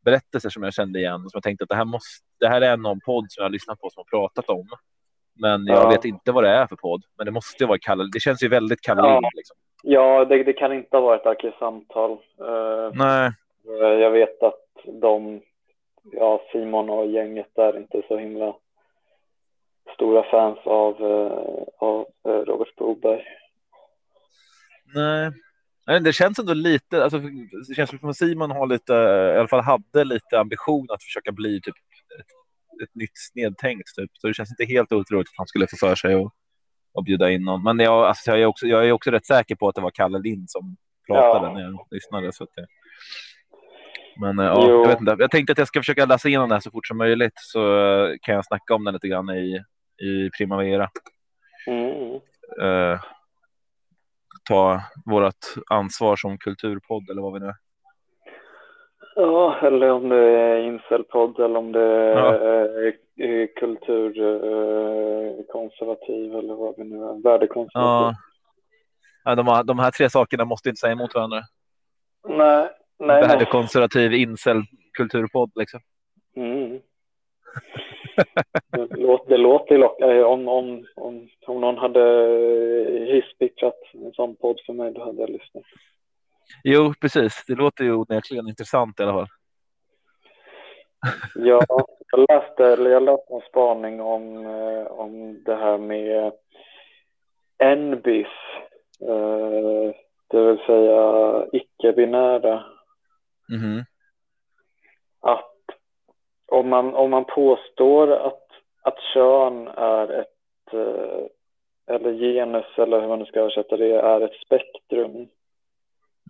Berättelser 0.04 0.48
som 0.50 0.62
jag 0.62 0.74
kände 0.74 0.98
igen 0.98 1.14
och 1.24 1.30
som 1.30 1.36
jag 1.38 1.42
tänkte 1.42 1.62
att 1.62 1.68
det 1.68 1.76
här 1.76 1.84
måste. 1.84 2.24
Det 2.40 2.48
här 2.48 2.60
är 2.60 2.76
någon 2.76 3.00
podd 3.00 3.26
som 3.28 3.40
jag 3.40 3.44
har 3.44 3.50
lyssnat 3.50 3.80
på 3.80 3.90
som 3.90 4.04
har 4.10 4.18
pratat 4.18 4.48
om. 4.48 4.66
Men 5.34 5.66
jag 5.66 5.76
Ja. 5.84 5.88
vet 5.88 6.04
inte 6.04 6.32
vad 6.32 6.44
det 6.44 6.50
är 6.50 6.66
för 6.66 6.76
podd. 6.76 7.02
Men 7.16 7.26
det 7.26 7.32
måste 7.32 7.64
ju 7.64 7.68
vara 7.68 7.78
Kalle. 7.78 8.04
Det 8.12 8.20
känns 8.20 8.42
ju 8.42 8.48
väldigt 8.48 8.80
Kalle 8.80 9.00
Ja. 9.00 9.30
Liksom. 9.34 9.56
Ja, 9.82 10.24
det, 10.24 10.42
det 10.42 10.52
kan 10.52 10.72
inte 10.72 10.96
ha 10.96 11.00
varit 11.00 11.26
arkivsamtal. 11.26 12.10
Eh, 12.40 12.90
Nej, 12.94 13.30
Jag 14.00 14.10
vet 14.10 14.42
att 14.42 15.00
de, 15.00 15.40
ja 16.02 16.40
Simon 16.52 16.90
och 16.90 17.06
gänget 17.06 17.50
där 17.56 17.76
inte 17.78 18.02
så 18.08 18.16
himla 18.18 18.56
stora 19.94 20.22
fans 20.30 20.58
av, 20.64 20.94
eh, 21.00 21.64
av 21.78 22.06
eh, 22.28 22.30
Robert 22.30 22.76
Broberg. 22.76 23.22
nej. 24.94 25.30
Nej, 25.86 26.00
Det 26.00 26.12
känns 26.12 26.38
ändå 26.38 26.54
lite, 26.54 27.04
alltså, 27.04 27.18
det 27.68 27.74
känns 27.74 27.90
som 27.90 28.08
att 28.08 28.16
Simon 28.16 28.50
har 28.50 28.66
lite, 28.66 28.92
i 29.36 29.38
alla 29.38 29.48
fall 29.48 29.60
hade 29.64 30.04
lite 30.04 30.40
ambition 30.40 30.86
att 30.90 31.02
försöka 31.02 31.32
bli 31.32 31.60
typ 31.60 31.74
ett, 32.18 32.26
ett 32.82 32.94
nytt 32.94 33.12
snedtänkt 33.14 33.94
typ. 33.96 34.10
Så 34.12 34.26
det 34.26 34.34
känns 34.34 34.50
inte 34.50 34.72
helt 34.72 34.92
otroligt 34.92 35.28
att 35.28 35.34
han 35.36 35.46
skulle 35.46 35.66
få 35.66 35.76
för 35.76 35.94
sig 35.94 36.14
att, 36.14 36.32
att 36.98 37.04
bjuda 37.04 37.30
in 37.30 37.44
någon. 37.44 37.62
Men 37.62 37.78
jag, 37.78 38.04
alltså, 38.04 38.30
jag, 38.30 38.40
är 38.40 38.46
också, 38.46 38.66
jag 38.66 38.88
är 38.88 38.92
också 38.92 39.10
rätt 39.10 39.26
säker 39.26 39.54
på 39.54 39.68
att 39.68 39.74
det 39.74 39.80
var 39.80 39.90
Kalle 39.90 40.18
Lind 40.18 40.50
som 40.50 40.76
pratade 41.06 41.46
Ja. 41.46 41.52
när 41.52 41.60
jag 41.60 41.86
lyssnade. 41.90 42.32
Så 42.32 42.44
att 42.44 42.50
det... 42.56 42.66
Men 44.20 44.38
eh, 44.38 44.44
ja, 44.44 44.64
Jo. 44.68 44.80
jag, 44.82 44.88
vet 44.88 45.00
inte. 45.00 45.16
jag 45.18 45.30
tänkte 45.30 45.52
att 45.52 45.58
jag 45.58 45.68
ska 45.68 45.80
försöka 45.80 46.06
läsa 46.06 46.28
igenom 46.28 46.48
det 46.48 46.54
här 46.54 46.60
så 46.60 46.70
fort 46.70 46.86
som 46.86 46.98
möjligt 46.98 47.32
så 47.36 47.78
eh, 47.78 48.10
kan 48.22 48.34
jag 48.34 48.46
snacka 48.46 48.74
om 48.74 48.84
den 48.84 48.94
lite 48.94 49.08
grann 49.08 49.30
i, 49.30 49.60
i 50.02 50.30
Primavera. 50.38 50.88
Mm. 51.66 52.14
Eh, 52.62 53.00
ta 54.48 54.80
vårt 55.04 55.34
ansvar 55.70 56.16
som 56.16 56.38
kulturpodd 56.38 57.10
eller 57.10 57.22
vad 57.22 57.32
vi 57.32 57.40
nu 57.40 57.46
är. 57.46 57.54
Ja, 59.16 59.56
eller 59.62 59.90
om 59.90 60.08
det 60.08 60.16
är 60.16 60.58
incelpodd 60.58 61.40
eller 61.40 61.56
om 61.58 61.72
det 61.72 61.80
är 61.80 62.94
Ja. 63.14 63.46
kulturkonservativ 63.60 66.34
eller 66.36 66.54
vad 66.54 66.74
vi 66.76 66.84
nu 66.84 66.96
är. 66.96 67.22
Värdekonservativ. 67.22 68.16
Ja. 69.24 69.62
De 69.64 69.78
här 69.78 69.90
tre 69.90 70.10
sakerna 70.10 70.44
måste 70.44 70.68
inte 70.68 70.80
säga 70.80 70.92
emot 70.92 71.14
varandra. 71.14 71.40
Nej, 72.28 72.68
nej, 73.00 73.20
nej. 73.20 73.28
Värdekonservativ 73.28 74.12
incel 74.12 74.62
kulturpodd 74.92 75.50
liksom. 75.54 75.80
Mm. 76.36 76.80
Det 78.72 78.96
låter, 78.96 79.28
det 79.30 79.36
låter 79.36 79.78
lockande. 79.78 80.22
Om, 80.22 80.48
om, 80.48 80.86
om, 80.96 81.28
om 81.46 81.60
någon 81.60 81.78
hade 81.78 82.00
hisspitchat 83.12 83.74
en 83.94 84.12
sån 84.12 84.36
podd 84.36 84.60
för 84.66 84.72
mig, 84.72 84.92
då 84.92 85.04
hade 85.04 85.20
jag 85.20 85.30
lyssnat. 85.30 85.64
Jo, 86.64 86.94
precis. 87.00 87.44
Det 87.46 87.54
låter 87.54 87.84
ju 87.84 87.94
onekligen 87.94 88.48
intressant 88.48 89.00
i 89.00 89.02
alla 89.02 89.12
fall. 89.12 89.28
Ja, 91.34 91.60
jag 92.12 92.28
läste, 92.28 92.66
eller 92.66 92.90
jag 92.90 93.02
läste 93.02 93.34
en 93.34 93.40
spaning 93.40 94.00
om, 94.00 94.46
eh, 94.46 94.86
om 94.86 95.42
det 95.44 95.56
här 95.56 95.78
med 95.78 96.32
NBIS, 97.78 98.26
eh, 99.08 99.94
det 100.30 100.44
vill 100.44 100.58
säga 100.66 101.46
icke-binära. 101.52 102.64
Mhm. 103.50 103.84
Att 105.20 105.46
om 106.46 106.68
man, 106.68 106.94
om 106.94 107.10
man 107.10 107.24
påstår 107.24 108.12
att, 108.12 108.46
att 108.82 108.98
kön 109.14 109.68
är 109.68 110.08
ett, 110.20 110.72
eh, 110.72 111.26
eller 111.94 112.12
genus 112.12 112.78
eller 112.78 113.00
hur 113.00 113.08
man 113.08 113.18
nu 113.18 113.24
ska 113.26 113.40
översätta 113.40 113.76
det, 113.76 113.94
är 114.00 114.20
ett 114.20 114.40
spektrum, 114.46 115.28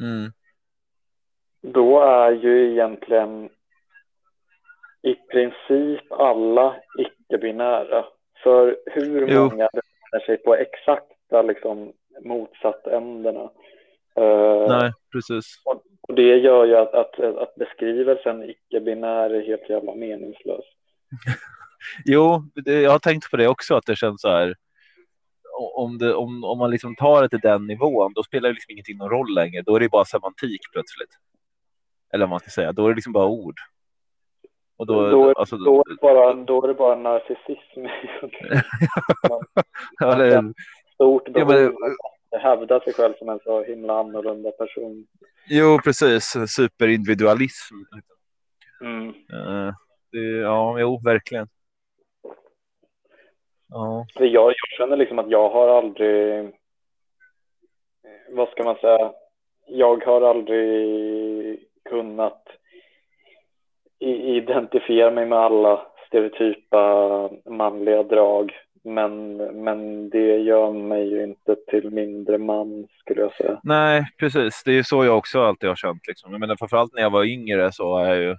Mm. 0.01 0.33
då 1.62 2.01
är 2.01 2.31
ju 2.31 2.71
egentligen 2.73 3.51
i 5.03 5.14
princip 5.14 6.12
alla 6.12 6.77
icke-binära. 6.99 8.05
För 8.43 8.79
hur 8.87 9.29
Jo. 9.29 9.41
många 9.41 9.68
befinner 9.73 10.27
sig 10.27 10.37
på 10.37 10.55
exakta 10.55 11.43
liksom, 11.43 11.93
motsattänderna? 12.21 13.51
Eh, 14.14 14.66
Nej, 14.68 14.93
precis. 15.12 15.62
och 15.64 15.83
det 16.16 16.36
gör 16.36 16.64
ju 16.64 16.76
att, 16.76 16.94
att, 16.94 17.20
att 17.20 17.54
beskrivelsen 17.54 18.42
icke-binär 18.50 19.30
är 19.30 19.46
helt 19.46 19.70
jävla 19.70 19.94
meningslös. 19.94 20.64
Jo, 22.04 22.42
det, 22.54 22.80
jag 22.80 22.90
har 22.90 22.98
tänkt 22.98 23.30
på 23.30 23.36
det 23.36 23.48
också 23.48 23.74
att 23.74 23.86
det 23.86 23.96
känns 23.96 24.20
så 24.20 24.28
här. 24.28 24.54
Om, 25.74 25.98
det, 25.98 26.14
om, 26.14 26.44
om 26.44 26.58
man 26.58 26.70
liksom 26.70 26.96
tar 26.96 27.22
det 27.22 27.28
till 27.28 27.40
den 27.40 27.66
nivån, 27.66 28.12
då 28.14 28.22
spelar 28.22 28.48
det 28.48 28.52
liksom 28.52 28.72
ingenting 28.72 28.96
någon 28.96 29.11
roll 29.11 29.34
längre. 29.34 29.62
Då 29.62 29.76
är 29.76 29.80
det 29.80 29.88
bara 29.88 30.04
semantik 30.04 30.61
plötsligt. 30.72 31.11
Eller 32.12 32.24
vad 32.24 32.30
man 32.30 32.40
ska 32.40 32.50
säga. 32.50 32.72
Då 32.72 32.84
är 32.84 32.88
det 32.88 32.94
liksom 32.94 33.12
bara 33.12 33.26
ord. 33.26 33.54
Och 34.76 34.86
då, 34.86 35.11
Då 35.11 35.30
är- 35.30 35.38
alltså, 35.38 35.56
Då 35.56 35.80
är 35.80 35.90
det 35.90 36.00
bara, 36.00 36.34
då 36.34 36.64
är 36.64 36.68
det 36.68 36.74
bara 36.74 36.96
narcissism. 36.96 37.86
ja, 39.98 40.14
det, 40.14 40.54
Stort 40.94 41.22
ja, 41.26 41.44
behov 41.44 41.66
att 41.68 42.20
hävda 42.39 42.81
sig 42.81 42.93
själv 42.93 43.14
som 43.18 43.28
en 43.28 43.41
så 43.45 43.62
himla 43.62 44.01
annorlunda 44.01 44.51
person. 44.51 45.07
jo, 45.49 45.78
precis. 45.85 46.37
Superindividualism. 46.47 47.74
Mm. 48.81 49.09
Eh, 49.09 49.74
det, 50.12 50.18
ja, 50.18 50.81
jo, 50.81 51.01
verkligen. 51.05 51.49
Ja, 53.68 54.07
jag, 54.14 54.26
jag 54.33 54.78
känner 54.78 54.97
liksom 54.97 55.18
att 55.18 55.31
jag 55.31 55.51
har 55.51 55.68
aldrig, 55.68 56.39
eh, 56.39 56.47
vad 58.28 58.49
ska 58.49 58.64
man 58.64 58.76
säga, 58.76 59.12
jag 59.66 60.05
har 60.05 60.22
aldrig 60.22 61.61
kunnat 61.85 62.43
identifiera 64.01 65.11
mig 65.11 65.26
med 65.26 65.39
alla 65.39 65.87
stereotypa 66.07 67.31
manliga 67.45 68.03
drag. 68.03 68.53
Men, 68.85 69.37
men 69.64 70.11
det 70.11 70.37
gör 70.39 70.72
mig 70.72 71.09
ju 71.11 71.22
inte 71.24 71.57
till 71.70 71.91
mindre 71.91 72.39
man 72.39 72.87
skulle 73.01 73.20
jag 73.20 73.35
säga. 73.35 73.61
nej, 73.62 74.07
precis. 74.18 74.62
Det 74.64 74.72
är 74.78 74.83
så 74.83 75.05
jag 75.05 75.18
också 75.18 75.43
alltid 75.43 75.68
har 75.68 75.76
känt. 75.76 76.07
Liksom. 76.07 76.33
Jag 76.33 76.41
menar, 76.41 76.57
framförallt 76.57 76.93
när 76.95 77.03
jag 77.03 77.11
var 77.11 77.24
yngre 77.24 77.72
så 77.72 77.99
är 77.99 78.05
jag 78.09 78.18
ju, 78.18 78.37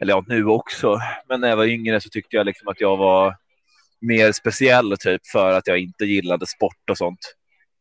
eller 0.00 0.12
ja, 0.12 0.24
nu 0.28 0.44
också, 0.46 0.98
men 1.28 1.40
när 1.40 1.48
jag 1.48 1.56
var 1.56 1.64
yngre 1.64 2.00
så 2.00 2.08
tyckte 2.08 2.36
jag 2.36 2.46
liksom 2.46 2.68
att 2.68 2.80
jag 2.80 2.96
var 2.96 3.34
mer 4.00 4.32
speciell 4.32 4.96
typ 4.96 5.20
för 5.32 5.52
att 5.52 5.66
jag 5.66 5.78
inte 5.78 6.04
gillade 6.04 6.46
sport 6.46 6.90
och 6.90 6.96
sånt. 6.98 7.36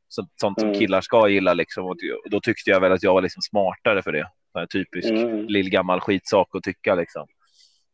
Så, 0.07 0.27
sånt 0.41 0.59
som 0.59 0.69
Mm. 0.69 0.79
killar 0.79 1.01
ska 1.01 1.27
gilla 1.27 1.53
liksom. 1.53 1.83
Och 1.85 1.89
och 2.23 2.29
då 2.31 2.39
tyckte 2.39 2.69
jag 2.69 2.79
väl 2.81 2.91
att 2.91 3.03
jag 3.03 3.13
var 3.13 3.21
liksom 3.21 3.41
smartare 3.41 4.01
för 4.01 4.11
det. 4.11 4.27
Så 4.51 4.59
här, 4.59 4.65
typisk 4.65 5.09
Mm. 5.09 5.45
lillgammal 5.47 5.99
skitsak 5.99 6.47
att 6.55 6.63
tycka 6.63 6.95
liksom. 6.95 7.27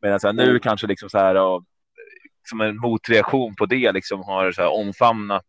Medan 0.02 0.20
så 0.20 0.28
här, 0.28 0.34
nu 0.34 0.44
Mm. 0.50 0.60
kanske 0.60 0.88
liksom 0.88 1.10
så 1.10 1.18
här 1.18 1.36
och, 1.36 1.64
som 2.50 2.62
en 2.62 2.78
motreaktion 2.78 3.56
på 3.56 3.66
det 3.66 3.92
liksom 3.92 4.24
har 4.24 4.52
så 4.52 4.62
här 4.62 4.74
omfamnat 4.74 5.46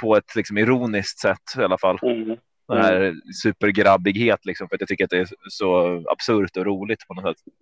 på 0.00 0.16
ett 0.16 0.36
liksom 0.36 0.58
ironiskt 0.58 1.20
sätt 1.20 1.56
i 1.58 1.62
alla 1.62 1.78
fall. 1.78 1.98
Mm. 2.02 2.36
Den 2.68 2.82
här 2.82 3.14
supergrabbighet 3.42 4.44
liksom 4.44 4.68
för 4.68 4.74
att 4.74 4.80
jag 4.80 4.88
tycker 4.88 5.04
att 5.04 5.10
det 5.10 5.18
är 5.18 5.28
så 5.48 6.02
absurt 6.10 6.56
och 6.56 6.66
roligt 6.66 7.06
på 7.08 7.14
något 7.14 7.24
sätt. 7.24 7.54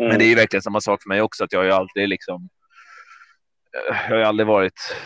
Mm. 0.00 0.08
Men 0.08 0.18
det 0.18 0.24
är 0.24 0.28
ju 0.28 0.34
verkligen 0.34 0.62
samma 0.62 0.80
sak 0.80 1.02
för 1.02 1.08
mig 1.08 1.22
också 1.22 1.44
att 1.44 1.52
jag 1.52 1.60
har 1.60 1.64
ju 1.64 1.72
aldrig 1.72 2.08
liksom 2.08 2.48
jag 4.08 4.16
har 4.16 4.16
aldrig 4.16 4.46
varit 4.46 4.96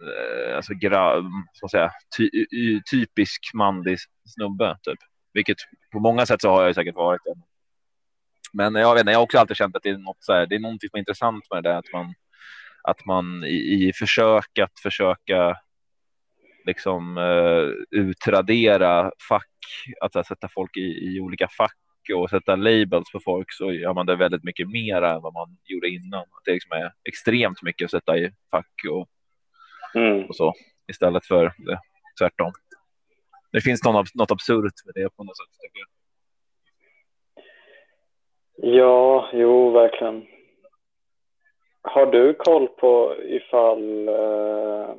eh, 0.00 0.56
alltså 0.56 0.74
gra, 0.74 1.22
så 1.52 1.66
att 1.66 1.70
säga, 1.70 1.90
ty, 2.16 2.30
typisk 2.90 3.50
manlig 3.54 3.98
snubbe 4.24 4.78
typ. 4.82 4.98
Vilket 5.32 5.56
på 5.92 6.00
många 6.00 6.26
sätt 6.26 6.40
så 6.40 6.50
har 6.50 6.64
jag 6.64 6.74
säkert 6.74 6.94
varit 6.94 7.20
det. 7.24 7.34
Men 8.52 8.74
jag 8.74 8.94
vet 8.94 9.00
inte, 9.00 9.12
jag 9.12 9.18
har 9.18 9.24
också 9.24 9.38
alltid 9.38 9.56
känt 9.56 9.76
att 9.76 9.82
det 9.82 9.90
är 9.90 9.98
något 9.98 10.24
så 10.24 10.32
här, 10.32 10.46
det 10.46 10.54
är 10.54 10.60
någonting 10.60 10.90
som 10.90 10.96
är 10.96 11.00
intressant 11.00 11.44
med 11.50 11.62
det 11.62 11.68
där 11.68 11.78
att 11.78 11.92
man 11.92 12.14
att 12.82 13.06
man 13.06 13.44
i, 13.44 13.88
i 13.88 13.92
försök 13.92 14.58
att 14.58 14.80
försöka 14.82 15.56
liksom 16.66 17.18
eh, 17.18 17.98
utradera 18.00 19.12
fack, 19.28 19.48
att 20.00 20.14
här, 20.14 20.22
sätta 20.22 20.48
folk 20.48 20.76
i, 20.76 20.80
i 20.80 21.20
olika 21.20 21.48
fack 21.48 21.76
och 22.14 22.30
sätta 22.30 22.56
labels 22.56 23.12
på 23.12 23.20
folk 23.24 23.52
så 23.52 23.72
gör 23.72 23.94
man 23.94 24.06
det 24.06 24.16
väldigt 24.16 24.44
mycket 24.44 24.68
mer 24.68 25.02
än 25.02 25.22
vad 25.22 25.32
man 25.32 25.58
gjorde 25.64 25.88
innan. 25.88 26.24
Det 26.44 26.52
liksom 26.52 26.72
är 26.72 26.92
extremt 27.08 27.62
mycket 27.62 27.84
att 27.84 27.90
sätta 27.90 28.18
i 28.18 28.32
fack 28.50 28.74
och, 28.90 29.08
Mm. 29.94 30.24
och 30.24 30.36
så 30.36 30.54
istället 30.88 31.26
för 31.26 31.44
det, 31.44 31.80
tvärtom. 32.18 32.52
Det 33.52 33.60
finns 33.60 33.84
något, 33.84 34.14
något 34.14 34.30
absurt 34.30 34.72
med 34.84 34.94
det 34.94 35.16
på 35.16 35.24
något 35.24 35.36
sätt. 35.36 35.46
Ja, 38.62 39.28
jo, 39.32 39.70
verkligen. 39.70 40.26
Har 41.82 42.06
du 42.06 42.34
koll 42.34 42.68
på 42.68 43.14
ifall, 43.24 44.08
eh, 44.08 44.90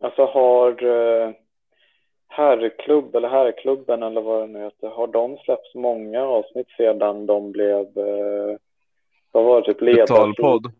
alltså 0.00 0.24
har 0.24 0.84
eh, 0.84 1.30
herrklubb 2.28 3.16
eller 3.16 3.28
herrklubben 3.28 4.02
eller 4.02 4.20
vad 4.20 4.42
det 4.42 4.46
nu 4.46 4.64
heter, 4.64 4.88
har 4.88 5.06
de 5.06 5.36
släppt 5.36 5.74
många 5.74 6.22
avsnitt 6.22 6.68
sedan 6.76 7.26
de 7.26 7.52
blev, 7.52 7.80
eh, 7.80 8.56
vad 9.32 9.44
var 9.44 9.60
det, 9.60 9.66
typ 9.66 9.80
ledarsidorna? 9.80 10.72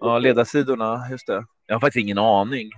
Ja, 0.00 0.18
ledarsidorna, 0.18 0.96
just 1.10 1.26
det. 1.26 1.44
Jag 1.66 1.74
har 1.74 1.80
faktiskt 1.80 2.04
ingen 2.04 2.18
aning. 2.18 2.70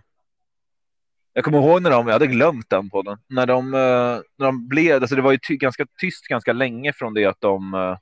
Jag 1.41 1.45
kommer 1.45 1.59
ihåg 1.59 1.83
när 1.83 1.91
de, 1.91 2.07
jag 2.07 2.13
hade 2.13 2.27
glömt 2.27 2.71
den 2.71 2.91
podden, 2.91 3.19
när 3.29 3.47
de, 3.47 3.75
eh, 3.75 4.21
när 4.39 4.47
de 4.47 4.69
blev, 4.69 4.95
alltså 5.03 5.17
det 5.17 5.23
var 5.23 5.33
ju 5.33 5.39
ty, 5.49 5.57
ganska 5.57 5.87
tyst 6.01 6.27
ganska 6.29 6.53
länge 6.53 6.93
från 6.93 7.15
det 7.15 7.25
att 7.27 7.41
de, 7.41 7.75
eh, 7.75 7.97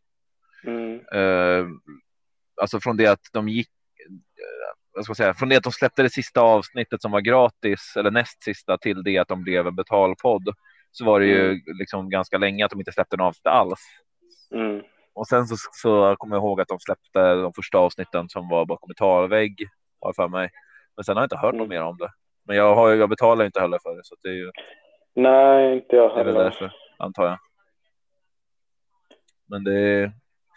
Mm, 0.66 0.95
eh, 1.12 1.66
alltså 2.62 2.80
från 2.80 2.97
det 2.97 3.07
att 3.07 3.20
de 3.32 3.49
gick, 3.49 3.68
eh, 4.09 4.14
vad 4.95 5.05
ska 5.05 5.11
man 5.11 5.16
säga, 5.16 5.34
från 5.34 5.49
det 5.49 5.57
att 5.57 5.62
de 5.62 5.72
släppte 5.72 6.03
det 6.03 6.11
sista 6.11 6.41
avsnittet 6.41 7.03
som 7.03 7.11
var 7.11 7.20
gratis, 7.20 7.93
eller 7.97 8.11
näst 8.11 8.43
sista, 8.43 8.78
till 8.78 9.03
det 9.03 9.18
att 9.18 9.28
de 9.28 9.43
blev 9.43 9.66
en 9.66 9.76
betalpodd, 9.76 10.49
så 10.91 11.05
var 11.05 11.20
det 11.20 11.26
ju 11.26 11.45
Mm. 11.51 11.61
liksom 11.78 12.11
ganska 12.11 12.39
länge 12.39 12.64
att 12.64 12.70
de 12.70 12.78
inte 12.80 12.93
släppte 12.93 13.16
en 13.16 13.20
avsnitt 13.20 13.47
alls. 13.47 13.80
mm, 14.55 14.82
Och 15.14 15.26
sen 15.28 15.47
så, 15.47 15.57
så 15.72 16.16
kommer 16.18 16.36
jag 16.36 16.41
ihåg 16.43 16.61
att 16.61 16.68
de 16.68 16.78
släppte 16.80 17.34
de 17.34 17.53
första 17.53 17.78
avsnitten 17.78 18.28
som 18.28 18.49
var 18.49 18.66
bakom 18.66 18.89
betalvägg, 18.89 19.68
har 20.01 20.12
för 20.12 20.28
mig. 20.28 20.51
Men 20.97 21.05
sen 21.05 21.16
har 21.16 21.22
jag 21.22 21.26
inte 21.26 21.36
hört 21.36 21.55
något 21.55 21.66
Mm. 21.66 21.68
mer 21.68 21.82
om 21.82 21.97
det. 21.97 22.11
Men 22.49 22.57
jag, 22.57 22.74
har, 22.74 22.90
jag 22.94 23.09
betalar 23.09 23.44
inte 23.44 23.61
heller 23.61 23.78
för 23.82 23.96
det, 23.96 24.05
så 24.05 24.14
det 24.22 24.28
är 24.28 24.32
ju 24.32 24.51
Nej, 25.14 25.74
inte 25.76 25.96
jag 25.96 26.11
det 26.16 26.20
är 26.20 26.24
väl 26.24 26.34
heller. 26.34 26.44
därför, 26.44 26.72
antar 26.99 27.24
jag. 27.26 27.38
Men 29.49 29.64
det 29.64 29.74
är... 29.80 30.12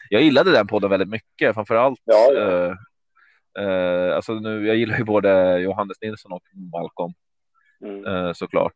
jag 0.10 0.22
gillade 0.22 0.52
den 0.52 0.68
podden 0.68 0.90
väldigt 0.90 1.10
mycket, 1.10 1.54
framför 1.54 1.76
allt. 1.76 2.00
Ja, 2.04 2.32
ja. 2.34 2.42
Eh, 2.42 3.68
eh, 3.68 4.16
alltså 4.16 4.34
nu, 4.34 4.68
jag 4.68 4.76
gillar 4.76 4.98
ju 4.98 5.04
både 5.04 5.60
Johannes 5.60 5.98
Nilsson 6.02 6.32
och 6.32 6.44
Malcolm 6.74 7.14
Mm. 7.86 8.06
eh, 8.06 8.34
såklart. 8.34 8.76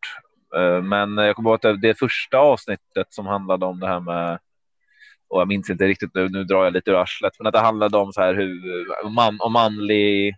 Eh, 0.56 0.82
men 0.82 1.18
jag 1.18 1.36
kommer 1.36 1.50
ihåg 1.50 1.56
att 1.56 1.62
det, 1.62 1.78
det 1.78 2.00
första 2.00 2.38
avsnittet 2.38 3.08
som 3.10 3.26
handlade 3.26 3.66
om 3.66 3.80
det 3.80 3.88
här 3.88 4.00
med 4.00 4.40
och 5.28 5.42
jag 5.42 5.48
minns 5.48 5.70
inte 5.70 5.88
riktigt 5.88 6.14
nu, 6.14 6.30
nu 6.30 6.44
drar 6.44 6.64
jag 6.64 6.74
lite 6.74 6.92
ur 6.92 7.02
arslet, 7.02 7.34
men 7.40 7.48
att 7.48 7.54
det 7.54 7.60
handlade 7.60 7.98
om 7.98 8.14
så 8.14 8.22
här 8.22 8.34
hur 8.34 9.10
man, 9.10 9.38
om 9.42 9.54
manlig 9.54 10.36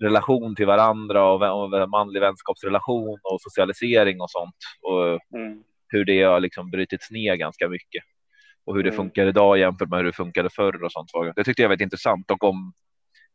relation 0.00 0.54
till 0.54 0.66
varandra 0.66 1.24
och, 1.24 1.62
och 1.62 1.88
manlig 1.90 2.20
vänskapsrelation 2.20 3.18
och 3.22 3.40
socialisering 3.40 4.20
och 4.20 4.30
sånt 4.30 4.56
och 4.82 5.38
Mm. 5.38 5.62
hur 5.88 6.04
det 6.04 6.22
har 6.22 6.40
liksom 6.40 6.70
brutits 6.70 7.10
ner 7.10 7.34
ganska 7.36 7.68
mycket 7.68 8.02
och 8.64 8.76
hur 8.76 8.82
det 8.82 8.88
Mm. 8.90 8.96
funkar 8.96 9.26
idag 9.26 9.58
jämfört 9.58 9.88
med 9.88 9.98
hur 9.98 10.04
det 10.06 10.12
funkade 10.12 10.50
förr 10.50 10.84
och 10.84 10.92
sånt. 10.92 11.10
Det 11.36 11.44
tyckte 11.44 11.62
jag 11.62 11.68
var 11.68 11.82
intressant 11.82 12.30
och 12.30 12.44
om 12.44 12.72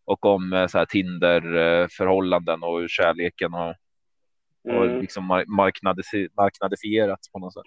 och 0.06 0.26
om 0.26 0.54
eh, 0.54 0.68
så 0.68 0.78
här 0.78 0.86
Tinder 0.86 1.56
eh, 1.56 1.88
förhållanden 1.98 2.64
och 2.64 2.80
hur 2.80 2.88
kärleken 2.88 3.54
har, 3.54 3.76
Mm. 4.70 5.02
liksom 5.02 5.32
mar- 5.32 5.46
marknadisi- 5.46 6.30
marknadifierats 6.38 7.32
på 7.32 7.40
något 7.40 7.54
sätt. 7.54 7.64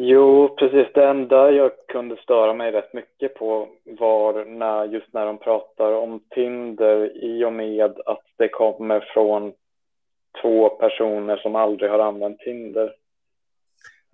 Jo, 0.00 0.56
precis. 0.58 0.86
Det 0.94 1.08
enda 1.08 1.50
jag 1.50 1.70
kunde 1.88 2.16
störa 2.16 2.54
mig 2.54 2.72
rätt 2.72 2.92
mycket 2.92 3.34
på 3.34 3.68
var 3.84 4.44
när, 4.44 4.84
just 4.84 5.12
när 5.12 5.26
de 5.26 5.38
pratar 5.38 5.92
om 5.92 6.20
Tinder 6.30 7.24
i 7.24 7.44
och 7.44 7.52
med 7.52 7.98
att 8.06 8.24
det 8.36 8.48
kommer 8.48 9.00
från 9.14 9.52
två 10.42 10.68
personer 10.68 11.36
som 11.36 11.56
aldrig 11.56 11.90
har 11.90 11.98
använt 11.98 12.38
Tinder. 12.38 12.92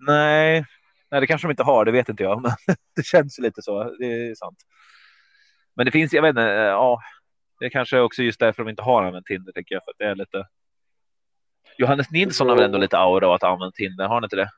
Nej, 0.07 0.65
nej, 1.11 1.21
det 1.21 1.27
kanske 1.27 1.47
de 1.47 1.51
inte 1.51 1.63
har. 1.63 1.85
Det 1.85 1.91
vet 1.91 2.09
inte 2.09 2.23
jag, 2.23 2.41
men 2.41 2.51
det 2.95 3.05
känns 3.05 3.39
lite 3.39 3.61
så. 3.61 3.83
Det 3.83 4.05
är 4.05 4.35
sant. 4.35 4.57
Men 5.75 5.85
det 5.85 5.91
finns, 5.91 6.13
jag 6.13 6.21
vet 6.21 6.29
inte, 6.29 6.43
eh, 6.43 6.49
ja, 6.49 6.99
det 7.59 7.65
är 7.65 7.69
kanske 7.69 7.99
också 7.99 8.23
just 8.23 8.39
därför 8.39 8.63
de 8.63 8.69
inte 8.69 8.83
har 8.83 9.03
använt 9.03 9.25
Tinder, 9.25 9.51
tänker 9.51 9.75
jag, 9.75 9.83
för 9.83 9.93
det 9.97 10.05
är 10.05 10.15
lite. 10.15 10.47
Johannes 11.77 12.11
Nilsson 12.11 12.49
har 12.49 12.55
väl 12.55 12.65
ändå 12.65 12.77
lite 12.77 12.97
aura 12.97 13.27
av 13.27 13.33
att 13.33 13.43
använda 13.43 13.71
Tinder, 13.71 14.07
har 14.07 14.15
han 14.15 14.23
inte 14.23 14.35
det? 14.35 14.49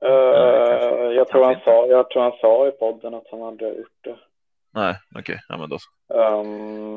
Kanske- 0.00 1.12
jag, 1.14 1.28
tror 1.28 1.44
han 1.44 1.60
sa, 1.64 1.86
jag 1.86 2.10
tror 2.10 2.22
han 2.22 2.32
sa 2.40 2.68
i 2.68 2.70
podden 2.70 3.14
att 3.14 3.26
han 3.30 3.40
hade 3.40 3.68
gjort 3.68 3.98
det. 4.04 4.16
Nej, 4.74 4.94
okej, 5.18 5.38
ja, 5.48 5.56
men 5.56 5.68
då 5.70 5.76
så. 5.78 6.14
Um, 6.14 6.94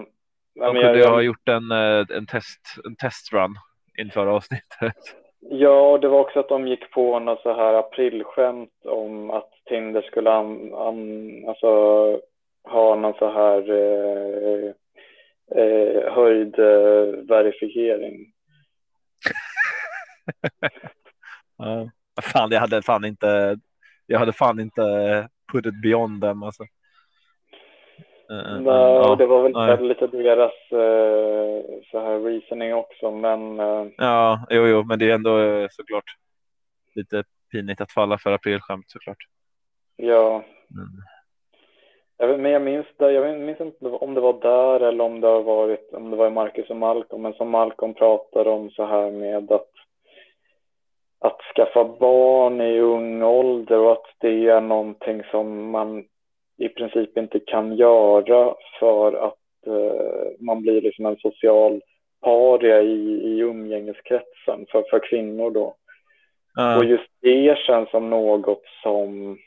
nej, 0.56 0.74
De 0.74 0.82
kunde 0.82 1.00
jag- 1.00 1.10
ha 1.10 1.22
gjort 1.22 1.50
en, 1.50 1.72
eh, 1.72 2.06
en 2.18 2.26
test, 2.26 2.62
en 2.86 2.96
testrun 2.96 3.56
inför 4.00 4.28
avsnittet. 4.28 4.94
Ja, 5.40 5.92
och 5.92 6.00
det 6.00 6.08
var 6.08 6.20
också 6.20 6.40
att 6.40 6.50
de 6.50 6.68
gick 6.68 6.92
på 6.92 7.20
något 7.20 7.42
så 7.42 7.54
här 7.54 7.74
aprilskämt 7.74 8.86
om 8.86 9.32
att 9.32 9.50
Tinder 9.70 10.02
skulle 10.02 10.32
an, 10.32 10.74
an, 10.74 11.30
alltså, 11.48 11.68
ha 12.64 12.96
någon 12.96 13.14
så 13.14 13.30
här 13.32 13.70
eh, 13.72 14.72
eh, 15.64 16.14
höjd 16.14 16.60
eh, 16.60 17.06
verifiering. 17.30 18.26
Ja. 21.58 21.90
Fan, 22.22 22.52
jag 22.52 22.60
hade 22.60 22.82
fan 22.82 23.06
inte. 23.06 23.58
Jag 24.06 24.20
hade 24.20 24.34
fan 24.34 24.60
inte 24.60 24.82
put 25.52 25.66
it 25.66 25.82
beyond 25.82 26.22
them 26.22 26.44
alltså. 26.44 26.64
Eh, 28.30 28.62
Nej, 28.62 28.74
ja, 28.74 29.16
det 29.16 29.26
var 29.26 29.44
väl 29.44 29.52
nej. 29.52 29.88
lite 29.88 30.08
deras 30.08 30.54
eh, 30.72 31.82
så 31.92 32.00
här 32.00 32.20
reasoning 32.20 32.74
också, 32.74 33.12
men 33.12 33.60
eh, 33.60 33.88
ja, 33.98 34.46
jo, 34.50 34.68
jo, 34.68 34.84
men 34.84 35.00
det 35.00 35.10
är 35.10 35.16
ändå 35.16 35.68
såklart 35.72 36.16
lite 36.96 37.24
pinigt 37.52 37.82
att 37.82 37.92
falla 37.92 38.18
för 38.18 38.32
aprilskämt 38.32 38.92
såklart. 38.92 39.18
ja. 39.96 40.44
Mm. 40.72 40.90
Jag 42.18 42.28
vet, 42.28 42.40
men 42.40 42.52
jag 42.52 42.62
minns, 42.62 42.86
det, 42.98 43.12
jag 43.12 43.40
minns 43.40 43.60
inte 43.60 43.86
om 43.86 44.14
det 44.14 44.22
var 44.22 44.34
där 44.42 44.80
eller 44.80 45.04
om 45.04 45.22
det 45.22 45.28
har 45.28 45.44
varit 45.44 45.94
om 45.94 46.12
det 46.12 46.18
var 46.18 46.28
i 46.28 46.32
Marcus 46.32 46.70
och 46.70 46.76
Malcolm, 46.76 47.22
men 47.22 47.34
som 47.34 47.50
Malcolm 47.50 47.94
pratade 47.94 48.50
om 48.50 48.70
så 48.70 48.86
här 48.86 49.12
med 49.12 49.52
att 49.52 49.70
att 51.24 51.42
skaffa 51.56 51.84
barn 51.84 52.62
i 52.62 52.80
ung 52.80 53.24
ålder 53.24 53.80
och 53.80 53.92
att 53.92 54.06
det 54.18 54.48
är 54.48 54.62
någonting 54.62 55.24
som 55.32 55.72
man 55.72 56.06
i 56.58 56.70
princip 56.70 57.18
inte 57.18 57.40
kan 57.40 57.76
göra 57.76 58.56
för 58.80 59.14
att 59.14 59.68
eh, 59.68 60.40
man 60.40 60.62
blir 60.62 60.82
liksom 60.82 61.06
en 61.06 61.18
social 61.18 61.82
paria 62.22 62.82
i, 62.82 63.22
i 63.24 63.40
umgängeskretsen 63.40 64.66
för, 64.72 64.84
för 64.90 65.00
kvinnor 65.10 65.52
då. 65.52 65.76
Ja, 66.56 66.78
Och 66.78 66.86
just 66.86 67.10
det 67.22 67.58
känns 67.58 67.90
som 67.90 68.10
något 68.10 68.64
som 68.84 69.38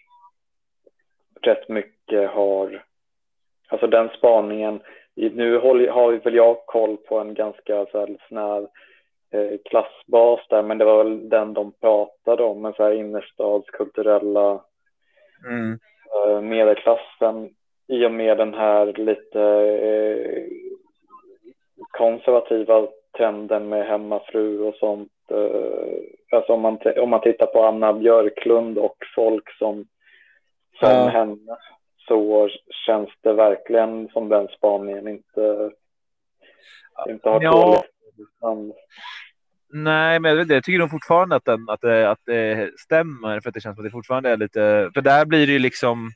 rätt 1.40 1.68
mycket 1.68 2.30
har, 2.30 2.84
alltså 3.68 3.86
den 3.86 4.08
spaningen, 4.08 4.80
nu 5.14 5.58
håller, 5.58 5.88
har 5.88 6.12
väl 6.12 6.34
jag 6.34 6.66
koll 6.66 6.96
på 6.96 7.18
en 7.18 7.34
ganska 7.34 7.86
så 7.86 7.98
här 7.98 8.16
snäv 8.28 8.66
klassbas 9.64 10.40
där, 10.48 10.62
men 10.62 10.78
det 10.78 10.84
var 10.84 11.04
väl 11.04 11.28
den 11.28 11.54
de 11.54 11.72
pratade 11.72 12.42
om, 12.42 12.64
en 12.64 12.72
så 12.72 12.82
här 12.82 12.92
innerstadskulturella 12.92 14.60
mm. 15.46 15.78
eh, 16.14 16.40
medelklassen 16.40 17.50
i 17.88 18.06
och 18.06 18.12
med 18.12 18.38
den 18.38 18.54
här 18.54 18.86
lite 18.86 19.42
eh, 19.82 20.44
konservativa 21.90 22.88
trenden 23.16 23.68
med 23.68 23.86
hemmafru 23.86 24.60
och 24.60 24.74
sånt. 24.74 25.12
Eh, 25.30 26.36
alltså 26.36 26.52
om 26.52 26.60
man, 26.60 26.78
om 26.96 27.10
man 27.10 27.20
tittar 27.20 27.46
på 27.46 27.64
Anna 27.64 27.92
Björklund 27.92 28.78
och 28.78 28.96
folk 29.14 29.56
som, 29.58 29.74
som 30.80 30.90
Ja. 30.90 31.06
henne 31.06 31.56
så 32.08 32.48
känns 32.86 33.10
det 33.20 33.32
verkligen 33.32 34.08
som 34.08 34.28
den 34.28 34.48
spaningen 34.48 35.08
inte, 35.08 35.70
inte 37.08 37.28
har 37.28 37.42
Ja. 37.42 37.50
dåligt 37.50 37.95
namn. 38.42 38.72
Nej, 39.72 40.20
men 40.20 40.36
jag, 40.36 40.50
jag 40.50 40.64
tycker 40.64 40.78
nog 40.78 40.90
fortfarande 40.90 41.36
att, 41.36 41.44
den, 41.44 41.68
att, 41.68 41.80
det, 41.80 42.10
att 42.10 42.20
det 42.26 42.70
stämmer 42.80 43.40
för 43.40 43.48
att 43.48 43.54
det 43.54 43.60
känns 43.60 43.76
som 43.76 43.84
att 43.84 43.86
det 43.86 43.96
fortfarande 43.96 44.30
är 44.30 44.36
lite. 44.36 44.90
För 44.94 45.00
där 45.00 45.24
blir 45.24 45.46
det 45.46 45.52
ju 45.52 45.58
liksom. 45.58 46.10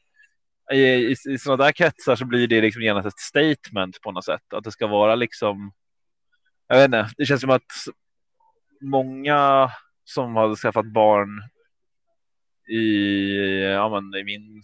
I, 0.72 0.80
i, 0.80 1.16
i 1.28 1.38
sådana 1.38 1.64
där 1.64 1.72
kretsar 1.72 2.16
så 2.16 2.24
blir 2.24 2.48
det 2.48 2.61
liksom 2.61 2.82
genast 2.82 3.07
ett 3.07 3.18
statement 3.18 4.01
på 4.01 4.12
något 4.12 4.24
sätt. 4.24 4.53
Att 4.55 4.64
det 4.64 4.72
ska 4.72 4.86
vara 4.86 5.14
liksom. 5.14 5.72
Jag 6.68 6.76
vet 6.76 6.84
inte, 6.84 7.11
det 7.16 7.26
känns 7.26 7.40
som 7.40 7.51
att 7.51 7.62
många 8.80 9.70
som 10.05 10.36
har 10.36 10.57
skaffat 10.57 10.86
barn 10.86 11.28
i, 12.70 13.62
ja, 13.62 13.88
men, 13.88 14.20
i 14.20 14.24
min 14.24 14.62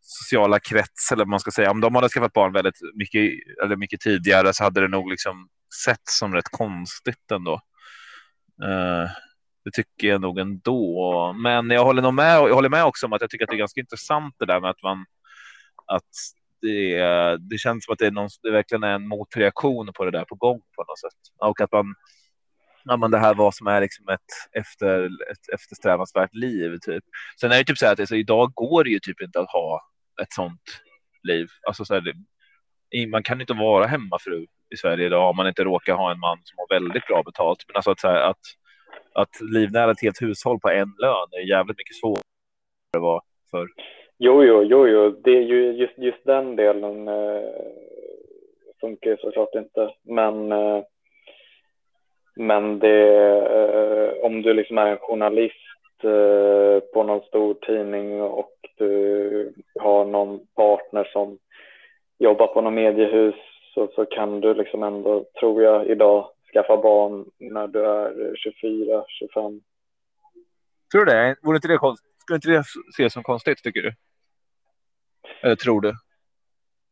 sociala 0.00 0.58
krets 0.58 1.12
eller 1.12 1.24
vad 1.24 1.28
man 1.28 1.40
ska 1.40 1.50
säga. 1.50 1.70
Om 1.70 1.80
de 1.80 1.94
hade 1.94 2.08
skaffat 2.08 2.32
barn 2.32 2.52
väldigt 2.52 2.78
mycket 2.94 3.22
eller 3.64 3.76
mycket 3.76 4.00
tidigare 4.00 4.52
så 4.52 4.64
hade 4.64 4.80
det 4.80 4.88
nog 4.88 5.10
liksom 5.10 5.48
sett 5.84 6.08
som 6.08 6.34
rätt 6.34 6.48
konstigt 6.50 7.30
ändå. 7.30 7.52
Eh, 8.64 9.10
det 9.64 9.70
tycker 9.72 10.08
jag 10.08 10.20
nog 10.20 10.38
ändå. 10.38 11.32
Men 11.42 11.70
jag 11.70 11.84
håller 11.84 12.02
nog 12.02 12.14
med. 12.14 12.36
Jag 12.36 12.54
håller 12.54 12.68
med 12.68 12.84
också 12.84 13.06
om 13.06 13.12
att 13.12 13.20
jag 13.20 13.30
tycker 13.30 13.44
att 13.44 13.50
det 13.50 13.56
är 13.56 13.58
ganska 13.58 13.80
intressant 13.80 14.34
det 14.38 14.46
där 14.46 14.60
med 14.60 14.70
att 14.70 14.82
man 14.82 15.04
att 15.86 16.10
det, 16.60 16.98
det 17.50 17.58
känns 17.58 17.84
som 17.84 17.92
att 17.92 17.98
det, 17.98 18.06
är 18.06 18.10
någon, 18.10 18.28
det 18.42 18.50
verkligen 18.50 18.82
är 18.82 18.94
en 18.94 19.08
motreaktion 19.08 19.92
på 19.92 20.04
det 20.04 20.10
där 20.10 20.24
på 20.24 20.34
gång 20.34 20.60
på 20.76 20.84
något 20.84 20.98
sätt. 20.98 21.20
Och 21.38 21.60
att 21.60 21.72
man, 21.72 21.94
ja, 22.84 22.96
men 22.96 23.10
det 23.10 23.18
här 23.18 23.34
vad 23.34 23.54
som 23.54 23.66
är 23.66 23.80
liksom 23.80 24.08
ett, 24.08 24.20
efter, 24.52 25.04
ett 25.04 25.54
eftersträvansvärt 25.54 26.34
liv. 26.34 26.78
Typ. 26.82 27.04
Sen 27.40 27.52
är 27.52 27.58
det 27.58 27.64
typ 27.64 27.78
så 27.78 27.86
här 27.86 27.92
att 27.92 28.00
alltså, 28.00 28.16
idag 28.16 28.52
går 28.54 28.84
det 28.84 28.90
ju 28.90 28.98
typ 28.98 29.20
inte 29.20 29.40
att 29.40 29.50
ha 29.50 29.80
ett 30.22 30.32
sånt 30.32 30.80
liv. 31.22 31.48
Alltså, 31.66 31.84
så 31.84 31.94
här, 31.94 32.14
man 33.10 33.22
kan 33.22 33.40
inte 33.40 33.54
vara 33.54 33.86
hemmafru 33.86 34.46
i 34.74 34.76
Sverige 34.76 35.06
idag 35.06 35.30
om 35.30 35.36
man 35.36 35.46
inte 35.46 35.64
råkar 35.64 35.94
ha 35.94 36.12
en 36.12 36.20
man 36.20 36.38
som 36.44 36.58
har 36.58 36.78
väldigt 36.78 37.06
bra 37.06 37.22
betalt. 37.22 37.64
Men 37.68 37.76
alltså 37.76 37.90
att, 37.90 38.00
så 38.00 38.08
här, 38.08 38.20
att, 38.30 38.44
att 39.12 39.40
livnära 39.40 39.90
ett 39.90 40.02
helt 40.02 40.22
hushåll 40.22 40.60
på 40.60 40.70
en 40.70 40.92
lön 40.98 41.28
är 41.32 41.48
jävligt 41.48 41.78
mycket 41.78 41.96
svårare 41.96 42.16
än 42.16 42.92
det 42.92 42.98
var 42.98 43.22
förr. 43.50 43.68
Jo, 44.18 44.44
jo, 44.44 44.62
jo, 44.62 44.88
jo. 44.88 45.20
Det 45.24 45.30
är 45.30 45.42
ju 45.42 45.72
just, 45.72 45.98
just 45.98 46.24
den 46.24 46.56
delen 46.56 47.08
eh, 47.08 47.42
funkar 48.80 49.10
ju 49.10 49.16
såklart 49.16 49.54
inte. 49.54 49.94
Men, 50.02 50.52
eh, 50.52 50.82
men 52.36 52.78
det, 52.78 53.08
eh, 53.58 54.24
om 54.24 54.42
du 54.42 54.54
liksom 54.54 54.78
är 54.78 54.86
en 54.86 54.98
journalist 54.98 56.04
eh, 56.04 56.80
på 56.92 57.02
någon 57.02 57.20
stor 57.20 57.54
tidning 57.54 58.22
och 58.22 58.54
du 58.78 59.54
har 59.80 60.04
någon 60.04 60.46
partner 60.56 61.08
som 61.12 61.38
jobbar 62.22 62.46
på 62.46 62.60
något 62.60 62.72
mediehus 62.72 63.34
så, 63.74 63.88
så 63.94 64.06
kan 64.06 64.40
du 64.40 64.54
liksom 64.54 64.82
ändå, 64.82 65.24
tror 65.40 65.62
jag, 65.62 65.86
idag 65.86 66.28
skaffa 66.52 66.76
barn 66.76 67.24
när 67.38 67.66
du 67.66 67.84
är 67.86 68.36
24, 68.36 69.04
25. 69.08 69.60
Tror 70.92 71.04
du 71.04 71.12
det? 71.12 71.36
Vore 71.42 71.56
inte 71.56 71.68
det 71.68 71.78
konst... 71.78 72.04
Skulle 72.18 72.36
inte 72.36 72.48
det 72.48 72.64
ses 72.94 73.12
som 73.12 73.22
konstigt, 73.22 73.62
tycker 73.62 73.82
du? 73.82 73.94
Eller 75.42 75.56
tror 75.56 75.80
du? 75.80 75.88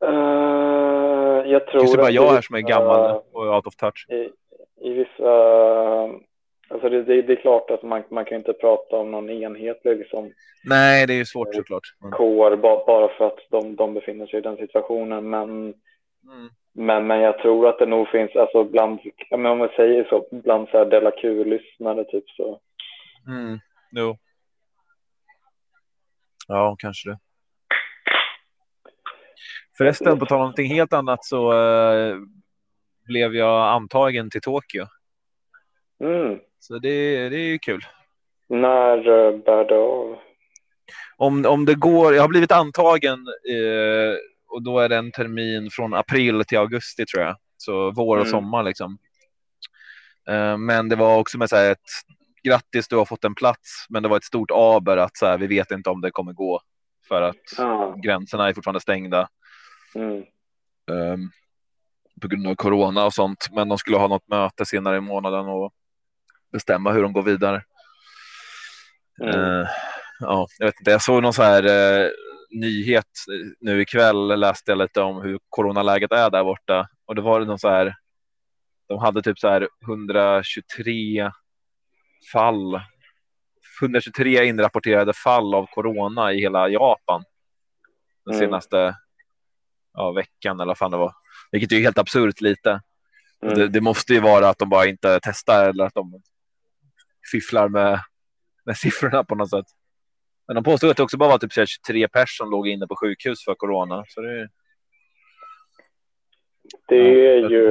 Eh, 0.04 1.50
jag 1.50 1.66
tror 1.66 1.80
Finns 1.80 1.92
det 1.92 1.98
bara 1.98 2.10
jag 2.10 2.30
här 2.30 2.40
som 2.40 2.56
är 2.56 2.60
gammal 2.60 3.22
och 3.32 3.56
out 3.56 3.66
of 3.66 3.76
touch? 3.76 4.06
i, 4.08 4.30
i 4.80 4.92
vissa 4.92 5.32
Alltså 6.70 6.88
det, 6.88 7.02
det, 7.02 7.22
det 7.22 7.32
är 7.32 7.40
klart 7.40 7.70
att 7.70 7.82
man, 7.82 8.02
man 8.10 8.24
kan 8.24 8.38
inte 8.38 8.52
prata 8.52 8.96
om 8.96 9.10
någon 9.10 9.30
enhetlig 9.30 9.98
liksom, 9.98 10.32
Nej, 10.64 11.06
det 11.06 11.12
är 11.12 11.16
ju 11.16 11.24
svårt 11.24 11.54
såklart. 11.54 11.94
Men, 12.00 12.10
kår 12.10 12.56
ba, 12.56 12.84
bara 12.86 13.08
för 13.08 13.26
att 13.26 13.38
de, 13.50 13.76
de 13.76 13.94
befinner 13.94 14.26
sig 14.26 14.38
i 14.38 14.42
den 14.42 14.56
situationen. 14.56 15.30
Men, 15.30 15.50
mm. 15.50 16.50
men, 16.72 17.06
men 17.06 17.20
jag 17.20 17.38
tror 17.38 17.68
att 17.68 17.78
det 17.78 17.86
nog 17.86 18.08
finns, 18.08 18.36
alltså 18.36 18.64
bland, 18.64 19.00
men 19.30 19.46
om 19.46 19.58
man 19.58 19.68
säger 19.76 20.04
så, 20.04 20.28
bland 20.30 20.68
så 20.68 20.78
här 20.78 20.84
Della 20.84 21.10
Q-lyssnare 21.10 22.04
typ 22.04 22.30
så. 22.30 22.60
Mm. 23.26 23.58
Jo. 23.90 24.16
Ja, 26.48 26.76
kanske 26.78 27.10
det. 27.10 27.18
Förresten, 29.78 30.18
på 30.18 30.26
tal 30.26 30.36
om 30.36 30.40
någonting 30.40 30.68
helt 30.68 30.92
annat 30.92 31.24
så 31.24 31.52
eh, 31.52 32.16
blev 33.06 33.34
jag 33.34 33.74
antagen 33.74 34.30
till 34.30 34.40
Tokyo. 34.40 34.86
Mm. 36.00 36.38
Så 36.58 36.78
det, 36.78 37.28
det 37.28 37.36
är 37.36 37.48
ju 37.48 37.58
kul. 37.58 37.80
När 38.48 38.96
eh, 38.98 39.38
bär 39.38 39.64
det 39.64 39.74
av? 39.78 40.18
Om, 41.16 41.46
om 41.46 41.64
det 41.64 41.74
går, 41.74 42.14
jag 42.14 42.22
har 42.22 42.28
blivit 42.28 42.52
antagen 42.52 43.18
eh, 43.50 44.16
och 44.48 44.62
då 44.62 44.78
är 44.78 44.88
det 44.88 44.96
en 44.96 45.12
termin 45.12 45.70
från 45.70 45.94
april 45.94 46.44
till 46.44 46.58
augusti 46.58 47.06
tror 47.06 47.24
jag. 47.24 47.36
Så 47.56 47.90
vår 47.90 48.16
och 48.16 48.26
Mm. 48.26 48.30
sommar 48.30 48.62
liksom. 48.62 48.98
Eh, 50.28 50.56
men 50.56 50.88
det 50.88 50.96
var 50.96 51.18
också 51.18 51.38
med 51.38 51.48
så 51.48 51.56
här 51.56 51.72
ett 51.72 51.78
grattis 52.44 52.88
du 52.88 52.96
har 52.96 53.04
fått 53.04 53.24
en 53.24 53.34
plats. 53.34 53.86
Men 53.88 54.02
det 54.02 54.08
var 54.08 54.16
ett 54.16 54.24
stort 54.24 54.50
aber 54.50 54.96
att 54.96 55.16
så 55.16 55.26
här, 55.26 55.38
vi 55.38 55.46
vet 55.46 55.70
inte 55.70 55.90
om 55.90 56.00
det 56.00 56.10
kommer 56.10 56.32
gå 56.32 56.60
för 57.08 57.22
att 57.22 57.36
Ja. 57.56 57.94
gränserna 58.02 58.48
är 58.48 58.54
fortfarande 58.54 58.80
stängda. 58.80 59.28
Mm. 59.94 60.16
ehm, 60.90 61.30
på 62.22 62.28
grund 62.28 62.46
av 62.46 62.54
corona 62.54 63.04
och 63.06 63.14
sånt. 63.14 63.48
Men 63.52 63.68
de 63.68 63.78
skulle 63.78 63.96
ha 63.96 64.08
något 64.08 64.28
möte 64.28 64.64
senare 64.66 64.96
i 64.96 65.00
månaden 65.00 65.46
och 65.46 65.72
bestämma 66.52 66.92
hur 66.92 67.02
de 67.02 67.12
går 67.12 67.22
vidare. 67.22 67.62
Mm. 69.22 69.34
Eh, 69.34 69.68
ja, 70.20 70.46
jag 70.58 70.66
vet 70.66 70.80
inte. 70.80 70.90
Jag 70.90 71.02
såg 71.02 71.22
någon 71.22 71.32
så 71.32 71.42
här 71.42 71.64
eh, 71.64 72.08
nyhet 72.50 73.06
nu 73.60 73.80
ikväll. 73.80 74.40
Läste 74.40 74.70
jag 74.70 74.78
lite 74.78 75.00
om 75.00 75.22
hur 75.22 75.38
coronaläget 75.48 76.12
är 76.12 76.30
där 76.30 76.44
borta 76.44 76.88
och 77.06 77.14
det 77.14 77.22
var 77.22 77.40
någon 77.40 77.58
så 77.58 77.68
här. 77.68 77.94
De 78.88 78.98
hade 78.98 79.22
typ 79.22 79.38
så 79.38 79.48
här 79.48 79.68
123 79.86 81.30
fall. 82.32 82.80
123 83.82 84.44
inrapporterade 84.46 85.12
fall 85.12 85.54
av 85.54 85.66
corona 85.66 86.32
i 86.32 86.40
hela 86.40 86.68
Japan. 86.68 87.24
Den 88.24 88.34
Mm. 88.34 88.46
senaste 88.46 88.96
ja, 89.92 90.12
veckan 90.12 90.60
eller 90.60 90.66
vad 90.70 90.78
fan 90.78 90.90
det 90.90 90.96
var. 90.96 91.12
Vilket 91.52 91.72
är 91.72 91.80
helt 91.80 91.98
absurt 91.98 92.40
lite. 92.40 92.80
Mm. 93.42 93.54
Det, 93.54 93.68
det 93.68 93.80
måste 93.80 94.14
ju 94.14 94.20
vara 94.20 94.48
att 94.48 94.58
de 94.58 94.68
bara 94.68 94.86
inte 94.86 95.20
testar 95.22 95.68
eller 95.68 95.84
att 95.84 95.94
de 95.94 96.22
fifflar 97.32 97.68
med, 97.68 98.00
med 98.64 98.76
siffrorna 98.76 99.24
på 99.24 99.34
något 99.34 99.50
sätt. 99.50 99.66
Men 100.46 100.54
de 100.54 100.64
påstod 100.64 100.90
att 100.90 100.96
det 100.96 101.02
också 101.02 101.16
bara 101.16 101.30
var 101.30 101.38
typ 101.38 101.52
så 101.52 101.60
här 101.60 101.66
23 101.66 102.08
personer 102.08 102.26
som 102.26 102.50
låg 102.50 102.68
inne 102.68 102.86
på 102.86 102.96
sjukhus 102.96 103.44
för 103.44 103.54
corona. 103.54 104.04
Så 104.08 104.20
det, 104.20 104.48
Det 106.88 107.26
är 107.28 107.50
ju 107.50 107.68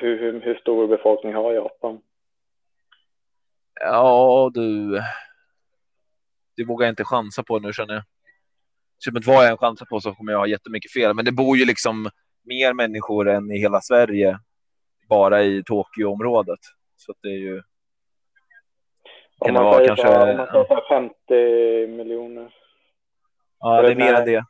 hur, 0.00 0.16
hur, 0.18 0.40
hur 0.40 0.54
stor 0.54 0.88
befolkning 0.88 1.34
har 1.34 1.52
Japan? 1.52 2.00
ja, 3.80 4.50
du. 4.54 5.00
Det 6.56 6.64
vågar 6.64 6.86
jag 6.86 6.92
inte 6.92 7.04
chansa 7.04 7.42
på 7.42 7.58
nu 7.58 7.72
känner 7.72 7.94
jag. 7.94 8.02
Typ 9.04 9.26
vad 9.26 9.44
jag 9.44 9.50
än 9.50 9.56
chansar 9.56 9.86
på 9.86 10.00
så 10.00 10.14
kommer 10.14 10.32
jag 10.32 10.38
ha 10.38 10.46
jättemycket 10.46 10.92
fel. 10.92 11.14
Men 11.14 11.24
det 11.24 11.32
bor 11.32 11.56
ju 11.56 11.64
liksom 11.64 12.10
mer 12.44 12.72
människor 12.74 13.28
än 13.28 13.50
i 13.50 13.58
hela 13.58 13.80
Sverige 13.80 14.38
bara 15.08 15.42
i 15.42 15.62
Tokyo-området. 15.66 16.60
Så 17.06 17.14
det 17.22 17.28
är 17.28 17.38
ju. 17.38 17.62
Kan 19.44 19.54
det 19.54 19.60
vara 19.60 19.86
kanske- 19.86 20.08
om 20.08 20.36
man 20.36 20.46
säger 20.46 20.64
så 20.64 20.74
här 20.74 20.88
50 20.88 21.86
miljoner, 21.96 22.54
Ja, 23.58 23.82
det 23.82 23.90
är 23.90 23.94
mer 23.96 24.14
än 24.14 24.24
det. 24.26 24.44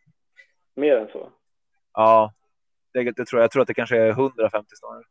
mer 0.76 0.96
än 0.96 1.08
så? 1.08 1.32
Ja, 1.92 2.32
det, 2.92 3.02
det 3.02 3.24
tror 3.24 3.40
jag. 3.40 3.44
Jag 3.44 3.50
tror 3.50 3.62
att 3.62 3.68
det 3.68 3.74
kanske 3.74 3.96
är 3.98 4.10
150 4.10 4.68
snarare. 4.74 5.04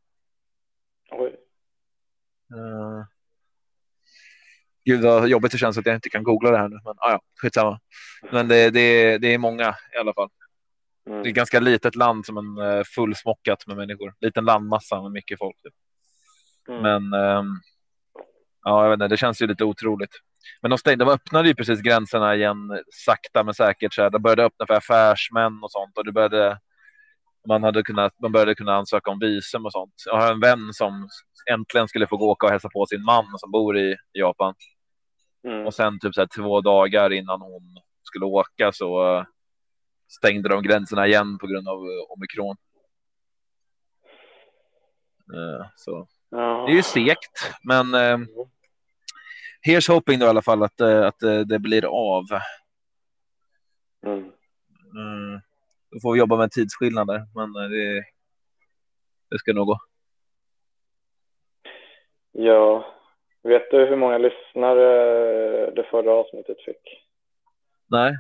Oj. 1.11 1.35
Uh, 2.55 3.03
gud 4.85 5.01
vad 5.03 5.27
jobbigt 5.29 5.51
det 5.51 5.57
känns 5.57 5.77
att 5.77 5.85
jag 5.85 5.95
inte 5.95 6.09
kan 6.09 6.23
googla 6.23 6.51
det 6.51 6.57
här 6.57 6.67
nu. 6.69 6.79
Men 6.83 6.93
ah, 6.97 7.11
ja, 7.11 7.21
skitsamma. 7.41 7.79
Men 8.31 8.47
det, 8.47 8.69
det, 8.69 9.17
det 9.17 9.33
är 9.33 9.37
många 9.37 9.75
i 9.95 9.97
alla 9.99 10.13
fall. 10.13 10.29
Det 11.05 11.11
är 11.11 11.15
Mm. 11.15 11.27
ett 11.27 11.33
ganska 11.35 11.59
litet 11.59 11.95
land 11.95 12.25
som 12.25 12.37
en 12.37 12.57
uh, 12.67 12.83
fullsmockat 12.83 13.67
med 13.67 13.77
människor. 13.77 14.13
Liten 14.19 14.45
landmassa 14.45 15.01
med 15.01 15.11
mycket 15.11 15.39
folk. 15.39 15.61
Typ. 15.63 15.73
Mm. 16.71 16.81
Men 16.81 17.21
ehm, 17.21 17.45
ja, 18.63 18.83
jag 18.83 18.89
vet 18.89 18.95
inte, 18.95 19.07
det 19.07 19.17
känns 19.17 19.41
ju 19.41 19.47
lite 19.47 19.63
otroligt. 19.63 20.15
Men 20.61 20.71
de, 20.71 20.77
stängde, 20.77 21.05
de 21.05 21.11
öppnade 21.11 21.47
ju 21.47 21.55
precis 21.55 21.81
gränserna 21.81 22.35
igen 22.35 22.57
sakta 23.05 23.43
men 23.43 23.53
säkert. 23.53 23.93
Så 23.93 24.01
här. 24.01 24.09
De 24.09 24.21
började 24.21 24.43
öppna 24.43 24.65
för 24.67 24.73
affärsmän 24.73 25.63
och 25.63 25.71
sånt 25.71 25.97
och 25.97 26.05
det 26.05 26.11
började. 26.11 26.59
Man 27.47 27.63
hade 27.63 27.83
kunnat, 27.83 28.13
man 28.21 28.31
började 28.31 28.55
kunna 28.55 28.75
ansöka 28.75 29.11
om 29.11 29.19
visum 29.19 29.65
och 29.65 29.71
sånt. 29.71 29.93
Jag 30.05 30.17
har 30.17 30.31
en 30.31 30.39
vän 30.39 30.73
som 30.73 31.07
äntligen 31.51 31.87
skulle 31.87 32.07
få 32.07 32.17
gå 32.17 32.29
åka 32.31 32.45
och 32.45 32.51
hälsa 32.51 32.69
på 32.69 32.85
sin 32.85 33.03
man 33.03 33.25
som 33.37 33.51
bor 33.51 33.77
i 33.77 33.95
Japan. 34.11 34.53
Mm. 35.47 35.65
Och 35.65 35.73
sen 35.73 35.99
typ 35.99 36.15
så 36.15 36.21
här, 36.21 36.27
två 36.35 36.61
dagar 36.61 37.13
innan 37.13 37.41
hon 37.41 37.77
skulle 38.03 38.25
åka 38.25 38.71
så 38.71 39.15
eh, 39.17 39.23
stängde 40.07 40.49
de 40.49 40.63
gränserna 40.63 41.07
igen 41.07 41.37
på 41.37 41.47
grund 41.47 41.67
av 41.67 41.77
eh, 41.77 42.11
omikron. 42.11 42.55
Eh, 45.33 45.67
så. 45.75 46.07
Det 46.31 46.71
är 46.71 46.75
ju 46.75 46.83
segt, 46.83 47.53
men 47.63 47.93
eh, 47.93 48.17
here's 49.67 49.91
hoping 49.91 50.19
då 50.19 50.25
i 50.25 50.29
alla 50.29 50.41
fall 50.41 50.63
att, 50.63 50.81
eh, 50.81 51.05
att 51.05 51.23
eh, 51.23 51.39
det 51.39 51.59
blir 51.59 51.85
av. 51.85 52.23
Mm. 54.05 54.19
Mm. 54.95 55.41
Då 55.91 55.99
får 56.01 56.13
vi 56.13 56.19
jobba 56.19 56.37
med 56.37 56.51
tidsskillnader, 56.51 57.21
men 57.35 57.63
eh, 57.63 57.69
det, 57.69 58.03
det 59.29 59.39
ska 59.39 59.53
nog 59.53 59.67
gå. 59.67 59.77
Ja. 62.31 62.85
Vet 63.43 63.71
du 63.71 63.85
hur 63.85 63.95
många 63.95 64.17
lyssnare 64.17 64.85
det 65.71 65.83
förra 65.83 66.11
avsnittet 66.11 66.61
fick? 66.61 67.05
Nej, 67.87 68.17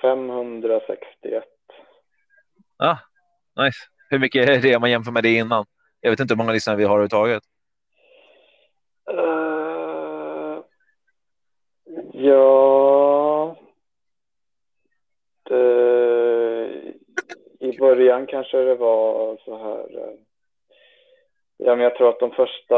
561. 0.00 1.44
ah, 2.78 2.96
nice. 3.56 3.78
Hur 4.10 4.18
mycket 4.18 4.48
är 4.48 4.62
det 4.62 4.76
om 4.76 4.80
man 4.80 4.90
jämför 4.90 5.12
med 5.12 5.22
det 5.22 5.34
innan? 5.34 5.66
Jag 6.04 6.10
vet 6.10 6.20
inte 6.20 6.34
hur 6.34 6.38
många 6.38 6.52
lyssnare 6.52 6.76
vi 6.76 6.84
har 6.84 6.90
överhuvudtaget. 6.90 7.42
Uh, 9.10 10.60
ja. 12.12 13.56
Det, 15.42 16.94
I 17.60 17.78
början 17.78 18.26
kanske 18.26 18.56
det 18.58 18.74
var 18.74 19.36
så 19.44 19.56
här. 19.58 19.98
eh, 19.98 20.14
Ja, 21.56 21.74
men 21.76 21.84
jag 21.84 21.96
tror 21.96 22.08
att 22.08 22.20
de 22.20 22.30
första 22.30 22.76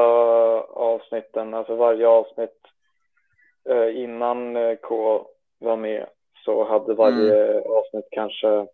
avsnitten, 0.63 1.55
alltså 1.55 1.75
varje 1.77 2.09
avsnitt 2.09 2.61
eh, 3.69 4.03
innan 4.03 4.57
K 4.77 5.27
var 5.59 5.77
med 5.77 6.07
så 6.45 6.65
hade 6.65 6.95
varje 6.95 7.61
avsnitt 7.61 8.09
kanske 8.11 8.67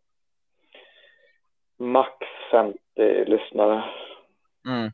max 1.78 2.16
50 2.50 2.78
lyssnare. 3.24 3.84
Mm. 4.68 4.92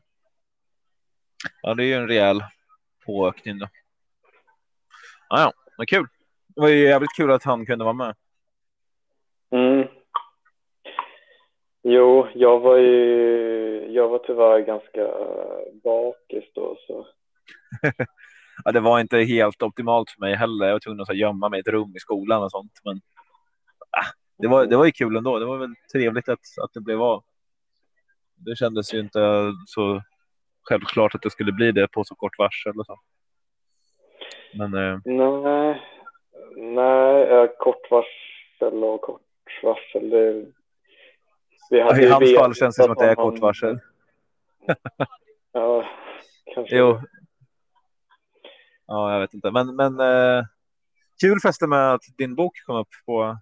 Ja, 1.61 1.73
det 1.73 1.83
är 1.83 1.87
ju 1.87 1.93
en 1.93 2.07
rejäl 2.07 2.43
påökning 3.05 3.59
då. 3.59 3.67
Ah, 5.29 5.41
ja, 5.41 5.53
men 5.77 5.87
kul. 5.87 6.07
Det 6.47 6.61
var 6.61 6.67
ju 6.67 6.87
jävligt 6.87 7.15
kul 7.17 7.31
att 7.31 7.43
han 7.43 7.65
kunde 7.65 7.85
vara 7.85 7.93
med. 7.93 8.15
Mm. 9.51 9.87
Jo, 11.83 12.27
jag 12.35 12.59
var 12.59 12.77
ju, 12.77 13.91
jag 13.91 14.09
var 14.09 14.19
tyvärr 14.19 14.59
ganska 14.59 15.07
bakis 15.83 16.43
då 16.55 16.77
så. 16.87 17.07
Ja, 18.63 18.71
det 18.71 18.79
var 18.79 18.99
inte 18.99 19.17
helt 19.17 19.61
optimalt 19.61 20.09
för 20.09 20.19
mig 20.19 20.35
heller. 20.35 20.65
Jag 20.65 20.73
var 20.73 20.79
tvungen 20.79 21.01
att 21.01 21.17
gömma 21.17 21.49
mig 21.49 21.57
i 21.57 21.61
ett 21.61 21.67
rum 21.67 21.95
i 21.95 21.99
skolan 21.99 22.43
och 22.43 22.51
sånt. 22.51 22.71
Men 22.83 22.95
ah, 23.91 24.11
det, 24.37 24.47
var, 24.47 24.65
det 24.65 24.77
var 24.77 24.85
ju 24.85 24.91
kul 24.91 25.15
ändå. 25.15 25.39
Det 25.39 25.45
var 25.45 25.57
väl 25.57 25.75
trevligt 25.93 26.29
att, 26.29 26.39
att 26.63 26.73
det 26.73 26.81
blev 26.81 27.01
av. 27.01 27.23
Det 28.39 28.55
kändes 28.55 28.93
ju 28.93 28.99
inte 28.99 29.53
så 29.65 30.01
självklart 30.63 31.15
att 31.15 31.21
det 31.21 31.29
skulle 31.29 31.51
bli 31.51 31.71
det 31.71 31.87
på 31.87 32.03
så 32.03 32.15
kort 32.15 32.37
varsel. 32.37 32.79
Och 32.79 32.85
så. 32.85 32.99
Men 34.53 34.73
eh, 34.73 34.99
Nej, 35.05 35.81
nej, 36.55 37.23
eh, 37.23 37.49
kort 37.59 37.91
varsel 37.91 38.83
och 38.83 39.01
kort 39.01 39.21
varsel. 39.63 40.09
Det, 40.09 40.45
vi 41.69 41.81
hade 41.81 42.03
i 42.03 42.09
hans 42.09 42.35
fall 42.35 42.55
känns 42.55 42.75
det 42.75 42.83
som 42.83 42.91
att 42.91 42.97
det 42.97 43.05
är 43.05 43.15
kort 43.15 43.39
varsel. 43.39 43.79
Ja, 45.51 45.85
kanske. 46.55 46.77
Jo. 46.77 47.01
Ja, 48.85 49.13
jag 49.13 49.19
vet 49.19 49.33
inte. 49.33 49.51
Men, 49.51 49.75
men 49.75 49.99
eh, 49.99 50.45
kul 51.21 51.39
fäste 51.39 51.67
med 51.67 51.93
att 51.93 52.01
din 52.17 52.35
bok 52.35 52.53
kom 52.65 52.75
upp 52.75 52.87
på 53.05 53.37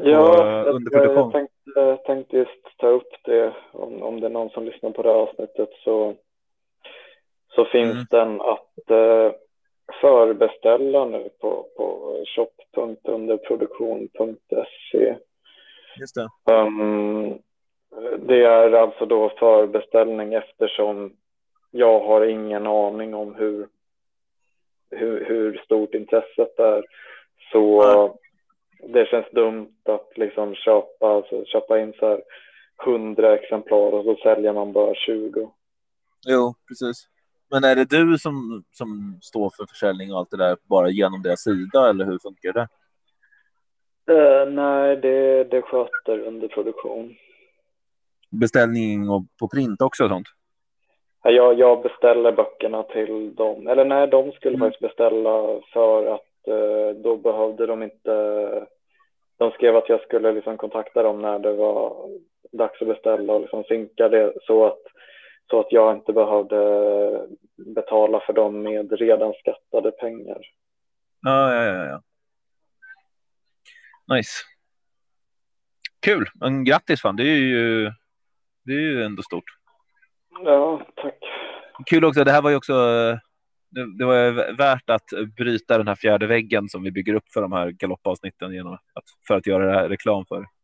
Ja, 0.00 0.04
eh, 0.04 0.10
jag, 0.12 0.66
under 0.66 1.04
jag, 1.04 1.32
tänkte, 1.32 1.98
tänkte 2.06 2.36
just 2.36 2.78
ta 2.78 2.88
upp 2.88 3.12
det 3.24 3.52
om, 3.72 4.02
om 4.02 4.20
det 4.20 4.26
är 4.26 4.30
någon 4.30 4.50
som 4.50 4.64
lyssnar 4.64 4.90
på 4.90 5.02
det 5.02 5.08
här 5.08 5.16
avsnittet 5.16 5.70
så, 5.84 6.14
så 7.54 7.64
finns 7.64 7.92
Mm. 7.92 8.04
den 8.10 8.40
att 8.40 8.90
eh, 8.90 9.32
förbeställa 10.00 11.04
nu 11.04 11.28
på, 11.40 11.66
på 11.76 12.16
shop.underproduktion.se. 12.36 15.16
Just 16.00 16.14
det. 16.14 16.28
Um, 16.52 17.38
det 18.18 18.44
är 18.44 18.72
alltså 18.72 19.06
då 19.06 19.32
förbeställning 19.38 20.34
eftersom 20.34 21.16
jag 21.70 22.00
har 22.00 22.26
ingen 22.26 22.66
aning 22.66 23.14
om 23.14 23.34
hur, 23.34 23.68
hur, 24.90 25.24
hur 25.24 25.62
stort 25.64 25.94
intresset 25.94 26.58
är. 26.58 26.84
Så 27.52 27.82
Nej. 27.82 28.10
Det 28.88 29.06
känns 29.06 29.30
dumt 29.30 29.74
att 29.84 30.18
liksom 30.18 30.54
köpa, 30.54 31.06
alltså 31.08 31.44
köpa 31.44 31.80
in 31.80 31.92
så 31.98 32.06
här 32.08 32.22
100 32.86 33.34
exemplar 33.34 33.92
och 33.92 34.04
så 34.04 34.16
säljer 34.22 34.52
man 34.52 34.72
bara 34.72 34.94
20. 34.94 35.50
Jo, 36.26 36.54
precis. 36.68 37.08
Men 37.50 37.64
är 37.64 37.76
det 37.76 37.84
du 37.84 38.18
som, 38.18 38.64
som 38.70 39.18
står 39.22 39.50
för 39.56 39.66
försäljning 39.66 40.12
och 40.12 40.18
allt 40.18 40.30
det 40.30 40.36
där 40.36 40.56
bara 40.62 40.88
genom 40.88 41.22
deras 41.22 41.42
sida 41.42 41.90
eller 41.90 42.04
hur 42.04 42.18
funkar 42.18 42.52
det? 42.52 42.68
Eh, 44.12 44.50
nej, 44.50 44.96
det, 44.96 45.44
det 45.44 45.62
sköter 45.62 46.18
under 46.18 46.48
produktion. 46.48 47.14
Beställning 48.30 49.08
och 49.10 49.22
på 49.40 49.48
print 49.48 49.80
också 49.82 50.04
och 50.04 50.10
sånt? 50.10 50.26
Ja, 51.22 51.30
Jag, 51.30 51.58
jag 51.58 51.82
beställer 51.82 52.32
böckerna 52.32 52.82
till 52.82 53.34
dem. 53.34 53.66
Eller 53.66 53.84
nej, 53.84 54.06
de 54.08 54.32
skulle 54.32 54.56
Mm. 54.56 54.66
faktiskt 54.66 54.88
beställa 54.88 55.60
för 55.72 56.06
att 56.14 56.48
eh, 56.48 57.02
då 57.02 57.16
behövde 57.16 57.66
de 57.66 57.82
inte... 57.82 58.66
De 59.42 59.50
skrev 59.50 59.76
att 59.76 59.88
jag 59.88 60.00
skulle 60.00 60.32
liksom 60.32 60.56
kontakta 60.56 61.02
dem 61.02 61.22
när 61.22 61.38
det 61.38 61.52
var 61.52 62.08
dags 62.52 62.82
att 62.82 62.88
beställa 62.88 63.32
och 63.32 63.40
liksom 63.40 63.64
synka 63.64 64.08
det 64.08 64.32
så 64.42 64.66
att, 64.66 64.82
så 65.50 65.60
att 65.60 65.72
jag 65.72 65.96
inte 65.96 66.12
behövde 66.12 67.26
betala 67.56 68.20
för 68.20 68.32
dem 68.32 68.62
med 68.62 68.92
redan 68.92 69.32
skattade 69.32 69.90
pengar. 69.90 70.38
Ja, 71.22 71.54
ja, 71.54 71.64
ja. 71.64 71.84
ja. 71.84 72.02
Nice. 74.16 74.32
Kul. 76.00 76.26
Men 76.34 76.64
grattis 76.64 77.02
fan. 77.02 77.16
Det 77.16 77.22
är 77.22 77.36
ju, 77.36 77.90
det 78.64 78.72
är 78.72 78.80
ju 78.80 79.02
ändå 79.02 79.22
stort. 79.22 79.44
Ja, 80.44 80.86
tack. 80.96 81.18
Kul 81.86 82.04
också. 82.04 82.24
Det 82.24 82.32
här 82.32 82.42
var 82.42 82.50
ju 82.50 82.56
också. 82.56 82.74
Det, 83.74 83.98
det 83.98 84.04
var 84.04 84.56
värt 84.56 84.90
att 84.90 85.34
bryta 85.36 85.78
den 85.78 85.88
här 85.88 85.94
fjärde 85.94 86.26
väggen 86.26 86.68
som 86.68 86.82
vi 86.82 86.90
bygger 86.90 87.14
upp 87.14 87.28
för 87.34 87.42
de 87.42 87.52
här 87.52 87.70
galoppavsnitten 87.70 88.52
genom 88.52 88.72
att 88.72 89.04
för 89.26 89.34
att 89.34 89.46
göra 89.46 89.66
det 89.66 89.72
här 89.72 89.88
reklam 89.88 90.24
för. 90.26 90.46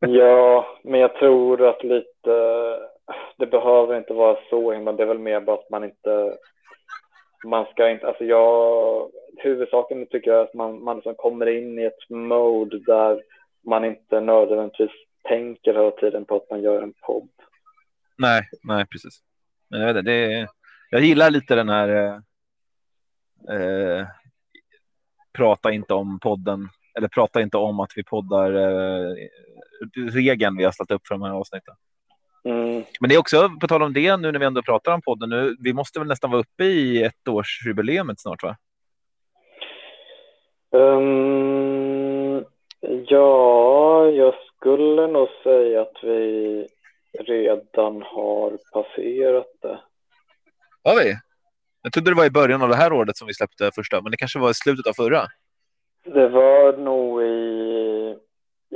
Ja, 0.00 0.66
men 0.84 1.00
jag 1.00 1.14
tror 1.14 1.68
att 1.68 1.84
lite, 1.84 2.78
det 3.36 3.46
behöver 3.46 3.98
inte 3.98 4.12
vara 4.12 4.38
så 4.50 4.72
himla, 4.72 4.92
det 4.92 5.02
är 5.02 5.06
väl 5.06 5.18
mer 5.18 5.40
bara 5.40 5.56
att 5.56 5.70
man 5.70 5.84
inte, 5.84 6.36
man 7.44 7.66
ska 7.66 7.90
inte, 7.90 8.06
alltså 8.06 8.24
jag, 8.24 9.10
huvudsaken 9.36 10.06
tycker 10.06 10.30
jag 10.30 10.40
är 10.40 10.44
att 10.44 10.54
man, 10.54 10.84
man 10.84 10.96
liksom 10.96 11.14
kommer 11.14 11.46
in 11.46 11.78
i 11.78 11.84
ett 11.84 12.10
mode 12.10 12.78
där 12.78 13.22
man 13.66 13.84
inte 13.84 14.20
nödvändigtvis 14.20 14.90
tänker 15.22 15.74
hela 15.74 15.90
tiden 15.90 16.24
på 16.24 16.36
att 16.36 16.50
man 16.50 16.62
gör 16.62 16.82
en 16.82 16.94
podd. 17.02 17.28
Nej, 18.18 18.48
nej, 18.62 18.86
precis. 18.86 19.20
Men 19.70 19.80
jag, 19.80 19.86
vet 19.86 19.96
inte, 19.96 20.10
det, 20.10 20.48
jag 20.90 21.00
gillar 21.00 21.30
lite 21.30 21.54
den 21.54 21.68
här. 21.68 21.88
Eh, 21.88 22.20
eh, 23.56 24.06
prata 25.32 25.72
inte 25.72 25.94
om 25.94 26.20
podden 26.20 26.68
eller 26.98 27.08
prata 27.08 27.42
inte 27.42 27.56
om 27.56 27.80
att 27.80 27.92
vi 27.96 28.04
poddar. 28.04 28.52
Eh, 28.52 29.14
regeln 30.12 30.56
vi 30.56 30.64
har 30.64 30.72
ställt 30.72 30.90
upp 30.90 31.06
för 31.06 31.14
de 31.14 31.22
här 31.22 31.30
avsnitten. 31.30 31.74
Mm. 32.44 32.84
Men 33.00 33.08
det 33.08 33.14
är 33.14 33.18
också 33.18 33.50
på 33.60 33.68
tal 33.68 33.82
om 33.82 33.92
det 33.92 34.16
nu 34.16 34.32
när 34.32 34.38
vi 34.38 34.46
ändå 34.46 34.62
pratar 34.62 34.92
om 34.92 35.02
podden 35.02 35.30
nu. 35.30 35.56
Vi 35.60 35.72
måste 35.72 35.98
väl 35.98 36.08
nästan 36.08 36.30
vara 36.30 36.40
uppe 36.40 36.64
i 36.64 37.02
ett 37.02 37.28
års 37.28 37.66
jubileumet 37.66 38.20
snart, 38.20 38.42
va? 38.42 38.56
Ehm, 40.74 42.44
ja, 43.06 44.06
jag 44.06 44.34
skulle 44.56 45.06
nog 45.06 45.28
säga 45.42 45.82
att 45.82 45.96
vi 46.02 46.66
redan 47.18 48.02
har 48.02 48.58
passerat 48.72 49.46
det. 49.62 49.80
Har 50.84 50.96
vi? 51.04 51.14
Jag 51.82 51.92
trodde 51.92 52.10
det 52.10 52.14
var 52.14 52.24
i 52.24 52.30
början 52.30 52.62
av 52.62 52.68
det 52.68 52.76
här 52.76 52.92
året 52.92 53.16
som 53.16 53.26
vi 53.26 53.34
släppte 53.34 53.70
första, 53.74 54.02
men 54.02 54.10
det 54.10 54.16
kanske 54.16 54.38
var 54.38 54.50
i 54.50 54.54
slutet 54.54 54.86
av 54.86 54.92
förra. 54.92 55.26
Det 56.04 56.28
var 56.28 56.76
nog 56.76 57.22
i, 57.22 58.16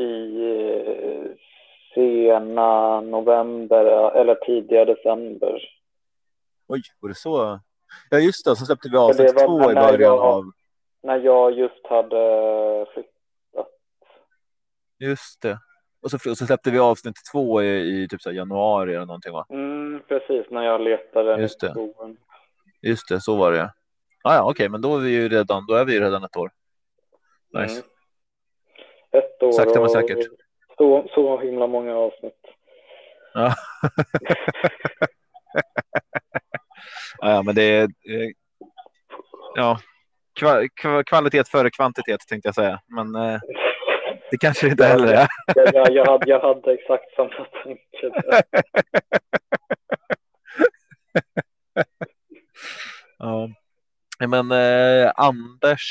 i 0.03 0.41
eh, 0.51 1.31
sena 1.95 3.01
november 3.01 3.85
eller 4.17 4.35
tidiga 4.35 4.85
december. 4.85 5.61
Oj, 6.69 6.83
var 7.01 7.09
det 7.09 7.15
så? 7.15 7.61
Ja, 8.11 8.19
just 8.19 8.45
det. 8.45 8.57
Så 8.57 8.67
släppte 8.67 8.89
vi 8.93 8.97
avsnitt 8.97 9.39
två 9.39 9.71
i 9.71 9.75
början 9.75 10.01
jag- 10.01 10.21
av. 10.21 10.45
När 11.03 11.19
jag 11.21 11.53
just 11.53 11.87
hade 11.87 12.87
flyttat. 12.95 13.69
Just 14.99 15.43
det. 15.43 15.59
Och 16.03 16.11
så, 16.11 16.31
och 16.31 16.39
så 16.39 16.47
släppte 16.47 16.71
vi 16.71 16.79
avsnitt 16.79 17.17
två 17.33 17.63
i, 17.63 18.03
i 18.03 18.09
typ 18.09 18.23
så 18.23 18.33
januari 18.33 18.95
eller 18.95 19.07
någonting, 19.07 19.33
va? 19.33 19.47
Mm, 19.51 20.03
precis, 20.09 20.47
när 20.51 20.63
jag 20.63 20.81
letade 20.81 21.41
Just 21.41 21.61
det. 21.61 21.71
skogen. 21.71 22.17
Just 22.83 23.09
det, 23.09 23.21
så 23.21 23.37
var 23.37 23.53
det. 23.53 23.73
Ah, 24.25 24.35
ja, 24.35 24.51
okej, 24.51 24.69
men 24.69 24.81
då 24.81 24.97
är 24.97 25.01
vi 25.01 25.11
ju 25.11 25.29
redan. 25.29 25.67
Då 25.67 25.75
är 25.75 25.85
vi 25.85 26.01
redan 26.01 26.25
ett 26.25 26.37
år. 26.37 26.51
Nice. 27.59 27.75
Mm. 27.75 29.25
Ett 29.25 29.43
år 29.43 29.53
Sakta 29.53 29.81
men 29.81 29.89
säkert. 29.91 30.27
Så, 30.77 31.09
så 31.15 31.41
himla 31.41 31.67
många 31.67 31.97
avsnitt. 31.97 32.41
Ja. 33.35 33.55
ja, 37.21 37.31
ja, 37.31 37.43
men 37.43 37.55
det 37.55 37.63
är. 37.63 37.89
Ja, 39.55 39.79
kva, 40.41 40.69
kva, 40.69 41.05
kvalitet 41.05 41.45
före 41.49 41.71
kvantitet 41.71 42.21
tänkte 42.29 42.49
jag 42.49 42.55
säga, 42.55 42.81
men 42.87 43.15
eh, 43.15 43.41
det 44.33 44.39
kanske 44.39 44.69
inte 44.69 44.85
heller 44.85 45.13
är. 45.13 45.29
Jag, 45.55 45.75
jag, 45.75 45.93
jag, 45.93 46.07
hade, 46.07 46.31
jag 46.31 46.41
hade 46.41 46.73
exakt 46.73 47.15
samma 47.17 47.29
tanke. 47.63 48.11
Ja. 53.19 53.49
Men 54.29 54.51
eh, 54.53 55.13
Anders 55.17 55.83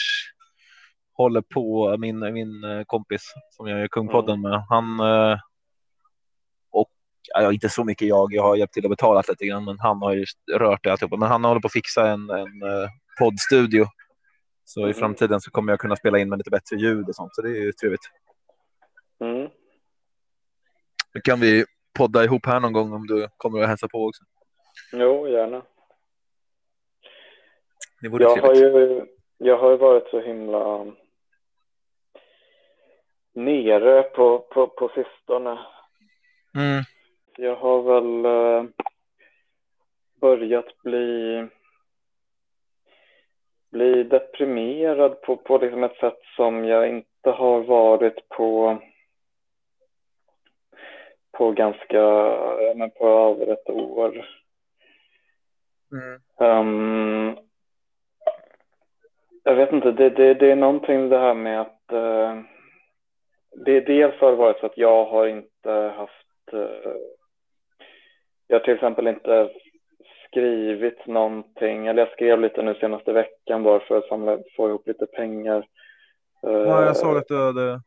håller 1.14 1.42
på, 1.42 1.96
min, 2.00 2.34
min 2.34 2.64
eh, 2.64 2.84
kompis 2.86 3.34
som 3.50 3.68
jag 3.68 3.80
gör 3.80 3.88
Kungpodden 3.88 4.42
med, 4.42 4.64
han 4.70 5.00
eh, 5.00 5.38
och 6.72 6.90
ja, 7.34 7.52
inte 7.54 7.70
så 7.70 7.84
mycket 7.84 8.08
jag, 8.08 8.34
jag 8.34 8.44
har 8.44 8.56
hjälpt 8.56 8.74
till 8.74 8.86
att 8.86 8.90
betala 8.90 9.24
lite 9.28 9.46
grann, 9.46 9.66
men 9.66 9.80
han 9.80 10.02
har 10.02 10.14
ju 10.14 10.26
rört 10.54 10.84
det 10.84 10.92
alltihopa. 10.92 11.18
Men 11.18 11.30
han 11.30 11.44
håller 11.46 11.62
på 11.62 11.66
att 11.66 11.72
fixa 11.74 12.10
en, 12.10 12.30
en 12.30 12.62
eh, 12.64 12.90
poddstudio. 13.20 13.86
Så 14.66 14.82
i 14.82 14.84
Mhm. 14.86 14.94
framtiden 14.94 15.42
så 15.42 15.52
kommer 15.52 15.72
jag 15.72 15.80
kunna 15.80 15.96
spela 15.96 16.20
in 16.20 16.30
med 16.30 16.38
lite 16.38 16.50
bättre 16.50 16.76
ljud 16.78 17.10
och 17.10 17.16
sånt, 17.16 17.36
så 17.36 17.42
det 17.42 17.50
är 17.50 17.62
ju 17.62 17.72
trevligt. 17.72 18.02
Mm. 19.22 19.50
Då 21.14 21.22
kan 21.24 21.40
vi 21.40 21.66
podda 21.98 22.24
ihop 22.24 22.46
här 22.46 22.60
någon 22.60 22.74
gång 22.74 22.94
om 22.94 23.08
du 23.08 23.28
kommer 23.38 23.62
och 23.62 23.68
hälsa 23.68 23.88
på 23.88 24.06
också. 24.06 24.24
Jo, 24.94 25.28
gärna. 25.28 25.62
Det 28.02 28.10
vore 28.10 28.24
Jag 28.24 28.38
har, 28.38 28.56
ju, 28.56 29.06
jag 29.38 29.58
har 29.58 29.72
ju 29.72 29.78
varit 29.78 30.08
så 30.08 30.22
himla 30.22 30.86
nere 33.34 34.04
på, 34.04 34.40
på, 34.40 34.68
på 34.68 34.88
sistone. 34.88 35.60
Mm. 36.56 36.84
Jag 37.38 37.56
har 37.56 37.82
väl 37.82 38.26
eh, 38.26 38.70
börjat 40.22 40.82
bli, 40.84 41.48
bli 43.72 44.04
deprimerad 44.04 45.22
på, 45.22 45.38
på 45.38 45.58
liksom 45.58 45.84
ett 45.84 45.98
sätt 45.98 46.20
som 46.36 46.66
jag 46.66 46.90
inte 46.90 47.30
har 47.30 47.64
varit 47.64 48.30
på 48.30 48.82
på 51.42 51.52
ganska, 51.52 52.02
men 52.76 52.92
på 52.92 53.08
över 53.08 53.54
ett 53.54 53.70
år. 53.70 54.26
Mm. 55.92 56.22
Ehm, 56.40 57.38
jag 59.44 59.56
vet 59.56 59.72
inte, 59.72 59.92
det, 59.92 60.10
det, 60.10 60.34
det 60.34 60.52
är 60.52 60.56
någonting 60.56 61.10
det 61.10 61.18
här 61.18 61.34
med 61.34 61.62
att 61.62 61.92
eh, 61.92 62.40
det 63.66 63.80
dels 63.80 64.16
har 64.16 64.32
det 64.32 64.38
varit 64.38 64.60
så 64.60 64.66
att 64.66 64.78
jag 64.78 65.06
har 65.06 65.28
inte 65.28 65.72
haft 65.72 66.54
eh, 66.54 66.94
jag 68.48 68.60
har 68.60 68.64
till 68.64 68.74
exempel 68.74 69.08
inte 69.08 69.50
skrivit 70.28 71.08
någonting, 71.08 71.88
eller 71.88 72.02
jag 72.02 72.12
skrev 72.12 72.40
lite 72.40 72.62
nu 72.62 72.76
senaste 72.76 73.14
veckan 73.14 73.64
bara 73.64 73.80
för 73.80 73.98
att 73.98 74.08
samla, 74.08 74.40
få 74.58 74.70
ihop 74.70 74.88
lite 74.88 75.06
pengar. 75.06 75.68
Ja, 76.42 76.50
Eh, 76.50 76.86
jag 76.86 76.98
såg 76.98 77.18
att 77.18 77.28
du 77.28 77.46
hade 77.46 77.82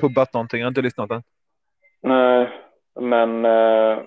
pubbat 0.00 0.34
någonting. 0.34 0.60
Jag 0.60 0.66
har 0.66 0.70
inte 0.70 0.82
lyssnat 0.82 1.10
än. 1.10 1.22
Nej, 2.02 2.50
men, 3.00 3.44
eh, 3.44 3.98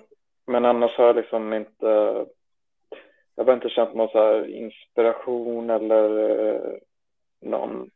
men 0.46 0.64
annars 0.64 0.96
har 0.96 1.06
jag 1.06 1.16
liksom 1.16 1.52
inte 1.52 2.26
jag 3.36 3.44
har 3.44 3.52
inte 3.54 3.68
känt 3.68 3.94
någon 3.94 4.08
så 4.08 4.44
inspiration 4.44 5.70
eller 5.70 6.28
eh, 6.28 6.72
någon 7.40 7.90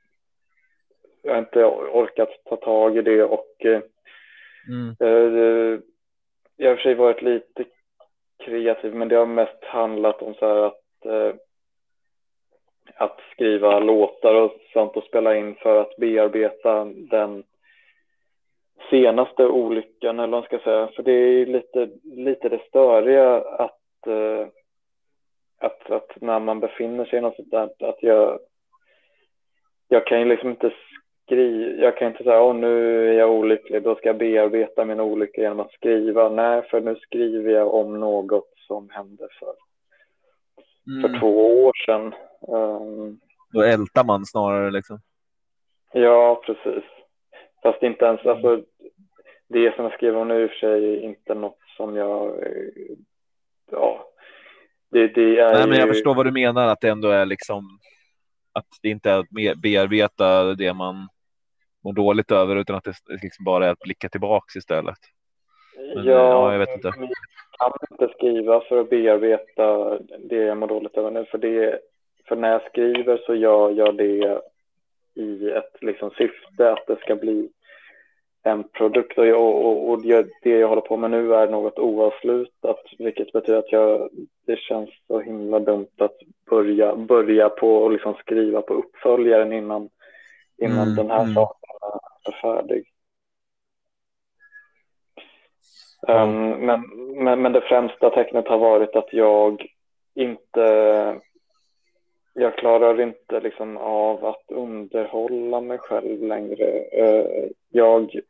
jag 1.23 1.33
har 1.33 1.39
inte 1.39 1.65
orkat 1.65 2.29
ta 2.45 2.57
tag 2.57 2.97
i 2.97 3.03
det 3.03 3.25
och 3.25 3.65
eh, 3.65 3.81
Mm. 4.69 4.97
jag 6.57 6.69
har 6.69 6.73
i 6.73 6.75
och 6.75 6.79
för 6.79 6.83
sig 6.83 6.95
varit 6.95 7.23
lite 7.23 7.65
kreativ 8.45 8.95
men 8.95 9.09
det 9.09 9.17
har 9.17 9.27
mest 9.27 9.65
handlat 9.65 10.23
om 10.23 10.35
så 10.35 10.65
att 10.65 10.83
att 12.95 13.21
skriva 13.33 13.79
låtar 13.79 14.35
och 14.35 14.53
sånt 14.73 14.97
och 14.97 15.05
spela 15.05 15.37
in 15.37 15.55
för 15.55 15.81
att 15.81 15.97
bearbeta 15.97 16.85
den 16.85 17.45
senaste 18.91 19.47
olyckan 19.47 20.19
eller 20.19 20.29
vad 20.29 20.31
man 20.31 20.43
ska 20.43 20.59
säga. 20.59 20.89
För 20.97 21.03
det 21.03 21.13
är 21.13 21.47
lite, 21.47 21.89
lite 22.05 22.49
det 22.49 22.61
störiga 22.69 23.37
att, 23.41 24.07
eh, 24.07 24.47
att, 25.61 25.91
att 25.91 26.11
när 26.21 26.39
man 26.41 26.61
befinner 26.61 27.05
sig 27.05 27.19
i 27.19 27.23
något 27.23 27.37
sånt 27.37 27.51
där 27.51 27.89
att 27.89 28.03
jag 28.03 28.39
jag 29.89 30.07
kan 30.07 30.19
ju 30.19 30.25
liksom 30.25 30.51
inte 30.51 30.73
skriva, 31.25 31.83
jag 31.83 31.97
kan 31.97 32.09
inte 32.09 32.25
säga 32.25 32.43
åh 32.43 32.55
nu 32.55 33.09
är 33.09 33.13
jag 33.19 33.31
olycklig, 33.31 33.83
då 33.83 33.95
ska 33.95 34.09
jag 34.09 34.19
bearbeta 34.19 34.85
min 34.85 35.01
olycka 35.01 35.41
genom 35.41 35.61
att 35.61 35.73
skriva. 35.73 36.29
Nej, 36.29 36.63
för 36.63 36.81
nu 36.81 36.97
skriver 36.97 37.53
jag 37.53 37.75
om 37.75 38.01
något 38.01 38.53
som 38.67 38.91
hände 38.91 39.29
för, 39.39 39.53
för 41.03 41.09
Mm. 41.09 41.21
två 41.21 41.65
år 41.65 41.73
sedan. 41.87 42.15
Um, 42.49 43.21
Då 43.53 43.63
ältar 43.63 44.05
man 44.05 44.25
snarare 44.27 44.71
liksom. 44.71 44.99
Ja, 45.93 46.43
precis. 46.47 46.85
Fast 47.63 47.83
inte 47.83 48.05
ens, 48.05 48.27
alltså 48.27 48.63
det 49.49 49.75
som 49.75 49.85
jag 49.85 49.95
skriver 49.95 50.17
om 50.17 50.29
nu 50.29 50.35
är 50.35 50.43
i 50.43 50.47
och 50.47 50.51
för 50.51 50.57
sig 50.57 51.03
inte 51.03 51.35
något 51.35 51.59
som 51.77 51.97
jag, 51.97 52.43
eh, 52.43 52.97
ja, 53.71 54.09
det, 54.91 55.09
det 55.09 55.41
är 55.41 55.53
Nej, 55.53 55.69
men 55.69 55.79
jag 55.79 55.87
ju, 55.87 55.93
förstår 55.95 56.15
vad 56.15 56.27
du 56.27 56.33
menar 56.33 56.69
att 56.69 56.81
det 56.81 56.89
ändå 56.89 57.09
är 57.09 57.27
liksom 57.27 57.65
att 58.53 58.67
det 58.83 58.89
inte 58.89 59.11
är 59.11 59.19
att 59.19 59.61
bearbeta 59.63 60.55
det 60.55 60.75
man 60.75 61.09
mår 61.85 61.93
dåligt 61.93 62.31
över 62.31 62.57
utan 62.57 62.77
att 62.77 62.85
det 62.85 62.93
liksom 63.23 63.45
bara 63.45 63.67
är 63.67 63.71
att 63.71 63.79
blicka 63.79 64.09
tillbaks 64.09 64.57
istället. 64.57 64.99
Men, 65.95 66.05
ja, 66.05 66.13
ja, 66.13 66.53
jag 66.53 66.59
vet 66.59 66.75
inte. 66.75 66.93
Jag 67.59 67.73
kan 67.73 67.73
inte 67.91 68.15
skriva 68.15 68.61
för 68.61 68.81
att 68.81 68.91
bearbeta 68.91 69.99
det 70.19 70.37
jag 70.37 70.57
mår 70.57 70.67
dåligt 70.67 70.97
över 70.97 71.11
nu, 71.11 71.25
för 71.25 71.39
det, 71.39 71.81
för 72.29 72.37
när 72.37 72.53
jag 72.53 72.63
skriver 72.71 73.23
så 73.27 73.35
gör 73.35 73.71
jag 73.71 73.97
det 73.97 74.41
i 75.19 75.51
ett 75.51 75.77
liksom 75.81 76.11
syfte 76.11 76.73
att 76.73 76.87
det 76.87 77.01
ska 77.01 77.17
bli 77.17 77.51
en 78.43 78.65
produkt 78.69 79.19
och, 79.19 79.27
jag, 79.27 79.41
och, 79.41 79.91
och 79.91 80.03
det 80.43 80.51
jag 80.51 80.69
håller 80.69 80.83
på 80.83 80.97
med 80.97 81.11
nu 81.11 81.35
är 81.35 81.49
något 81.49 81.79
oavslutat 81.79 82.83
vilket 82.99 83.33
betyder 83.33 83.59
att 83.59 83.73
jag, 83.73 84.09
det 84.47 84.59
känns 84.59 84.91
så 85.07 85.21
himla 85.21 85.59
dumt 85.59 85.89
att 85.99 86.17
börja, 86.51 86.97
börja 86.97 87.49
på 87.49 87.77
och 87.77 87.91
liksom 87.91 88.15
skriva 88.15 88.63
på 88.63 88.75
uppföljaren 88.75 89.53
innan, 89.53 89.89
innan 90.59 90.83
Mm, 90.83 90.95
den 90.95 91.11
här 91.11 91.23
mm. 91.23 91.35
saken 91.35 91.71
är 92.25 92.33
färdig. 92.33 92.85
Ja. 96.07 96.23
Um, 96.23 96.51
men, 96.51 96.83
men, 97.25 97.43
men 97.43 97.53
det 97.53 97.61
främsta 97.61 98.11
tecknet 98.11 98.49
har 98.49 98.59
varit 98.59 98.97
att 98.97 99.13
jag 99.13 99.67
inte 100.15 101.21
jag 102.49 102.57
klarar 102.57 103.01
inte 103.01 103.41
liksom 103.41 103.77
av 103.77 104.25
att 104.25 104.45
underhålla 104.49 105.61
mig 105.61 105.79
själv 105.79 106.23
längre. 106.23 106.67
Eh, 106.93 107.49
jag, 107.71 108.21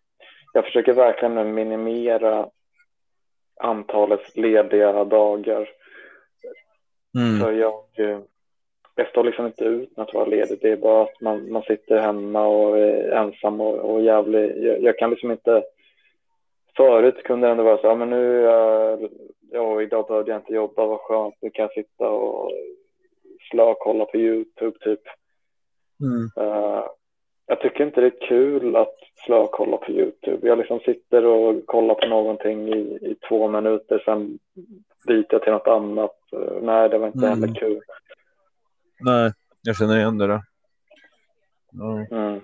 jag 0.52 0.64
försöker 0.64 0.92
verkligen 0.92 1.34
nu 1.34 1.44
minimera 1.44 2.48
antalet 3.60 4.36
lediga 4.36 5.04
dagar. 5.04 5.68
Mm. 7.18 7.40
För 7.40 7.52
jag, 7.52 7.84
eh, 7.96 8.18
jag 8.94 9.08
står 9.08 9.24
liksom 9.24 9.46
inte 9.46 9.64
ut 9.64 9.96
med 9.96 10.06
att 10.06 10.14
vara 10.14 10.24
ledig. 10.24 10.58
Det 10.60 10.70
är 10.70 10.76
bara 10.76 11.02
att 11.02 11.20
man, 11.20 11.52
man 11.52 11.62
sitter 11.62 12.00
hemma 12.00 12.46
och 12.46 12.78
är 12.78 13.10
ensam 13.10 13.60
och, 13.60 13.74
och 13.74 14.02
jävlig. 14.02 14.64
Jag, 14.64 14.82
jag 14.82 14.98
kan 14.98 15.10
liksom 15.10 15.30
inte... 15.30 15.62
Förut 16.76 17.22
kunde 17.22 17.46
det 17.46 17.50
ändå 17.50 17.64
vara 17.64 17.78
så, 17.78 17.86
ja 17.86 17.94
men 17.94 18.10
nu, 18.10 18.42
ja 19.52 19.82
idag 19.82 20.06
behövde 20.08 20.30
jag 20.30 20.40
inte 20.40 20.52
jobba, 20.52 20.86
vad 20.86 21.00
skönt, 21.00 21.34
nu 21.40 21.50
kan 21.50 21.62
jag 21.62 21.72
sitta 21.72 22.08
och 22.08 22.52
slökolla 23.50 24.04
på 24.04 24.16
YouTube 24.16 24.78
typ. 24.78 25.00
Mm. 26.02 26.30
Eh, 26.48 26.84
jag 27.46 27.60
tycker 27.60 27.84
inte 27.86 28.00
det 28.00 28.06
är 28.06 28.28
kul 28.28 28.76
att 28.76 28.94
slökolla 29.26 29.76
på 29.76 29.90
YouTube. 29.92 30.48
Jag 30.48 30.58
liksom 30.58 30.80
sitter 30.80 31.24
och 31.24 31.66
kollar 31.66 31.94
på 31.94 32.06
någonting 32.06 32.68
i, 32.68 32.78
i 32.80 33.16
två 33.28 33.48
minuter, 33.48 34.02
sen 34.04 34.38
byter 35.06 35.26
jag 35.30 35.42
till 35.42 35.52
något 35.52 35.66
annat. 35.68 36.16
Eh, 36.32 36.62
nej, 36.62 36.88
det 36.88 36.98
var 36.98 37.06
inte 37.06 37.26
Mm. 37.26 37.40
heller 37.40 37.54
kul. 37.60 37.80
Nej, 39.00 39.32
jag 39.62 39.76
känner 39.76 39.96
igen 39.98 40.18
det. 40.18 40.26
Då. 40.26 40.42
Ja. 41.72 42.06
Mm. 42.16 42.40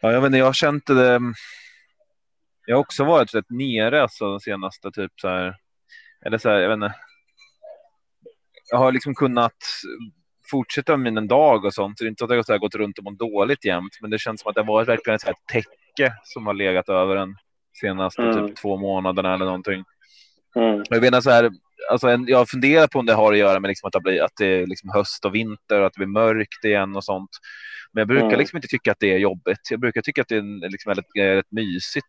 Ja, 0.00 0.12
jag 0.12 0.20
vet 0.20 0.26
inte, 0.26 0.38
jag 0.38 0.46
har 0.46 0.52
känt 0.52 0.86
det. 0.86 1.20
Jag 2.66 2.76
har 2.76 2.80
också 2.80 3.04
varit 3.04 3.34
rätt 3.34 3.50
nere 3.50 4.02
alltså 4.02 4.24
de 4.24 4.40
senaste 4.40 4.90
typ 4.90 5.12
så 5.20 5.28
här. 5.28 5.54
Eller 6.26 6.38
så 6.38 6.48
här, 6.48 6.58
jag 6.58 6.68
vet 6.68 6.76
inte. 6.76 6.94
Jag 8.70 8.78
har 8.78 8.92
liksom 8.92 9.14
kunnat 9.14 9.56
fortsätta 10.50 10.96
med 10.96 11.12
min 11.12 11.28
dag 11.28 11.64
och 11.64 11.74
sånt. 11.74 11.98
Så 11.98 12.04
det 12.04 12.08
är 12.08 12.10
inte 12.10 12.24
att 12.24 12.30
jag 12.30 12.44
har 12.54 12.58
gått 12.58 12.74
runt 12.74 12.98
och 12.98 13.04
mått 13.04 13.18
dåligt 13.18 13.64
jämt, 13.64 13.92
men 14.00 14.10
det 14.10 14.18
känns 14.18 14.40
som 14.40 14.48
att 14.48 14.54
det 14.54 14.60
har 14.60 14.66
varit 14.66 14.88
verkligen 14.88 15.14
ett 15.26 15.46
täcke 15.52 16.12
som 16.24 16.46
har 16.46 16.54
legat 16.54 16.88
över 16.88 17.16
den 17.16 17.34
senaste 17.80 18.22
Mm. 18.22 18.46
typ 18.48 18.56
två 18.56 18.76
månaderna 18.76 19.34
eller 19.34 19.44
någonting. 19.44 19.84
Mm. 20.56 20.82
Jag 20.88 21.00
menar 21.02 21.20
så 21.20 21.30
här, 21.30 21.50
alltså 21.90 22.08
en, 22.08 22.24
jag 22.28 22.48
funderar 22.48 22.86
på 22.86 22.98
om 22.98 23.06
det 23.06 23.14
har 23.14 23.32
att 23.32 23.38
göra 23.38 23.60
med 23.60 23.68
liksom 23.68 23.86
att, 23.86 23.92
det 23.92 24.00
blir, 24.00 24.22
att 24.22 24.36
det 24.38 24.46
är 24.46 24.66
liksom 24.66 24.90
höst 24.94 25.24
och 25.24 25.34
vinter 25.34 25.80
och 25.80 25.86
att 25.86 25.92
det 25.92 25.98
blir 25.98 26.06
mörkt 26.06 26.64
igen 26.64 26.96
och 26.96 27.04
sånt. 27.04 27.30
Men 27.92 28.00
jag 28.00 28.08
brukar 28.08 28.26
Mm. 28.26 28.38
liksom 28.38 28.56
inte 28.56 28.68
tycka 28.68 28.92
att 28.92 29.00
det 29.00 29.12
är 29.12 29.18
jobbigt. 29.18 29.60
Jag 29.70 29.80
brukar 29.80 30.00
tycka 30.00 30.22
att 30.22 30.28
det 30.28 30.36
är 30.36 30.70
liksom 30.70 30.90
väldigt, 30.90 31.06
är 31.14 31.34
rätt 31.36 31.52
mysigt 31.52 32.06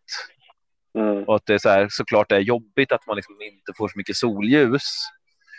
Mm. 0.98 1.24
och 1.24 1.36
att 1.36 1.46
det 1.46 1.54
är 1.54 1.58
så 1.58 1.68
här, 1.68 1.86
såklart 1.90 2.28
det 2.28 2.36
är 2.36 2.40
jobbigt 2.40 2.92
att 2.92 3.06
man 3.06 3.16
liksom 3.16 3.34
inte 3.42 3.72
får 3.76 3.88
så 3.88 3.98
mycket 3.98 4.16
solljus. 4.16 4.82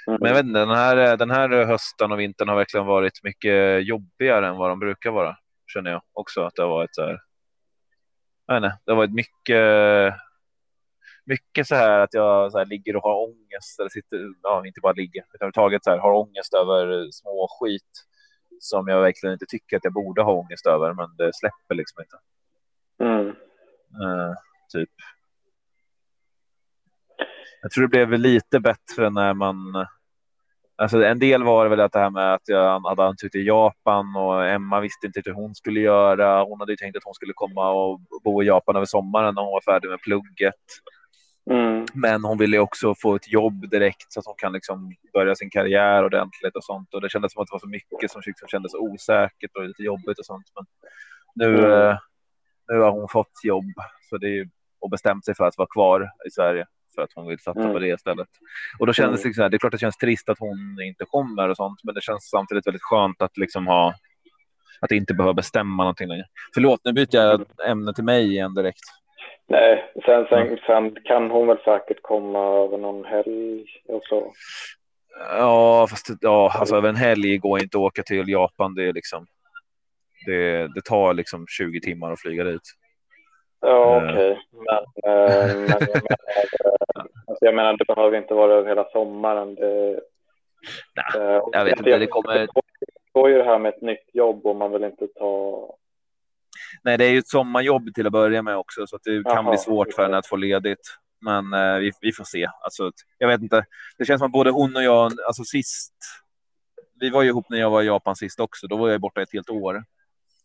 Men 0.08 0.18
jag 0.22 0.34
vet 0.34 0.46
inte, 0.46 0.60
den 0.60 0.70
här, 0.70 1.18
den 1.18 1.32
här 1.32 1.66
hösten 1.66 2.12
och 2.12 2.20
vintern 2.20 2.48
har 2.50 2.56
verkligen 2.56 2.86
varit 2.86 3.24
mycket 3.24 3.88
jobbigare 3.88 4.48
än 4.48 4.58
vad 4.58 4.70
de 4.70 4.80
brukar 4.80 5.12
vara. 5.12 5.38
Känner 5.74 5.92
jag 5.92 6.02
också 6.14 6.42
att 6.44 6.56
det 6.56 6.62
har 6.62 6.70
varit 6.70 6.96
så 6.96 7.02
här. 7.02 7.20
Jag 8.46 8.62
vet 8.62 8.64
inte, 8.64 8.80
det 8.86 8.92
har 8.92 8.98
varit 8.98 9.14
mycket. 9.14 10.14
Mycket 11.26 11.68
så 11.68 11.76
här 11.76 12.00
att 12.00 12.14
jag 12.14 12.52
så 12.52 12.58
här, 12.58 12.66
ligger 12.66 12.96
och 12.96 13.04
har 13.04 13.24
ångest 13.24 13.80
eller 13.80 13.90
sitter, 13.90 14.34
ja 14.42 14.66
inte 14.66 14.82
bara 14.82 14.94
ligger, 14.94 15.22
utan 15.22 15.36
överhuvudtaget 15.36 15.84
så 15.84 15.90
här, 15.90 15.98
har 15.98 16.14
ångest 16.14 16.54
över 16.54 17.12
små 17.12 17.48
skit 17.60 18.06
som 18.60 18.88
jag 18.88 19.02
verkligen 19.02 19.34
inte 19.34 19.46
tycker 19.46 19.78
att 19.78 19.84
jag 19.84 19.94
borde 19.94 20.22
ha 20.22 20.34
ångest 20.34 20.66
över, 20.66 20.94
men 20.94 21.16
det 21.18 21.32
släpper 21.34 21.76
liksom 21.76 22.04
inte. 22.04 22.18
Mm. 23.04 23.28
Eh, 24.04 24.34
typ. 24.74 24.90
Jag 27.62 27.72
tror 27.72 27.88
det 27.88 28.06
blev 28.06 28.20
lite 28.20 28.60
bättre 28.60 29.10
när 29.10 29.34
man. 29.34 29.88
Alltså 30.76 31.04
en 31.04 31.20
del 31.20 31.44
var 31.44 31.68
väl 31.68 31.80
att 31.80 31.92
det 31.92 32.00
här 32.00 32.10
med 32.10 32.34
att 32.34 32.42
jag 32.46 32.80
hade 32.80 33.04
ansökt 33.04 33.32
till 33.32 33.48
Japan 33.48 34.16
och 34.16 34.48
Emma 34.48 34.80
visste 34.80 35.08
inte 35.08 35.22
hur 35.26 35.34
hon 35.34 35.56
skulle 35.56 35.80
göra. 35.80 36.44
Hon 36.44 36.60
hade 36.60 36.72
ju 36.72 36.76
tänkt 36.76 36.98
att 36.98 37.04
hon 37.04 37.14
skulle 37.14 37.34
komma 37.34 37.70
och 37.70 38.00
bo 38.24 38.44
i 38.44 38.46
Japan 38.46 38.76
över 38.76 38.86
sommaren 38.86 39.36
när 39.36 39.42
hon 39.42 39.52
var 39.52 39.62
färdig 39.62 39.90
med 39.90 40.02
plugget. 40.02 40.56
Mm. 41.52 41.86
Men 41.94 42.24
hon 42.24 42.38
ville 42.38 42.56
ju 42.56 42.62
också 42.62 42.96
få 42.96 43.16
ett 43.16 43.32
jobb 43.32 43.70
direkt 43.70 44.14
så 44.14 44.20
att 44.20 44.26
hon 44.26 44.36
kan 44.38 44.54
liksom 44.54 44.96
börja 45.14 45.36
sin 45.36 45.50
karriär 45.50 46.06
ordentligt 46.06 46.56
och 46.56 46.64
sånt. 46.64 46.94
Och 46.94 47.02
det 47.02 47.10
kändes 47.10 47.34
som 47.34 47.42
att 47.42 47.48
det 47.48 47.54
var 47.54 47.60
så 47.60 47.68
mycket 47.68 48.12
som 48.12 48.22
liksom 48.26 48.48
kändes 48.48 48.74
osäkert 48.74 49.52
och 49.56 49.64
lite 49.64 49.84
jobbigt 49.84 50.20
och 50.20 50.26
sånt. 50.26 50.46
Men 50.56 50.66
nu, 51.36 51.58
Mm. 51.60 51.72
eh, 51.90 51.98
nu 52.68 52.80
har 52.80 52.92
hon 52.92 53.08
fått 53.10 53.44
jobb 53.44 53.74
så 54.10 54.18
det 54.18 54.40
är, 54.40 54.50
och 54.80 54.90
bestämt 54.90 55.26
sig 55.26 55.36
för 55.36 55.48
att 55.48 55.58
vara 55.58 55.68
kvar 55.68 56.10
i 56.28 56.32
Sverige 56.32 56.66
för 56.96 57.02
att 57.02 57.10
hon 57.16 57.28
vill 57.28 57.40
satsa 57.40 57.60
Mm. 57.62 57.74
på 57.74 57.80
det 57.80 57.88
istället. 57.88 58.28
Och 58.80 58.88
då 58.88 58.94
kändes 58.94 59.22
Mm. 59.26 59.30
det 59.32 59.36
så 59.36 59.42
här, 59.42 59.50
det 59.50 59.56
är 59.58 59.60
klart 59.60 59.74
att 59.74 59.80
det 59.80 59.84
känns 59.86 59.98
trist 59.98 60.30
att 60.30 60.40
hon 60.40 60.78
inte 60.84 61.06
kommer 61.06 61.50
och 61.50 61.56
sånt, 61.58 61.80
men 61.84 61.96
det 61.96 62.02
känns 62.04 62.30
samtidigt 62.30 62.68
väldigt 62.68 62.82
skönt 62.84 63.22
att 63.22 63.38
liksom 63.38 63.68
ha 63.68 63.94
att 64.82 64.92
inte 64.92 65.14
behöva 65.14 65.34
bestämma 65.34 65.84
någonting 65.84 66.08
längre. 66.08 66.26
Förlåt, 66.54 66.80
nu 66.84 66.94
byter 66.94 67.16
jag 67.16 67.46
ämne 67.68 67.94
till 67.94 68.04
mig 68.04 68.28
igen 68.32 68.54
direkt. 68.54 68.80
Nej, 69.48 69.92
sen, 70.06 70.26
sen, 70.30 70.58
sen 70.66 70.96
kan 71.04 71.32
hon 71.32 71.48
väl 71.48 71.58
säkert 71.66 71.98
komma 72.02 72.40
över 72.40 72.78
någon 72.78 73.06
helg 73.06 73.66
och 73.88 74.02
så. 74.04 74.34
Ja, 75.38 75.88
fast 75.90 76.08
ja, 76.22 76.52
alltså 76.60 76.76
över 76.76 76.90
en 76.90 76.96
helg 76.96 77.38
går 77.38 77.62
inte 77.64 77.78
att 77.78 77.82
åka 77.82 78.04
till 78.04 78.30
Japan. 78.30 78.76
Det 78.76 78.84
är 78.84 78.94
liksom. 78.94 79.26
Det, 80.26 80.68
det 80.76 80.82
tar 80.86 81.14
liksom 81.14 81.46
20 81.48 81.80
timmar 81.82 82.12
att 82.12 82.22
flyga 82.22 82.44
dit. 82.44 82.62
Ja, 83.62 83.96
Eh. 83.98 84.10
okej. 84.14 84.40
Men, 84.52 84.78
eh, 84.78 85.56
men 85.56 85.70
jag, 85.70 85.88
menar, 85.90 86.08
eh, 86.96 87.06
alltså 87.28 87.46
jag 87.46 87.56
menar, 87.56 87.78
det 87.78 87.86
behöver 87.96 88.18
inte 88.18 88.34
vara 88.34 88.54
över 88.54 88.70
hela 88.70 88.86
sommaren. 88.92 89.56
Det, 89.56 90.00
Nej, 90.96 91.22
eh, 91.36 91.42
jag 91.52 91.66
vet 91.66 91.78
inte, 91.78 91.98
det 91.98 92.08
kommer- 92.08 92.34
Det 92.40 92.48
står 93.10 93.30
ju 93.30 93.38
det 93.38 93.44
här 93.44 93.60
med 93.60 93.70
ett 93.74 93.82
nytt 93.82 94.10
jobb 94.14 94.46
och 94.46 94.56
man 94.56 94.72
vill 94.72 94.84
inte 94.84 95.08
ta... 95.08 95.76
Nej, 96.84 96.98
det 96.98 97.06
är 97.06 97.10
ju 97.12 97.18
ett 97.20 97.28
sommarjobb 97.28 97.94
till 97.96 98.06
att 98.06 98.12
börja 98.14 98.42
med 98.42 98.58
också, 98.58 98.88
så 98.88 98.98
det 99.04 99.24
kan 99.24 99.34
Jaha, 99.36 99.50
bli 99.50 99.58
svårt 99.58 99.94
för 99.94 100.04
henne 100.04 100.18
att 100.18 100.28
få 100.28 100.36
ledigt. 100.36 100.98
Men 101.22 101.54
eh, 101.54 101.80
vi, 101.80 101.92
vi 102.02 102.12
får 102.12 102.24
se. 102.24 102.48
Alltså, 102.62 102.92
jag 103.18 103.28
vet 103.28 103.42
inte. 103.42 103.66
Det 103.98 104.06
känns 104.06 104.20
som 104.20 104.26
att 104.26 104.32
både 104.32 104.52
hon 104.52 104.76
och 104.76 104.84
jag, 104.84 105.12
alltså 105.28 105.44
sist. 105.44 105.94
Vi 107.00 107.10
var 107.10 107.22
ju 107.22 107.30
ihop 107.30 107.46
när 107.50 107.60
jag 107.60 107.70
var 107.70 107.82
i 107.82 107.86
Japan 107.86 108.16
sist 108.16 108.40
också. 108.40 108.68
Då 108.68 108.78
var 108.78 108.90
jag 108.90 109.02
borta 109.02 109.22
ett 109.22 109.34
helt 109.34 109.50
år. 109.50 109.84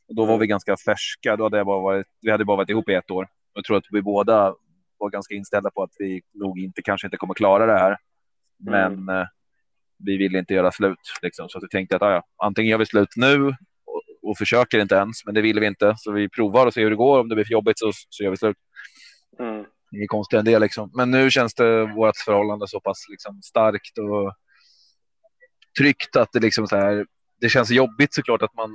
Och 0.09 0.15
då 0.15 0.25
var 0.25 0.39
vi 0.39 0.47
ganska 0.47 0.77
färska. 0.77 1.37
Då 1.37 1.45
hade 1.45 1.57
jag 1.57 1.67
bara 1.67 1.81
varit, 1.81 2.07
vi 2.21 2.31
hade 2.31 2.45
bara 2.45 2.57
varit 2.57 2.71
ihop 2.71 2.89
i 2.89 2.95
ett 2.95 3.11
år. 3.11 3.29
Jag 3.55 3.65
tror 3.65 3.77
att 3.77 3.85
vi 3.91 4.03
båda 4.03 4.55
var 4.99 5.11
ganska 5.11 5.35
inställda 5.35 5.71
på 5.71 5.83
att 5.83 5.93
vi 5.99 6.23
nog 6.35 6.59
inte 6.59 6.83
kanske 6.83 7.07
inte 7.07 7.17
kommer 7.17 7.35
klara 7.35 7.67
det 7.67 7.79
här. 7.79 7.97
Men 8.59 9.09
eh, 9.09 9.27
vi 9.99 10.17
ville 10.17 10.39
inte 10.39 10.55
göra 10.55 10.73
slut. 10.73 10.99
Liksom. 11.23 11.49
Så 11.49 11.61
vi 11.61 11.69
tänkte 11.69 11.97
att 11.97 12.03
ah, 12.03 12.13
ja, 12.13 12.23
antingen 12.37 12.71
gör 12.71 12.79
vi 12.79 12.87
slut 12.87 13.09
nu 13.17 13.47
och, 13.87 14.03
och 14.23 14.39
försöker 14.39 14.79
inte 14.79 14.95
ens, 14.95 15.25
men 15.27 15.35
det 15.35 15.41
ville 15.41 15.61
vi 15.61 15.67
inte. 15.67 15.95
Så 15.97 16.13
vi 16.13 16.29
provar 16.29 16.67
och 16.67 16.75
ser 16.75 16.83
hur 16.83 16.91
det 16.91 16.97
går. 16.97 17.21
Om 17.21 17.29
det 17.29 17.35
blir 17.35 17.45
för 17.45 17.53
jobbigt 17.53 17.79
så, 17.79 17.91
så 18.09 18.25
gör 18.25 18.31
vi 18.31 18.37
slut. 18.37 18.57
Mm. 19.39 19.65
Inget 19.93 20.09
konstigt 20.09 20.39
än 20.39 20.45
det 20.45 20.59
liksom. 20.59 20.91
Men 20.95 21.11
nu 21.11 21.31
känns 21.31 21.55
det 21.55 21.87
vårt 21.87 22.17
förhållande 22.25 22.69
så 22.69 22.81
pass 22.81 23.07
liksom, 23.11 23.43
starkt 23.43 23.99
och 23.99 24.35
tryggt 25.79 26.17
att 26.17 26.33
det 26.33 26.41
liksom 26.41 26.67
så 26.67 26.77
här. 26.77 27.07
Det 27.41 27.49
känns 27.49 27.70
jobbigt 27.70 28.14
såklart 28.14 28.43
att 28.43 28.55
man, 28.55 28.70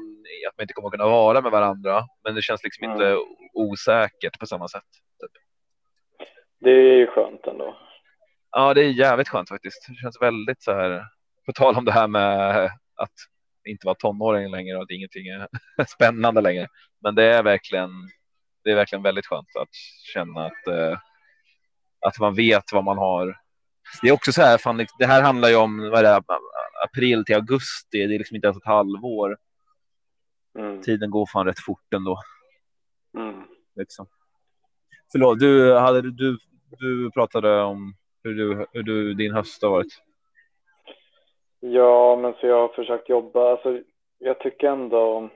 att 0.49 0.57
man 0.57 0.63
inte 0.63 0.73
kommer 0.73 0.89
kunna 0.89 1.05
vara 1.05 1.41
med 1.41 1.51
varandra, 1.51 2.03
men 2.23 2.35
det 2.35 2.41
känns 2.41 2.63
liksom 2.63 2.83
Mm. 2.83 2.95
inte 2.95 3.17
osäkert 3.53 4.39
på 4.39 4.45
samma 4.45 4.67
sätt. 4.67 4.83
Typ. 5.21 5.31
Det 6.59 6.69
är 6.71 6.97
ju 6.97 7.07
skönt 7.07 7.47
ändå. 7.47 7.77
Ja, 8.51 8.73
det 8.73 8.81
är 8.81 8.89
jävligt 8.89 9.29
skönt 9.29 9.49
faktiskt. 9.49 9.85
Det 9.87 9.95
känns 9.95 10.21
väldigt 10.21 10.61
så 10.63 10.71
här. 10.73 11.05
På 11.45 11.53
tal 11.53 11.75
om 11.77 11.85
det 11.85 11.91
här 11.91 12.07
med 12.07 12.65
att 12.95 13.13
inte 13.67 13.85
vara 13.85 13.95
tonåring 13.95 14.51
längre 14.51 14.77
och 14.77 14.83
att 14.83 14.91
ingenting 14.91 15.27
är 15.27 15.47
spännande 15.85 16.41
längre. 16.41 16.67
Men 17.01 17.15
det 17.15 17.23
är 17.23 17.43
verkligen. 17.43 17.89
Det 18.63 18.71
är 18.71 18.75
verkligen 18.75 19.03
väldigt 19.03 19.25
skönt 19.25 19.55
att 19.59 19.73
känna 20.13 20.45
att. 20.45 20.67
Eh, 20.67 20.97
att 22.05 22.19
man 22.19 22.35
vet 22.35 22.63
vad 22.73 22.83
man 22.83 22.97
har. 22.97 23.37
Det 24.01 24.07
är 24.07 24.13
också 24.13 24.31
så 24.31 24.41
här. 24.41 24.57
Fan, 24.57 24.85
det 24.99 25.05
här 25.05 25.21
handlar 25.21 25.49
ju 25.49 25.55
om 25.55 25.89
vad 25.91 26.03
det, 26.03 26.21
april 26.83 27.25
till 27.25 27.35
augusti. 27.35 28.07
Det 28.07 28.15
är 28.15 28.17
liksom 28.17 28.35
inte 28.35 28.47
ens 28.47 28.57
ett 28.57 28.65
halvår. 28.65 29.37
Mm. 30.59 30.81
Tiden 30.81 31.09
går 31.09 31.25
fan 31.25 31.45
rätt 31.45 31.59
fort 31.59 31.93
ändå. 31.95 32.19
Mm. 33.17 33.43
Liksom. 33.75 34.07
Förlåt, 35.11 35.39
du 35.39 35.77
hade 35.77 36.01
du. 36.01 36.37
Du 36.79 37.11
pratade 37.11 37.61
om 37.61 37.93
hur 38.23 38.33
du, 38.33 38.67
hur 38.71 38.83
du 38.83 39.13
din 39.13 39.33
höst 39.33 39.63
har 39.63 39.69
varit. 39.69 40.01
Ja, 41.59 42.15
men 42.15 42.33
så 42.33 42.47
jag 42.47 42.61
har 42.61 42.67
försökt 42.67 43.09
jobba. 43.09 43.51
Alltså, 43.51 43.79
jag 44.19 44.39
tycker 44.39 44.67
ändå, 44.67 45.29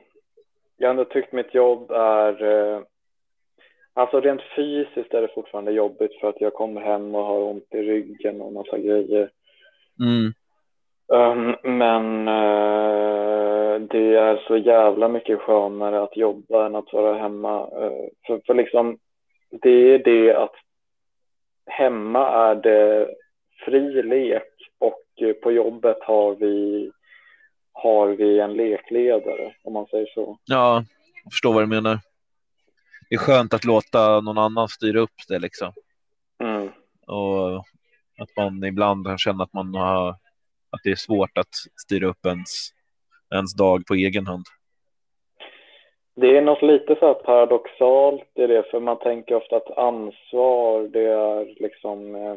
jag 0.78 0.88
har 0.88 0.92
ändå 0.92 1.06
tyckt 1.06 1.34
mitt 1.34 1.54
jobb 1.54 1.92
är, 1.92 2.44
eh, 2.44 2.82
alltså 3.96 4.22
rent 4.22 4.42
fysiskt 4.56 5.14
är 5.14 5.22
det 5.22 5.34
fortfarande 5.36 5.72
jobbigt 5.72 6.20
för 6.20 6.30
att 6.30 6.42
jag 6.42 6.54
kommer 6.54 6.82
hem 6.82 7.16
och 7.16 7.26
har 7.26 7.40
ont 7.40 7.74
i 7.74 7.78
ryggen 7.78 8.42
och 8.42 8.54
massa 8.54 8.78
grejer. 8.78 9.32
Mm. 10.00 10.34
Um, 11.08 11.56
men 11.78 12.28
eh, 12.28 13.80
det 13.90 14.16
är 14.16 14.44
så 14.48 14.58
jävla 14.58 15.08
mycket 15.08 15.40
skönare 15.40 16.04
att 16.04 16.18
jobba 16.18 16.66
än 16.66 16.76
att 16.76 16.94
vara 16.94 17.18
hemma. 17.18 17.62
Eh, 17.62 18.10
för, 18.28 18.42
för 18.46 18.54
liksom, 18.54 18.98
det 19.50 19.94
är 19.94 20.00
det 20.00 20.36
att 20.36 20.56
hemma 21.66 22.50
är 22.50 22.56
det 22.56 23.08
fri 23.66 24.04
lek 24.04 24.54
och 24.80 25.02
på 25.44 25.52
jobbet 25.52 25.98
har 26.02 26.36
vi, 26.36 26.92
har 27.72 28.08
vi 28.08 28.40
en 28.40 28.54
lekledare, 28.54 29.56
om 29.64 29.74
man 29.74 29.86
säger 29.86 30.06
så. 30.14 30.38
Ja, 30.46 30.84
jag 31.24 31.34
förstår 31.34 31.54
vad 31.54 31.64
du 31.64 31.68
menar. 31.68 32.00
Det 33.10 33.16
är 33.16 33.20
skönt 33.20 33.54
att 33.54 33.66
låta 33.66 34.22
någon 34.22 34.38
annan 34.38 34.68
styra 34.68 35.00
upp 35.00 35.16
det 35.28 35.40
liksom. 35.40 35.72
Mm. 36.44 36.70
Och 37.08 37.66
att 38.20 38.36
man 38.38 38.64
ibland 38.64 39.06
kan 39.06 39.18
känna 39.18 39.44
att 39.44 39.54
man 39.54 39.76
har 39.76 40.10
att 40.76 40.82
det 40.84 40.92
är 40.92 40.96
svårt 40.96 41.38
att 41.38 41.54
styra 41.86 42.08
upp 42.08 42.26
ens, 42.26 42.70
ens 43.34 43.54
dag 43.54 43.86
på 43.88 43.94
egen 43.94 44.28
hand. 44.28 44.46
Det 46.16 46.38
är 46.38 46.42
något 46.42 46.62
lite 46.62 46.96
så 46.96 47.08
här 47.08 47.14
paradoxalt 47.14 48.32
i 48.36 48.48
det, 48.48 48.64
för 48.72 48.80
man 48.80 49.00
tänker 49.00 49.36
ofta 49.36 49.56
att 49.56 49.78
ansvar, 49.78 50.88
det 50.88 51.06
är 51.06 51.62
liksom 51.62 52.16
eh, 52.16 52.36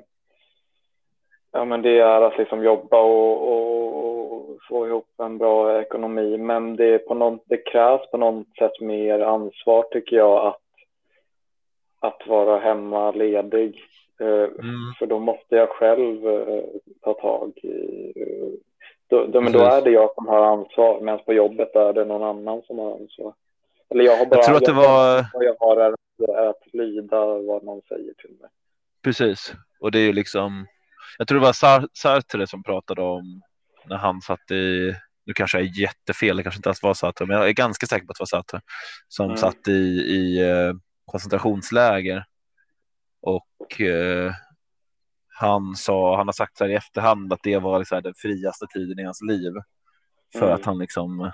Ja, 1.58 1.64
men 1.64 1.82
det 1.82 1.98
är 1.98 2.20
att 2.22 2.38
liksom 2.38 2.64
jobba 2.64 3.00
och, 3.00 3.48
och, 3.52 4.32
och 4.32 4.58
få 4.68 4.86
ihop 4.86 5.08
en 5.16 5.38
bra 5.38 5.80
ekonomi. 5.80 6.38
Men 6.38 6.76
det, 6.76 6.84
är 6.94 6.98
på 6.98 7.14
någon, 7.14 7.38
det 7.44 7.56
krävs 7.56 8.10
på 8.10 8.16
något 8.16 8.46
sätt 8.58 8.80
mer 8.80 9.20
ansvar 9.20 9.82
tycker 9.90 10.16
jag 10.16 10.46
att, 10.46 10.60
att 12.00 12.26
vara 12.26 12.58
hemma 12.58 13.10
ledig. 13.10 13.80
Eh, 14.20 14.26
Mm. 14.26 14.92
För 14.98 15.06
då 15.06 15.18
måste 15.18 15.56
jag 15.56 15.68
själv 15.68 16.28
eh, 16.28 16.64
ta 17.00 17.14
tag 17.14 17.58
i... 17.58 18.12
Då, 19.08 19.26
då, 19.26 19.40
men 19.40 19.52
då 19.52 19.58
är 19.58 19.82
det 19.82 19.90
jag 19.90 20.14
som 20.14 20.26
har 20.26 20.42
ansvar, 20.42 21.00
medan 21.00 21.20
på 21.24 21.32
jobbet 21.32 21.76
är 21.76 21.92
det 21.92 22.04
någon 22.04 22.22
annan 22.22 22.62
som 22.62 22.78
har 22.78 22.92
ansvar. 22.92 23.34
Eller 23.90 24.04
jag 24.04 24.16
har 24.16 24.26
bara... 24.26 24.36
Jag 24.36 24.44
tror 24.44 24.56
att 24.56 24.64
det 24.64 24.72
var 24.72 25.24
Vad 25.34 25.44
jag 25.44 25.56
har 25.60 25.76
är, 25.76 25.94
är 26.36 26.48
att 26.48 26.74
lyda 26.74 27.24
vad 27.26 27.62
någon 27.64 27.80
säger 27.88 28.12
till 28.12 28.36
mig. 28.40 28.50
precis. 29.04 29.52
Och 29.80 29.90
det 29.90 29.98
är 29.98 30.06
ju 30.06 30.12
liksom. 30.12 30.66
Jag 31.18 31.28
tror 31.28 31.40
det 31.40 31.46
var 31.46 31.52
Sar- 31.52 31.88
Sartre 31.92 32.46
som 32.46 32.62
pratade 32.62 33.02
om 33.02 33.42
när 33.86 33.96
han 33.96 34.20
satt 34.20 34.50
i. 34.50 34.94
Nu 35.26 35.34
kanske 35.34 35.58
jag 35.58 35.66
är 35.66 35.80
jättefel. 35.80 36.36
Det 36.36 36.42
kanske 36.42 36.58
inte 36.58 36.68
alls 36.68 36.82
var 36.82 36.94
Sartre, 36.94 37.26
men 37.26 37.36
jag 37.36 37.48
är 37.48 37.52
ganska 37.52 37.86
säker 37.86 38.06
på 38.06 38.10
att 38.10 38.16
det 38.18 38.22
var 38.22 38.26
Sartre 38.42 38.60
som 39.08 39.24
Mm. 39.24 39.36
satt 39.36 39.68
i, 39.68 39.72
i 40.00 40.50
eh, 40.50 40.72
koncentrationsläger. 41.04 42.24
Och 43.20 43.80
eh, 43.80 44.32
han 45.40 45.76
sa, 45.76 46.16
han 46.16 46.28
har 46.28 46.32
sagt 46.32 46.56
så 46.58 46.64
här 46.64 46.70
i 46.70 46.74
efterhand 46.74 47.32
att 47.32 47.40
det 47.42 47.58
var 47.58 47.78
liksom 47.78 48.02
den 48.02 48.14
friaste 48.16 48.66
tiden 48.66 48.98
i 48.98 49.04
hans 49.04 49.22
liv. 49.22 49.52
För 50.32 50.42
Mm. 50.46 50.54
att 50.54 50.64
han 50.64 50.78
liksom 50.78 51.32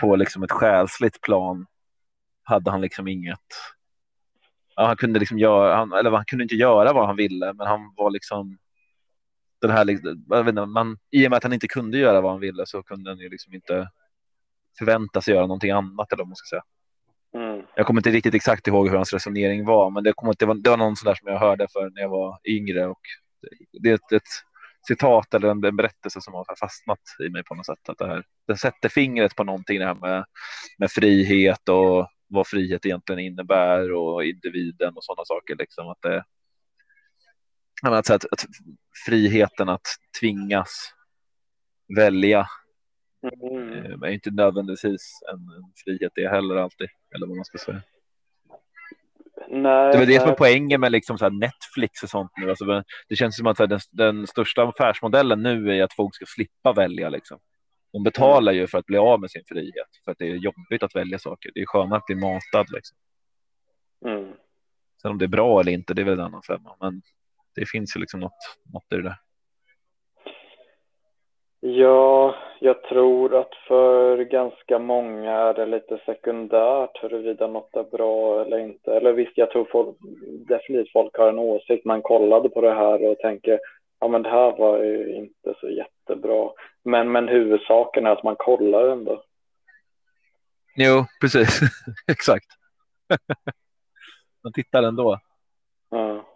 på 0.00 0.16
liksom 0.16 0.42
ett 0.42 0.52
själsligt 0.52 1.20
plan 1.20 1.66
hade 2.42 2.70
han 2.70 2.80
liksom 2.80 3.08
inget. 3.08 3.40
Ja, 4.76 4.86
han 4.86 4.96
kunde 4.96 5.18
liksom 5.18 5.38
göra, 5.38 5.76
han, 5.76 5.92
eller 5.92 6.10
han 6.10 6.24
kunde 6.24 6.42
inte 6.42 6.54
göra 6.54 6.92
vad 6.92 7.06
han 7.06 7.16
ville, 7.16 7.52
men 7.52 7.66
han 7.66 7.94
var 7.96 8.10
liksom 8.10 8.58
den 9.60 9.70
här, 9.70 9.84
liksom- 9.84 10.24
inte, 10.48 10.66
man, 10.66 10.98
i 11.10 11.26
och 11.26 11.30
med 11.30 11.36
att 11.36 11.42
han 11.42 11.52
inte 11.52 11.68
kunde 11.68 11.98
göra 11.98 12.20
vad 12.20 12.30
han 12.32 12.40
ville 12.40 12.66
så 12.66 12.82
kunde 12.82 13.10
han 13.10 13.18
ju 13.18 13.28
liksom 13.28 13.54
inte 13.54 13.88
förvänta 14.78 15.20
sig 15.20 15.34
göra 15.34 15.46
någonting 15.46 15.70
annat 15.70 16.12
eller 16.12 16.22
vad 16.22 16.28
man 16.28 16.36
ska 16.36 16.56
säga. 16.56 16.64
Mm. 17.34 17.62
Jag 17.76 17.86
kommer 17.86 18.00
inte 18.00 18.10
riktigt 18.10 18.34
exakt 18.34 18.66
ihåg 18.66 18.88
hur 18.88 18.96
hans 18.96 19.12
resonering 19.12 19.64
var, 19.64 19.90
men 19.90 20.04
det, 20.04 20.12
kom, 20.12 20.34
det, 20.38 20.46
var, 20.46 20.54
det 20.54 20.70
var 20.70 20.76
någon 20.76 20.96
sån 20.96 21.06
där 21.06 21.14
som 21.14 21.32
jag 21.32 21.38
hörde 21.38 21.66
för 21.72 21.90
när 21.90 22.02
jag 22.02 22.08
var 22.08 22.38
yngre 22.44 22.86
och 22.86 23.00
det 23.82 23.90
är 23.90 23.94
ett, 23.94 24.12
ett 24.12 24.22
citat 24.88 25.34
eller 25.34 25.48
en, 25.48 25.64
en 25.64 25.76
berättelse 25.76 26.20
som 26.20 26.34
har 26.34 26.56
fastnat 26.60 27.00
i 27.26 27.28
mig 27.28 27.44
på 27.44 27.54
något 27.54 27.66
sätt. 27.66 27.88
Att 27.88 27.98
det, 27.98 28.06
här, 28.06 28.24
det 28.46 28.56
sätter 28.56 28.88
fingret 28.88 29.36
på 29.36 29.44
någonting 29.44 29.78
det 29.78 29.86
här 29.86 29.94
med, 29.94 30.24
med 30.78 30.90
frihet 30.90 31.68
och 31.68 32.08
vad 32.28 32.46
frihet 32.46 32.86
egentligen 32.86 33.20
innebär 33.20 33.92
och 33.92 34.24
individen 34.24 34.96
och 34.96 35.04
sådana 35.04 35.24
saker. 35.24 35.56
Liksom. 35.56 35.88
Att 35.88 36.02
det, 36.02 36.24
jag 37.82 37.90
menar, 37.90 37.98
att, 37.98 38.46
friheten 39.06 39.68
att 39.68 39.86
tvingas 40.20 40.92
välja 41.96 42.46
Mm. 43.22 43.84
eh, 43.84 44.08
är 44.08 44.12
inte 44.12 44.30
nödvändigtvis 44.30 45.20
en, 45.32 45.38
en 45.38 45.72
frihet 45.84 46.12
det 46.14 46.28
heller 46.28 46.56
alltid. 46.56 46.88
Eller 47.14 47.26
vad 47.26 47.36
man 47.36 47.44
ska 47.44 47.58
säga. 47.58 47.82
Nej, 49.48 49.92
Det 49.92 49.98
var 49.98 50.06
det 50.06 50.20
som 50.20 50.30
är 50.30 50.34
poängen 50.34 50.80
med 50.80 50.92
liksom 50.92 51.18
så 51.18 51.28
Netflix 51.28 52.02
och 52.02 52.10
sånt 52.10 52.30
nu. 52.36 52.50
Alltså, 52.50 52.84
det 53.08 53.16
känns 53.16 53.36
som 53.36 53.46
att 53.46 53.56
den, 53.56 53.80
den 53.90 54.26
största 54.26 54.62
affärsmodellen 54.62 55.42
nu 55.42 55.76
är 55.76 55.82
att 55.82 55.94
folk 55.94 56.14
ska 56.14 56.24
slippa 56.28 56.72
välja. 56.72 57.08
Liksom. 57.08 57.38
De 57.92 58.02
betalar 58.02 58.52
ju 58.52 58.66
för 58.66 58.78
att 58.78 58.86
bli 58.86 58.98
av 58.98 59.20
med 59.20 59.30
sin 59.30 59.42
frihet 59.48 59.88
för 60.04 60.12
att 60.12 60.18
det 60.18 60.26
är 60.26 60.34
jobbigt 60.34 60.82
att 60.82 60.94
välja 60.94 61.18
saker. 61.18 61.50
Det 61.54 61.60
är 61.60 61.66
skönare 61.66 61.98
att 61.98 62.06
bli 62.06 62.16
matad. 62.16 62.66
Liksom. 62.72 62.96
Mm. 64.06 64.32
Sen 65.02 65.10
om 65.10 65.18
det 65.18 65.24
är 65.24 65.28
bra 65.28 65.60
eller 65.60 65.72
inte, 65.72 65.94
det 65.94 66.02
är 66.02 66.04
väl 66.04 66.18
en 66.18 66.24
annan 66.24 66.42
femma. 66.42 66.76
Men 66.80 67.02
det 67.56 67.68
finns 67.68 67.96
ju 67.96 68.00
liksom 68.00 68.20
något, 68.20 68.58
något 68.72 68.92
i 68.92 68.96
det 68.96 69.02
där. 69.02 69.16
Ja, 71.60 72.34
jag 72.60 72.82
tror 72.82 73.34
att 73.34 73.54
för 73.68 74.24
ganska 74.24 74.78
många 74.78 75.32
är 75.32 75.54
det 75.54 75.66
lite 75.66 76.00
sekundärt 76.06 77.02
huruvida 77.02 77.46
något 77.46 77.76
är 77.76 77.82
bra 77.82 78.40
eller 78.42 78.58
inte. 78.58 78.94
Eller 78.94 79.12
visst, 79.12 79.32
jag 79.34 79.50
tror 79.50 79.68
folk, 79.72 79.96
definitivt 80.48 80.92
folk 80.92 81.16
har 81.16 81.28
en 81.28 81.38
åsikt. 81.38 81.84
Man 81.84 82.02
kollade 82.02 82.48
på 82.48 82.60
det 82.60 82.74
här 82.74 83.10
och 83.10 83.18
tänker, 83.18 83.60
ja 84.00 84.08
men 84.08 84.22
det 84.22 84.30
här 84.30 84.56
var 84.58 84.82
ju 84.82 85.14
inte 85.14 85.54
så 85.60 85.68
jättebra. 85.68 86.50
Men, 86.84 87.12
men 87.12 87.28
huvudsaken 87.28 88.06
är 88.06 88.10
att 88.10 88.24
man 88.24 88.36
kollar 88.36 88.88
ändå. 88.88 89.22
Jo, 90.76 91.04
precis. 91.20 91.60
Exakt. 92.12 92.46
Man 94.42 94.52
tittar 94.52 94.82
ändå. 94.82 95.18
Ja. 95.90 96.35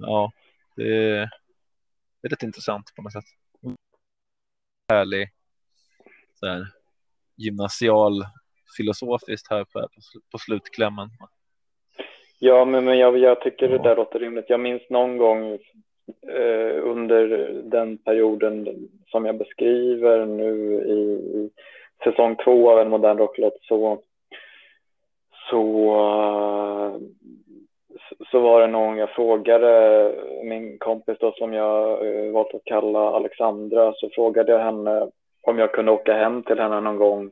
Ja, 0.00 0.32
det 0.76 0.82
är, 0.82 1.30
det 2.20 2.28
är 2.28 2.28
rätt 2.28 2.42
intressant 2.42 2.94
på 2.96 3.02
något 3.02 3.12
sätt. 3.12 3.24
Härlig 4.92 5.28
så 6.34 6.46
här, 6.46 6.66
gymnasial 7.36 8.24
filosofiskt 8.76 9.50
här 9.50 9.64
på, 9.64 9.80
på, 9.80 10.00
sl- 10.00 10.22
på 10.32 10.38
slutklämmen. 10.38 11.08
Ja, 12.38 12.64
men, 12.64 12.84
men 12.84 12.98
jag, 12.98 13.18
jag 13.18 13.40
tycker 13.40 13.68
det 13.68 13.78
där 13.78 13.96
låter 13.96 14.18
rimligt. 14.18 14.44
Jag 14.48 14.60
minns 14.60 14.82
någon 14.90 15.16
gång 15.16 15.52
eh, 16.28 16.84
under 16.84 17.48
den 17.64 17.98
perioden 17.98 18.88
som 19.06 19.26
jag 19.26 19.38
beskriver 19.38 20.26
nu 20.26 20.74
i, 20.74 21.00
i 21.38 21.50
säsong 22.04 22.36
två 22.44 22.70
av 22.70 22.78
En 22.78 22.90
modern 22.90 23.18
rocklåt 23.18 23.58
så 23.62 24.02
så, 25.50 25.94
eh, 25.94 27.00
så 28.30 28.38
var 28.40 28.60
det 28.60 28.66
någon 28.66 28.96
jag 28.96 29.10
frågade, 29.10 30.12
min 30.44 30.78
kompis 30.78 31.18
då 31.20 31.32
som 31.32 31.52
jag 31.52 32.06
eh, 32.06 32.32
valt 32.32 32.54
att 32.54 32.64
kalla 32.64 32.98
Alexandra, 33.10 33.92
så 33.96 34.08
frågade 34.10 34.52
jag 34.52 34.58
henne 34.58 35.10
om 35.42 35.58
jag 35.58 35.72
kunde 35.72 35.92
åka 35.92 36.12
hem 36.14 36.42
till 36.42 36.58
henne 36.60 36.80
någon 36.80 36.96
gång 36.96 37.30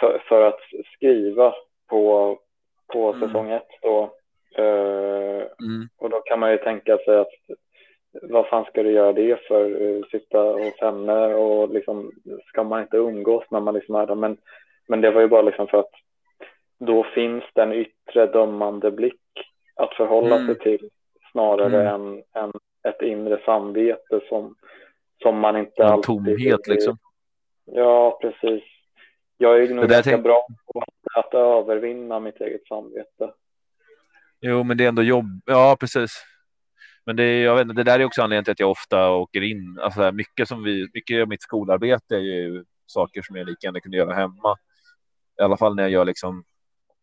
för, 0.00 0.22
för 0.28 0.42
att 0.48 0.60
skriva 0.96 1.54
på, 1.90 2.38
på 2.92 3.08
Mm. 3.12 3.20
säsong 3.20 3.50
ett 3.50 3.68
då. 3.82 4.02
Eh, 4.56 5.40
Mm. 5.60 5.88
och 5.98 6.10
då 6.10 6.20
kan 6.20 6.40
man 6.40 6.50
ju 6.50 6.56
tänka 6.58 6.98
sig 6.98 7.16
att 7.18 7.32
vad 8.22 8.46
fan 8.46 8.64
ska 8.64 8.82
du 8.82 8.90
göra 8.90 9.12
det 9.12 9.40
för? 9.48 9.82
Eh, 9.82 10.02
Sitta 10.10 10.38
hos 10.42 10.80
henne 10.80 11.34
och 11.34 11.70
liksom 11.70 12.10
ska 12.46 12.62
man 12.64 12.82
inte 12.82 12.96
umgås 12.96 13.44
när 13.50 13.60
man 13.60 13.74
liksom 13.74 13.94
är 13.94 14.06
där? 14.06 14.14
Men, 14.14 14.36
men 14.88 15.00
det 15.00 15.10
var 15.10 15.20
ju 15.20 15.28
bara 15.28 15.42
liksom 15.42 15.66
för 15.66 15.78
att 15.78 15.90
då 16.78 17.04
finns 17.04 17.44
det 17.54 17.62
en 17.62 17.72
yttre 17.72 18.26
dömande 18.26 18.90
blick 18.90 19.19
att 19.82 19.94
förhålla 19.94 20.34
Mm. 20.36 20.46
sig 20.46 20.58
till 20.58 20.90
snarare 21.32 21.80
Mm. 21.88 21.94
än, 21.94 22.22
än 22.44 22.52
ett 22.88 23.02
inre 23.02 23.40
samvete 23.44 24.20
som, 24.28 24.54
som 25.22 25.38
man 25.38 25.56
inte 25.56 25.82
En 25.82 25.88
alltid... 25.88 26.04
tomhet 26.06 26.66
liksom. 26.66 26.98
Ja, 27.64 28.18
precis. 28.22 28.62
Jag 29.36 29.62
är 29.62 29.74
nog 29.74 29.88
ganska 29.88 30.10
tänk- 30.10 30.22
bra 30.22 30.46
på 30.72 30.80
att, 30.80 31.24
att 31.24 31.34
övervinna 31.34 32.20
mitt 32.20 32.40
eget 32.40 32.66
samvete. 32.66 33.32
Jo, 34.40 34.62
men 34.62 34.76
det 34.76 34.84
är 34.84 34.88
ändå 34.88 35.02
jobb. 35.02 35.26
Ja, 35.46 35.76
precis. 35.80 36.24
Men 37.06 37.16
det, 37.16 37.22
är, 37.22 37.44
jag 37.44 37.54
vet, 37.54 37.62
inte, 37.62 37.74
det 37.74 37.82
där 37.90 38.00
är 38.00 38.04
också 38.04 38.22
anledningen 38.22 38.44
till 38.44 38.52
att 38.52 38.60
jag 38.60 38.70
ofta 38.70 39.10
åker 39.10 39.42
in. 39.42 39.78
Alltså, 39.82 40.12
mycket, 40.12 40.48
som 40.48 40.62
vi, 40.64 40.88
mycket 40.94 41.22
av 41.22 41.28
mitt 41.28 41.42
skolarbete 41.42 42.14
är 42.14 42.18
ju 42.20 42.64
saker 42.86 43.22
som 43.22 43.36
jag 43.36 43.46
lika 43.46 43.66
gärna 43.66 43.80
kunde 43.80 43.96
göra 43.96 44.14
hemma. 44.14 44.56
I 45.40 45.42
alla 45.42 45.56
fall 45.56 45.74
när 45.74 45.82
jag 45.82 45.92
gör 45.92 46.04
liksom. 46.04 46.44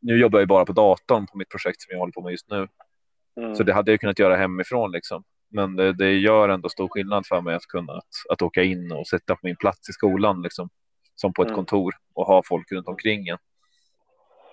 Nu 0.07 0.17
jobbar 0.17 0.39
jag 0.39 0.43
ju 0.43 0.47
bara 0.47 0.65
på 0.65 0.73
datorn 0.73 1.27
på 1.27 1.37
mitt 1.37 1.49
projekt 1.49 1.81
som 1.81 1.91
jag 1.91 1.99
håller 1.99 2.11
på 2.11 2.21
med 2.21 2.31
just 2.31 2.49
nu. 2.49 2.67
Mm. 3.39 3.55
Så 3.55 3.63
det 3.63 3.73
hade 3.73 3.91
jag 3.91 3.99
kunnat 3.99 4.19
göra 4.19 4.35
hemifrån 4.35 4.91
liksom. 4.91 5.23
Men 5.49 5.75
det, 5.75 5.93
det 5.93 6.13
gör 6.13 6.49
ändå 6.49 6.69
stor 6.69 6.87
skillnad 6.89 7.25
för 7.27 7.41
mig 7.41 7.55
att 7.55 7.65
kunna 7.65 7.93
att, 7.93 8.07
att 8.29 8.41
åka 8.41 8.63
in 8.63 8.91
och 8.91 9.07
sätta 9.07 9.35
på 9.35 9.39
min 9.43 9.55
plats 9.55 9.89
i 9.89 9.93
skolan 9.93 10.41
liksom. 10.41 10.69
Som 11.15 11.33
på 11.33 11.41
ett 11.41 11.47
Mm. 11.47 11.55
kontor 11.55 11.93
och 12.13 12.25
ha 12.25 12.41
folk 12.45 12.71
runt 12.71 12.87
omkring 12.87 13.27
en. 13.27 13.37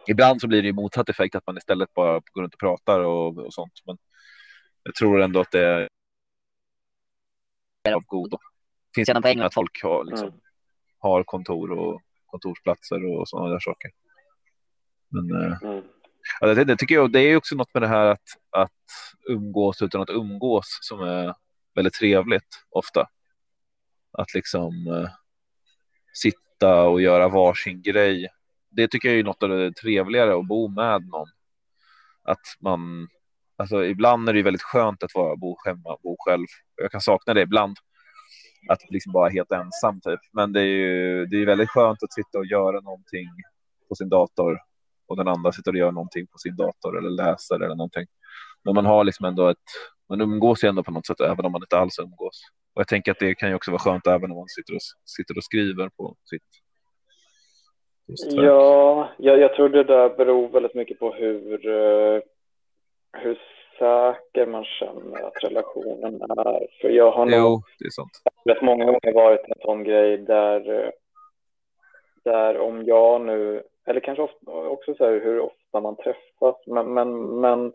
Ibland 0.09 0.41
så 0.41 0.49
blir 0.49 0.63
det 0.63 0.67
ju 0.69 0.73
motsatt 0.75 1.09
effekt 1.09 1.35
att 1.35 1.47
man 1.47 1.57
istället 1.57 1.95
bara 1.95 2.21
går 2.33 2.43
runt 2.43 2.55
och 2.55 2.61
pratar 2.61 3.01
och, 3.01 3.39
och 3.39 3.55
sånt. 3.55 3.73
Men 3.87 3.99
jag 4.83 4.95
tror 4.95 5.21
ändå 5.21 5.41
att 5.41 5.51
det 5.51 5.89
är 7.89 7.93
av 7.95 8.03
godo. 8.07 8.39
Finns 8.95 9.09
det 9.09 9.23
poäng. 9.23 9.41
att 9.41 9.55
folk 9.55 9.83
har, 9.83 10.05
liksom, 10.05 10.29
Mm. 10.29 10.41
har 10.99 11.23
kontor 11.23 11.71
och 11.73 12.01
kontorsplatser 12.27 13.07
och 13.19 13.29
sådana 13.29 13.49
där 13.49 13.61
saker. 13.61 13.91
Men 15.15 15.43
eh, 15.43 15.59
Mm. 15.63 15.85
Ja, 16.41 16.55
det, 16.55 16.65
det 16.65 16.77
tycker 16.77 16.95
jag. 16.95 17.13
Det 17.13 17.21
är 17.21 17.37
också 17.37 17.55
något 17.57 17.75
med 17.75 17.83
det 17.83 17.89
här 17.89 18.07
att, 18.07 18.29
att 18.51 18.71
umgås 19.29 19.83
utan 19.83 20.01
att 20.01 20.11
umgås 20.11 20.79
som 20.81 21.01
är 21.01 21.35
väldigt 21.75 21.95
trevligt 21.95 22.65
ofta. 22.71 23.09
Att 24.19 24.35
liksom 24.35 24.87
eh, 24.87 25.11
sitta 26.15 26.83
och 26.83 27.03
göra 27.03 27.29
varsin 27.29 27.83
grej. 27.83 28.29
Det 28.71 28.89
tycker 28.89 29.09
jag 29.09 29.19
är 29.19 29.25
något 29.25 29.43
av 29.43 29.49
det 29.49 29.73
trevligare 29.73 30.35
att 30.37 30.49
bo 30.49 30.69
med 30.69 31.07
någon. 31.07 31.29
Att 32.23 32.47
man, 32.61 33.09
alltså 33.57 33.85
ibland 33.85 34.29
är 34.29 34.33
det 34.33 34.43
väldigt 34.43 34.63
skönt 34.63 35.03
att 35.03 35.15
vara 35.15 35.37
bo 35.37 35.57
hemma, 35.67 35.97
bo 36.03 36.17
själv. 36.19 36.47
Jag 36.77 36.91
kan 36.91 37.01
sakna 37.01 37.35
det 37.35 37.43
ibland. 37.43 37.77
Att 38.69 38.91
liksom 38.91 39.13
vara 39.13 39.31
helt 39.31 39.53
ensam 39.53 40.01
typ. 40.01 40.21
Men 40.33 40.53
det 40.53 40.61
är 40.61 40.65
ju 40.65 41.27
det 41.27 41.37
är 41.37 41.47
väldigt 41.47 41.71
skönt 41.71 42.03
att 42.03 42.13
sitta 42.13 42.39
och 42.39 42.47
göra 42.47 42.81
någonting 42.81 43.29
på 43.89 43.95
sin 43.95 44.09
dator 44.09 44.59
och 45.07 45.17
den 45.17 45.29
andra 45.29 45.53
sitter 45.53 45.71
och 45.71 45.79
gör 45.79 45.93
någonting 45.93 46.27
på 46.27 46.39
sin 46.39 46.57
dator 46.57 46.99
eller 46.99 47.11
läser 47.11 47.55
eller 47.55 47.75
någonting. 47.75 48.07
Men 48.65 48.75
man 48.75 48.87
har 48.87 49.05
liksom 49.05 49.27
ändå 49.27 49.49
ett, 49.49 49.69
man 50.09 50.21
umgås 50.21 50.65
ju 50.65 50.69
ändå 50.69 50.83
på 50.83 50.91
något 50.91 51.07
sätt 51.07 51.21
även 51.21 51.45
om 51.45 51.53
man 51.53 51.63
inte 51.63 51.79
alls 51.79 51.99
umgås. 51.99 52.41
Och 52.75 52.81
jag 52.81 52.89
tänker 52.89 53.13
att 53.13 53.19
det 53.19 53.35
kan 53.35 53.49
ju 53.49 53.55
också 53.55 53.71
vara 53.71 53.79
skönt 53.79 54.07
även 54.07 54.31
om 54.31 54.37
man 54.37 54.49
sitter 54.49 54.75
och, 54.75 54.81
sitter 55.05 55.37
och 55.37 55.45
skriver 55.45 55.89
på 55.89 56.17
sitt. 56.31 56.43
Ja, 58.31 59.11
jag, 59.19 59.39
jag 59.39 59.55
tror 59.55 59.69
det 59.69 59.85
där 59.85 60.17
beror 60.17 60.49
väldigt 60.49 60.75
mycket 60.75 60.99
på 60.99 61.13
hur, 61.13 61.69
eh, 61.69 62.21
hur 63.13 63.39
säker 63.79 64.47
man 64.47 64.65
känner 64.65 65.27
att 65.27 65.45
relationen 65.45 66.23
är. 66.23 66.67
För 66.81 66.89
jag 66.89 67.11
har 67.11 67.27
nog 67.27 67.35
Jo, 67.39 67.63
det 67.79 67.85
är 67.85 67.91
sant. 67.91 68.23
rätt 68.45 68.63
många 68.63 68.85
gånger 68.85 69.13
varit 69.13 69.41
en 69.41 69.61
sån 69.61 69.85
grej 69.85 70.19
där, 70.19 70.85
eh, 70.85 70.91
där 72.25 72.59
om 72.59 72.85
jag 72.85 73.21
nu, 73.21 73.63
eller 73.87 74.01
kanske 74.01 74.23
ofta, 74.23 74.51
också 74.53 74.95
så 74.95 75.05
här 75.05 75.13
hur 75.13 75.41
ofta 75.41 75.81
man 75.81 75.97
träffas, 75.97 76.57
men, 76.67 76.95
men, 76.95 77.41
men, 77.41 77.73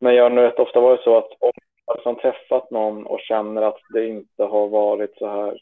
men 0.00 0.14
jag 0.14 0.22
har 0.22 0.30
nu 0.30 0.42
rätt 0.42 0.58
ofta 0.58 0.80
varit 0.80 1.00
så 1.00 1.16
att 1.16 1.30
om 1.40 1.52
jag 1.86 1.94
har 1.94 1.96
liksom 1.96 2.16
träffat 2.16 2.70
någon 2.70 3.06
och 3.06 3.20
känner 3.20 3.62
att 3.62 3.80
det 3.94 4.08
inte 4.08 4.44
har 4.44 4.68
varit 4.68 5.16
så 5.18 5.26
här, 5.28 5.58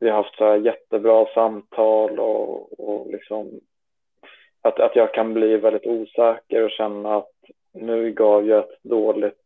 vi 0.00 0.08
har 0.08 0.16
haft 0.16 0.36
så 0.36 0.44
här 0.44 0.56
jättebra 0.56 1.26
samtal 1.34 2.20
och, 2.20 2.80
och 2.80 3.10
liksom 3.10 3.60
att, 4.62 4.80
att 4.80 4.96
jag 4.96 5.14
kan 5.14 5.34
bli 5.34 5.56
väldigt 5.56 5.86
osäker 5.86 6.64
och 6.64 6.70
känna 6.70 7.16
att 7.16 7.32
nu 7.72 8.12
gav 8.12 8.46
jag 8.46 8.58
ett 8.58 8.82
dåligt 8.82 9.40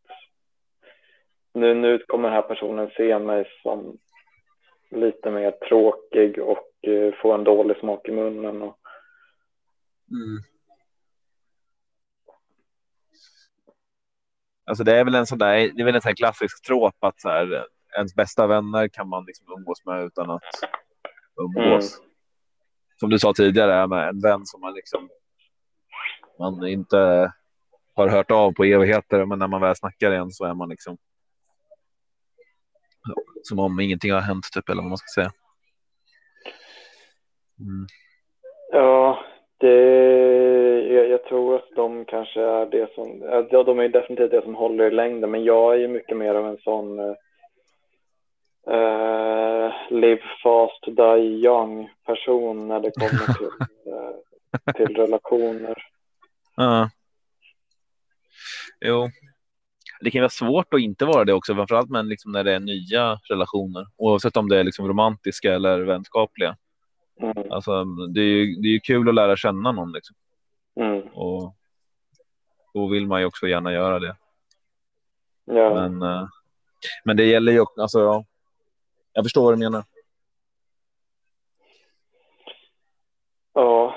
nu, 1.55 1.73
nu 1.73 1.97
kommer 1.97 2.29
den 2.29 2.35
här 2.35 2.41
personen 2.41 2.89
se 2.97 3.19
mig 3.19 3.45
som 3.63 3.97
lite 4.89 5.31
mer 5.31 5.51
tråkig 5.51 6.39
och 6.39 6.69
eh, 6.81 7.13
få 7.13 7.31
en 7.31 7.43
dålig 7.43 7.77
smak 7.77 8.09
i 8.09 8.11
munnen. 8.11 8.61
Och, 8.61 8.77
Mm. 10.11 10.43
Alltså 14.65 14.83
det 14.83 14.99
är 14.99 15.05
väl 15.05 15.15
en 15.15 15.25
sån 15.27 15.37
där, 15.37 15.55
det 15.55 15.81
är 15.81 15.85
väl 15.85 15.95
en 15.95 16.01
sån 16.01 16.15
klassisk 16.15 16.65
trop 16.67 16.95
att 16.99 17.21
så 17.21 17.29
här, 17.29 17.65
ens 17.97 18.15
bästa 18.15 18.47
vänner 18.47 18.87
kan 18.87 19.09
man 19.09 19.25
liksom 19.25 19.47
umgås 19.57 19.85
med 19.85 20.03
utan 20.03 20.29
att 20.29 20.41
umgås. 21.41 22.01
Som 22.99 23.09
du 23.09 23.19
sa 23.19 23.33
tidigare 23.33 23.87
med 23.87 24.09
en 24.09 24.21
vän 24.21 24.45
som 24.45 24.61
man 24.61 24.73
liksom 24.73 25.09
man 26.39 26.67
inte 26.67 27.31
har 27.95 28.07
hört 28.07 28.31
av 28.31 28.51
på 28.51 28.63
evigheter, 28.63 29.25
men 29.25 29.39
när 29.39 29.47
man 29.47 29.61
väl 29.61 29.75
snackar 29.75 30.11
igen 30.11 30.31
så 30.31 30.45
är 30.45 30.53
man 30.53 30.69
liksom 30.69 30.97
som 33.43 33.59
om 33.59 33.79
ingenting 33.79 34.11
har 34.11 34.21
hänt 34.21 34.45
typ 34.51 34.69
eller 34.69 34.81
vad 34.81 34.89
man 34.89 34.97
ska 34.97 35.21
säga. 35.21 35.31
Mm. 37.59 37.87
Det, 39.57 39.75
jag, 40.93 41.09
jag 41.09 41.23
tror 41.23 41.55
att 41.55 41.69
de 41.75 42.05
kanske 42.05 42.41
är 42.41 42.65
det 42.65 42.93
som, 42.95 43.21
ja, 43.51 43.63
de 43.63 43.79
är 43.79 43.89
definitivt 43.89 44.31
det 44.31 44.41
som 44.41 44.55
håller 44.55 44.85
i 44.85 44.91
längden, 44.91 45.31
men 45.31 45.43
jag 45.43 45.73
är 45.73 45.77
ju 45.77 45.87
mycket 45.87 46.17
mer 46.17 46.35
av 46.35 46.47
en 46.47 46.57
sån 46.57 46.99
eh, 48.69 49.71
live 49.89 50.21
fast, 50.43 50.85
die 50.85 51.45
young 51.45 51.89
person 52.05 52.67
när 52.67 52.79
det 52.79 52.91
kommer 52.91 53.33
till, 53.37 53.47
eh, 53.93 54.73
till 54.73 54.95
relationer. 54.95 55.75
Ja. 56.55 56.89
Jo. 58.85 59.09
Det 60.01 60.11
kan 60.11 60.21
vara 60.21 60.29
svårt 60.29 60.73
att 60.73 60.79
inte 60.79 61.05
vara 61.05 61.25
det 61.25 61.33
också, 61.33 61.55
framförallt 61.55 61.89
men 61.89 62.09
liksom 62.09 62.31
när 62.31 62.43
det 62.43 62.53
är 62.53 62.59
nya 62.59 63.19
relationer, 63.29 63.87
oavsett 63.97 64.37
om 64.37 64.49
det 64.49 64.59
är 64.59 64.63
liksom 64.63 64.87
romantiska 64.87 65.53
eller 65.53 65.79
vänskapliga. 65.79 66.55
Mm, 67.21 67.51
Alltså, 67.51 67.83
det 67.83 68.19
är 68.21 68.25
ju, 68.25 68.55
det 68.55 68.67
är 68.67 68.71
ju 68.71 68.79
kul 68.79 69.09
att 69.09 69.15
lära 69.15 69.35
känna 69.37 69.71
någon 69.71 69.91
liksom. 69.91 70.15
mm, 70.79 71.01
och 71.13 71.55
då 72.73 72.87
vill 72.87 73.07
man 73.07 73.19
ju 73.19 73.25
också 73.25 73.47
gärna 73.47 73.73
göra 73.73 73.99
det. 73.99 74.15
ja. 75.45 75.73
Men, 75.73 76.01
eh, 76.01 76.27
men 77.03 77.17
det 77.17 77.25
gäller 77.25 77.51
ju 77.51 77.59
också, 77.59 77.81
alltså, 77.81 77.99
ja. 77.99 78.25
jag 79.13 79.25
förstår 79.25 79.43
vad 79.43 79.53
du 79.53 79.57
menar. 79.57 79.83
Ja, 83.53 83.95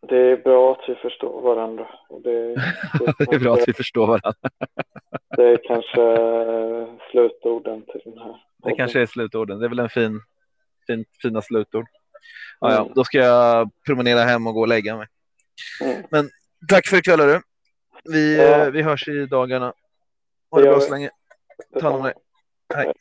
det 0.00 0.16
är 0.16 0.36
bra 0.36 0.72
att 0.72 0.88
vi 0.88 0.94
förstår 0.94 1.40
varandra. 1.42 1.88
Och 2.08 2.20
det, 2.22 2.54
Det 3.18 3.34
är 3.34 3.38
bra 3.40 3.54
att 3.54 3.68
vi 3.68 3.72
förstår 3.72 4.06
varandra. 4.06 4.32
det 5.36 5.42
är 5.44 5.60
kanske 5.64 6.00
slutorden 7.10 7.82
till 7.82 8.00
den 8.04 8.18
här. 8.18 8.42
Det 8.64 8.74
kanske 8.74 9.00
är 9.00 9.06
slutorden. 9.06 9.58
Det 9.58 9.64
är 9.64 9.68
väl 9.68 9.78
en 9.78 9.88
fin, 9.88 10.20
fin 10.86 11.04
fina 11.22 11.42
slutord. 11.42 11.86
Ja, 12.60 12.72
ja, 12.72 12.80
Mm. 12.80 12.92
då 12.94 13.04
ska 13.04 13.18
jag 13.18 13.70
promenera 13.86 14.20
hem 14.20 14.46
och 14.46 14.54
gå 14.54 14.60
och 14.60 14.68
lägga 14.68 14.96
mig. 14.96 15.06
Mm. 16.12 16.30
Tack 16.68 16.86
för 16.86 16.96
ikväll. 16.96 17.18
Du. 17.18 17.40
Vi, 18.04 18.36
Ja. 18.36 18.70
vi 18.70 18.82
hörs 18.82 19.08
i 19.08 19.26
dagarna. 19.26 19.72
Ha 20.50 20.60
Det 20.60 20.66
bra 20.68 20.80
så 20.80 20.90
länge. 20.90 21.10
Ta 21.80 21.80
hand 21.80 21.96
om 21.96 22.02
dig. 22.02 22.14
Hej. 22.74 22.92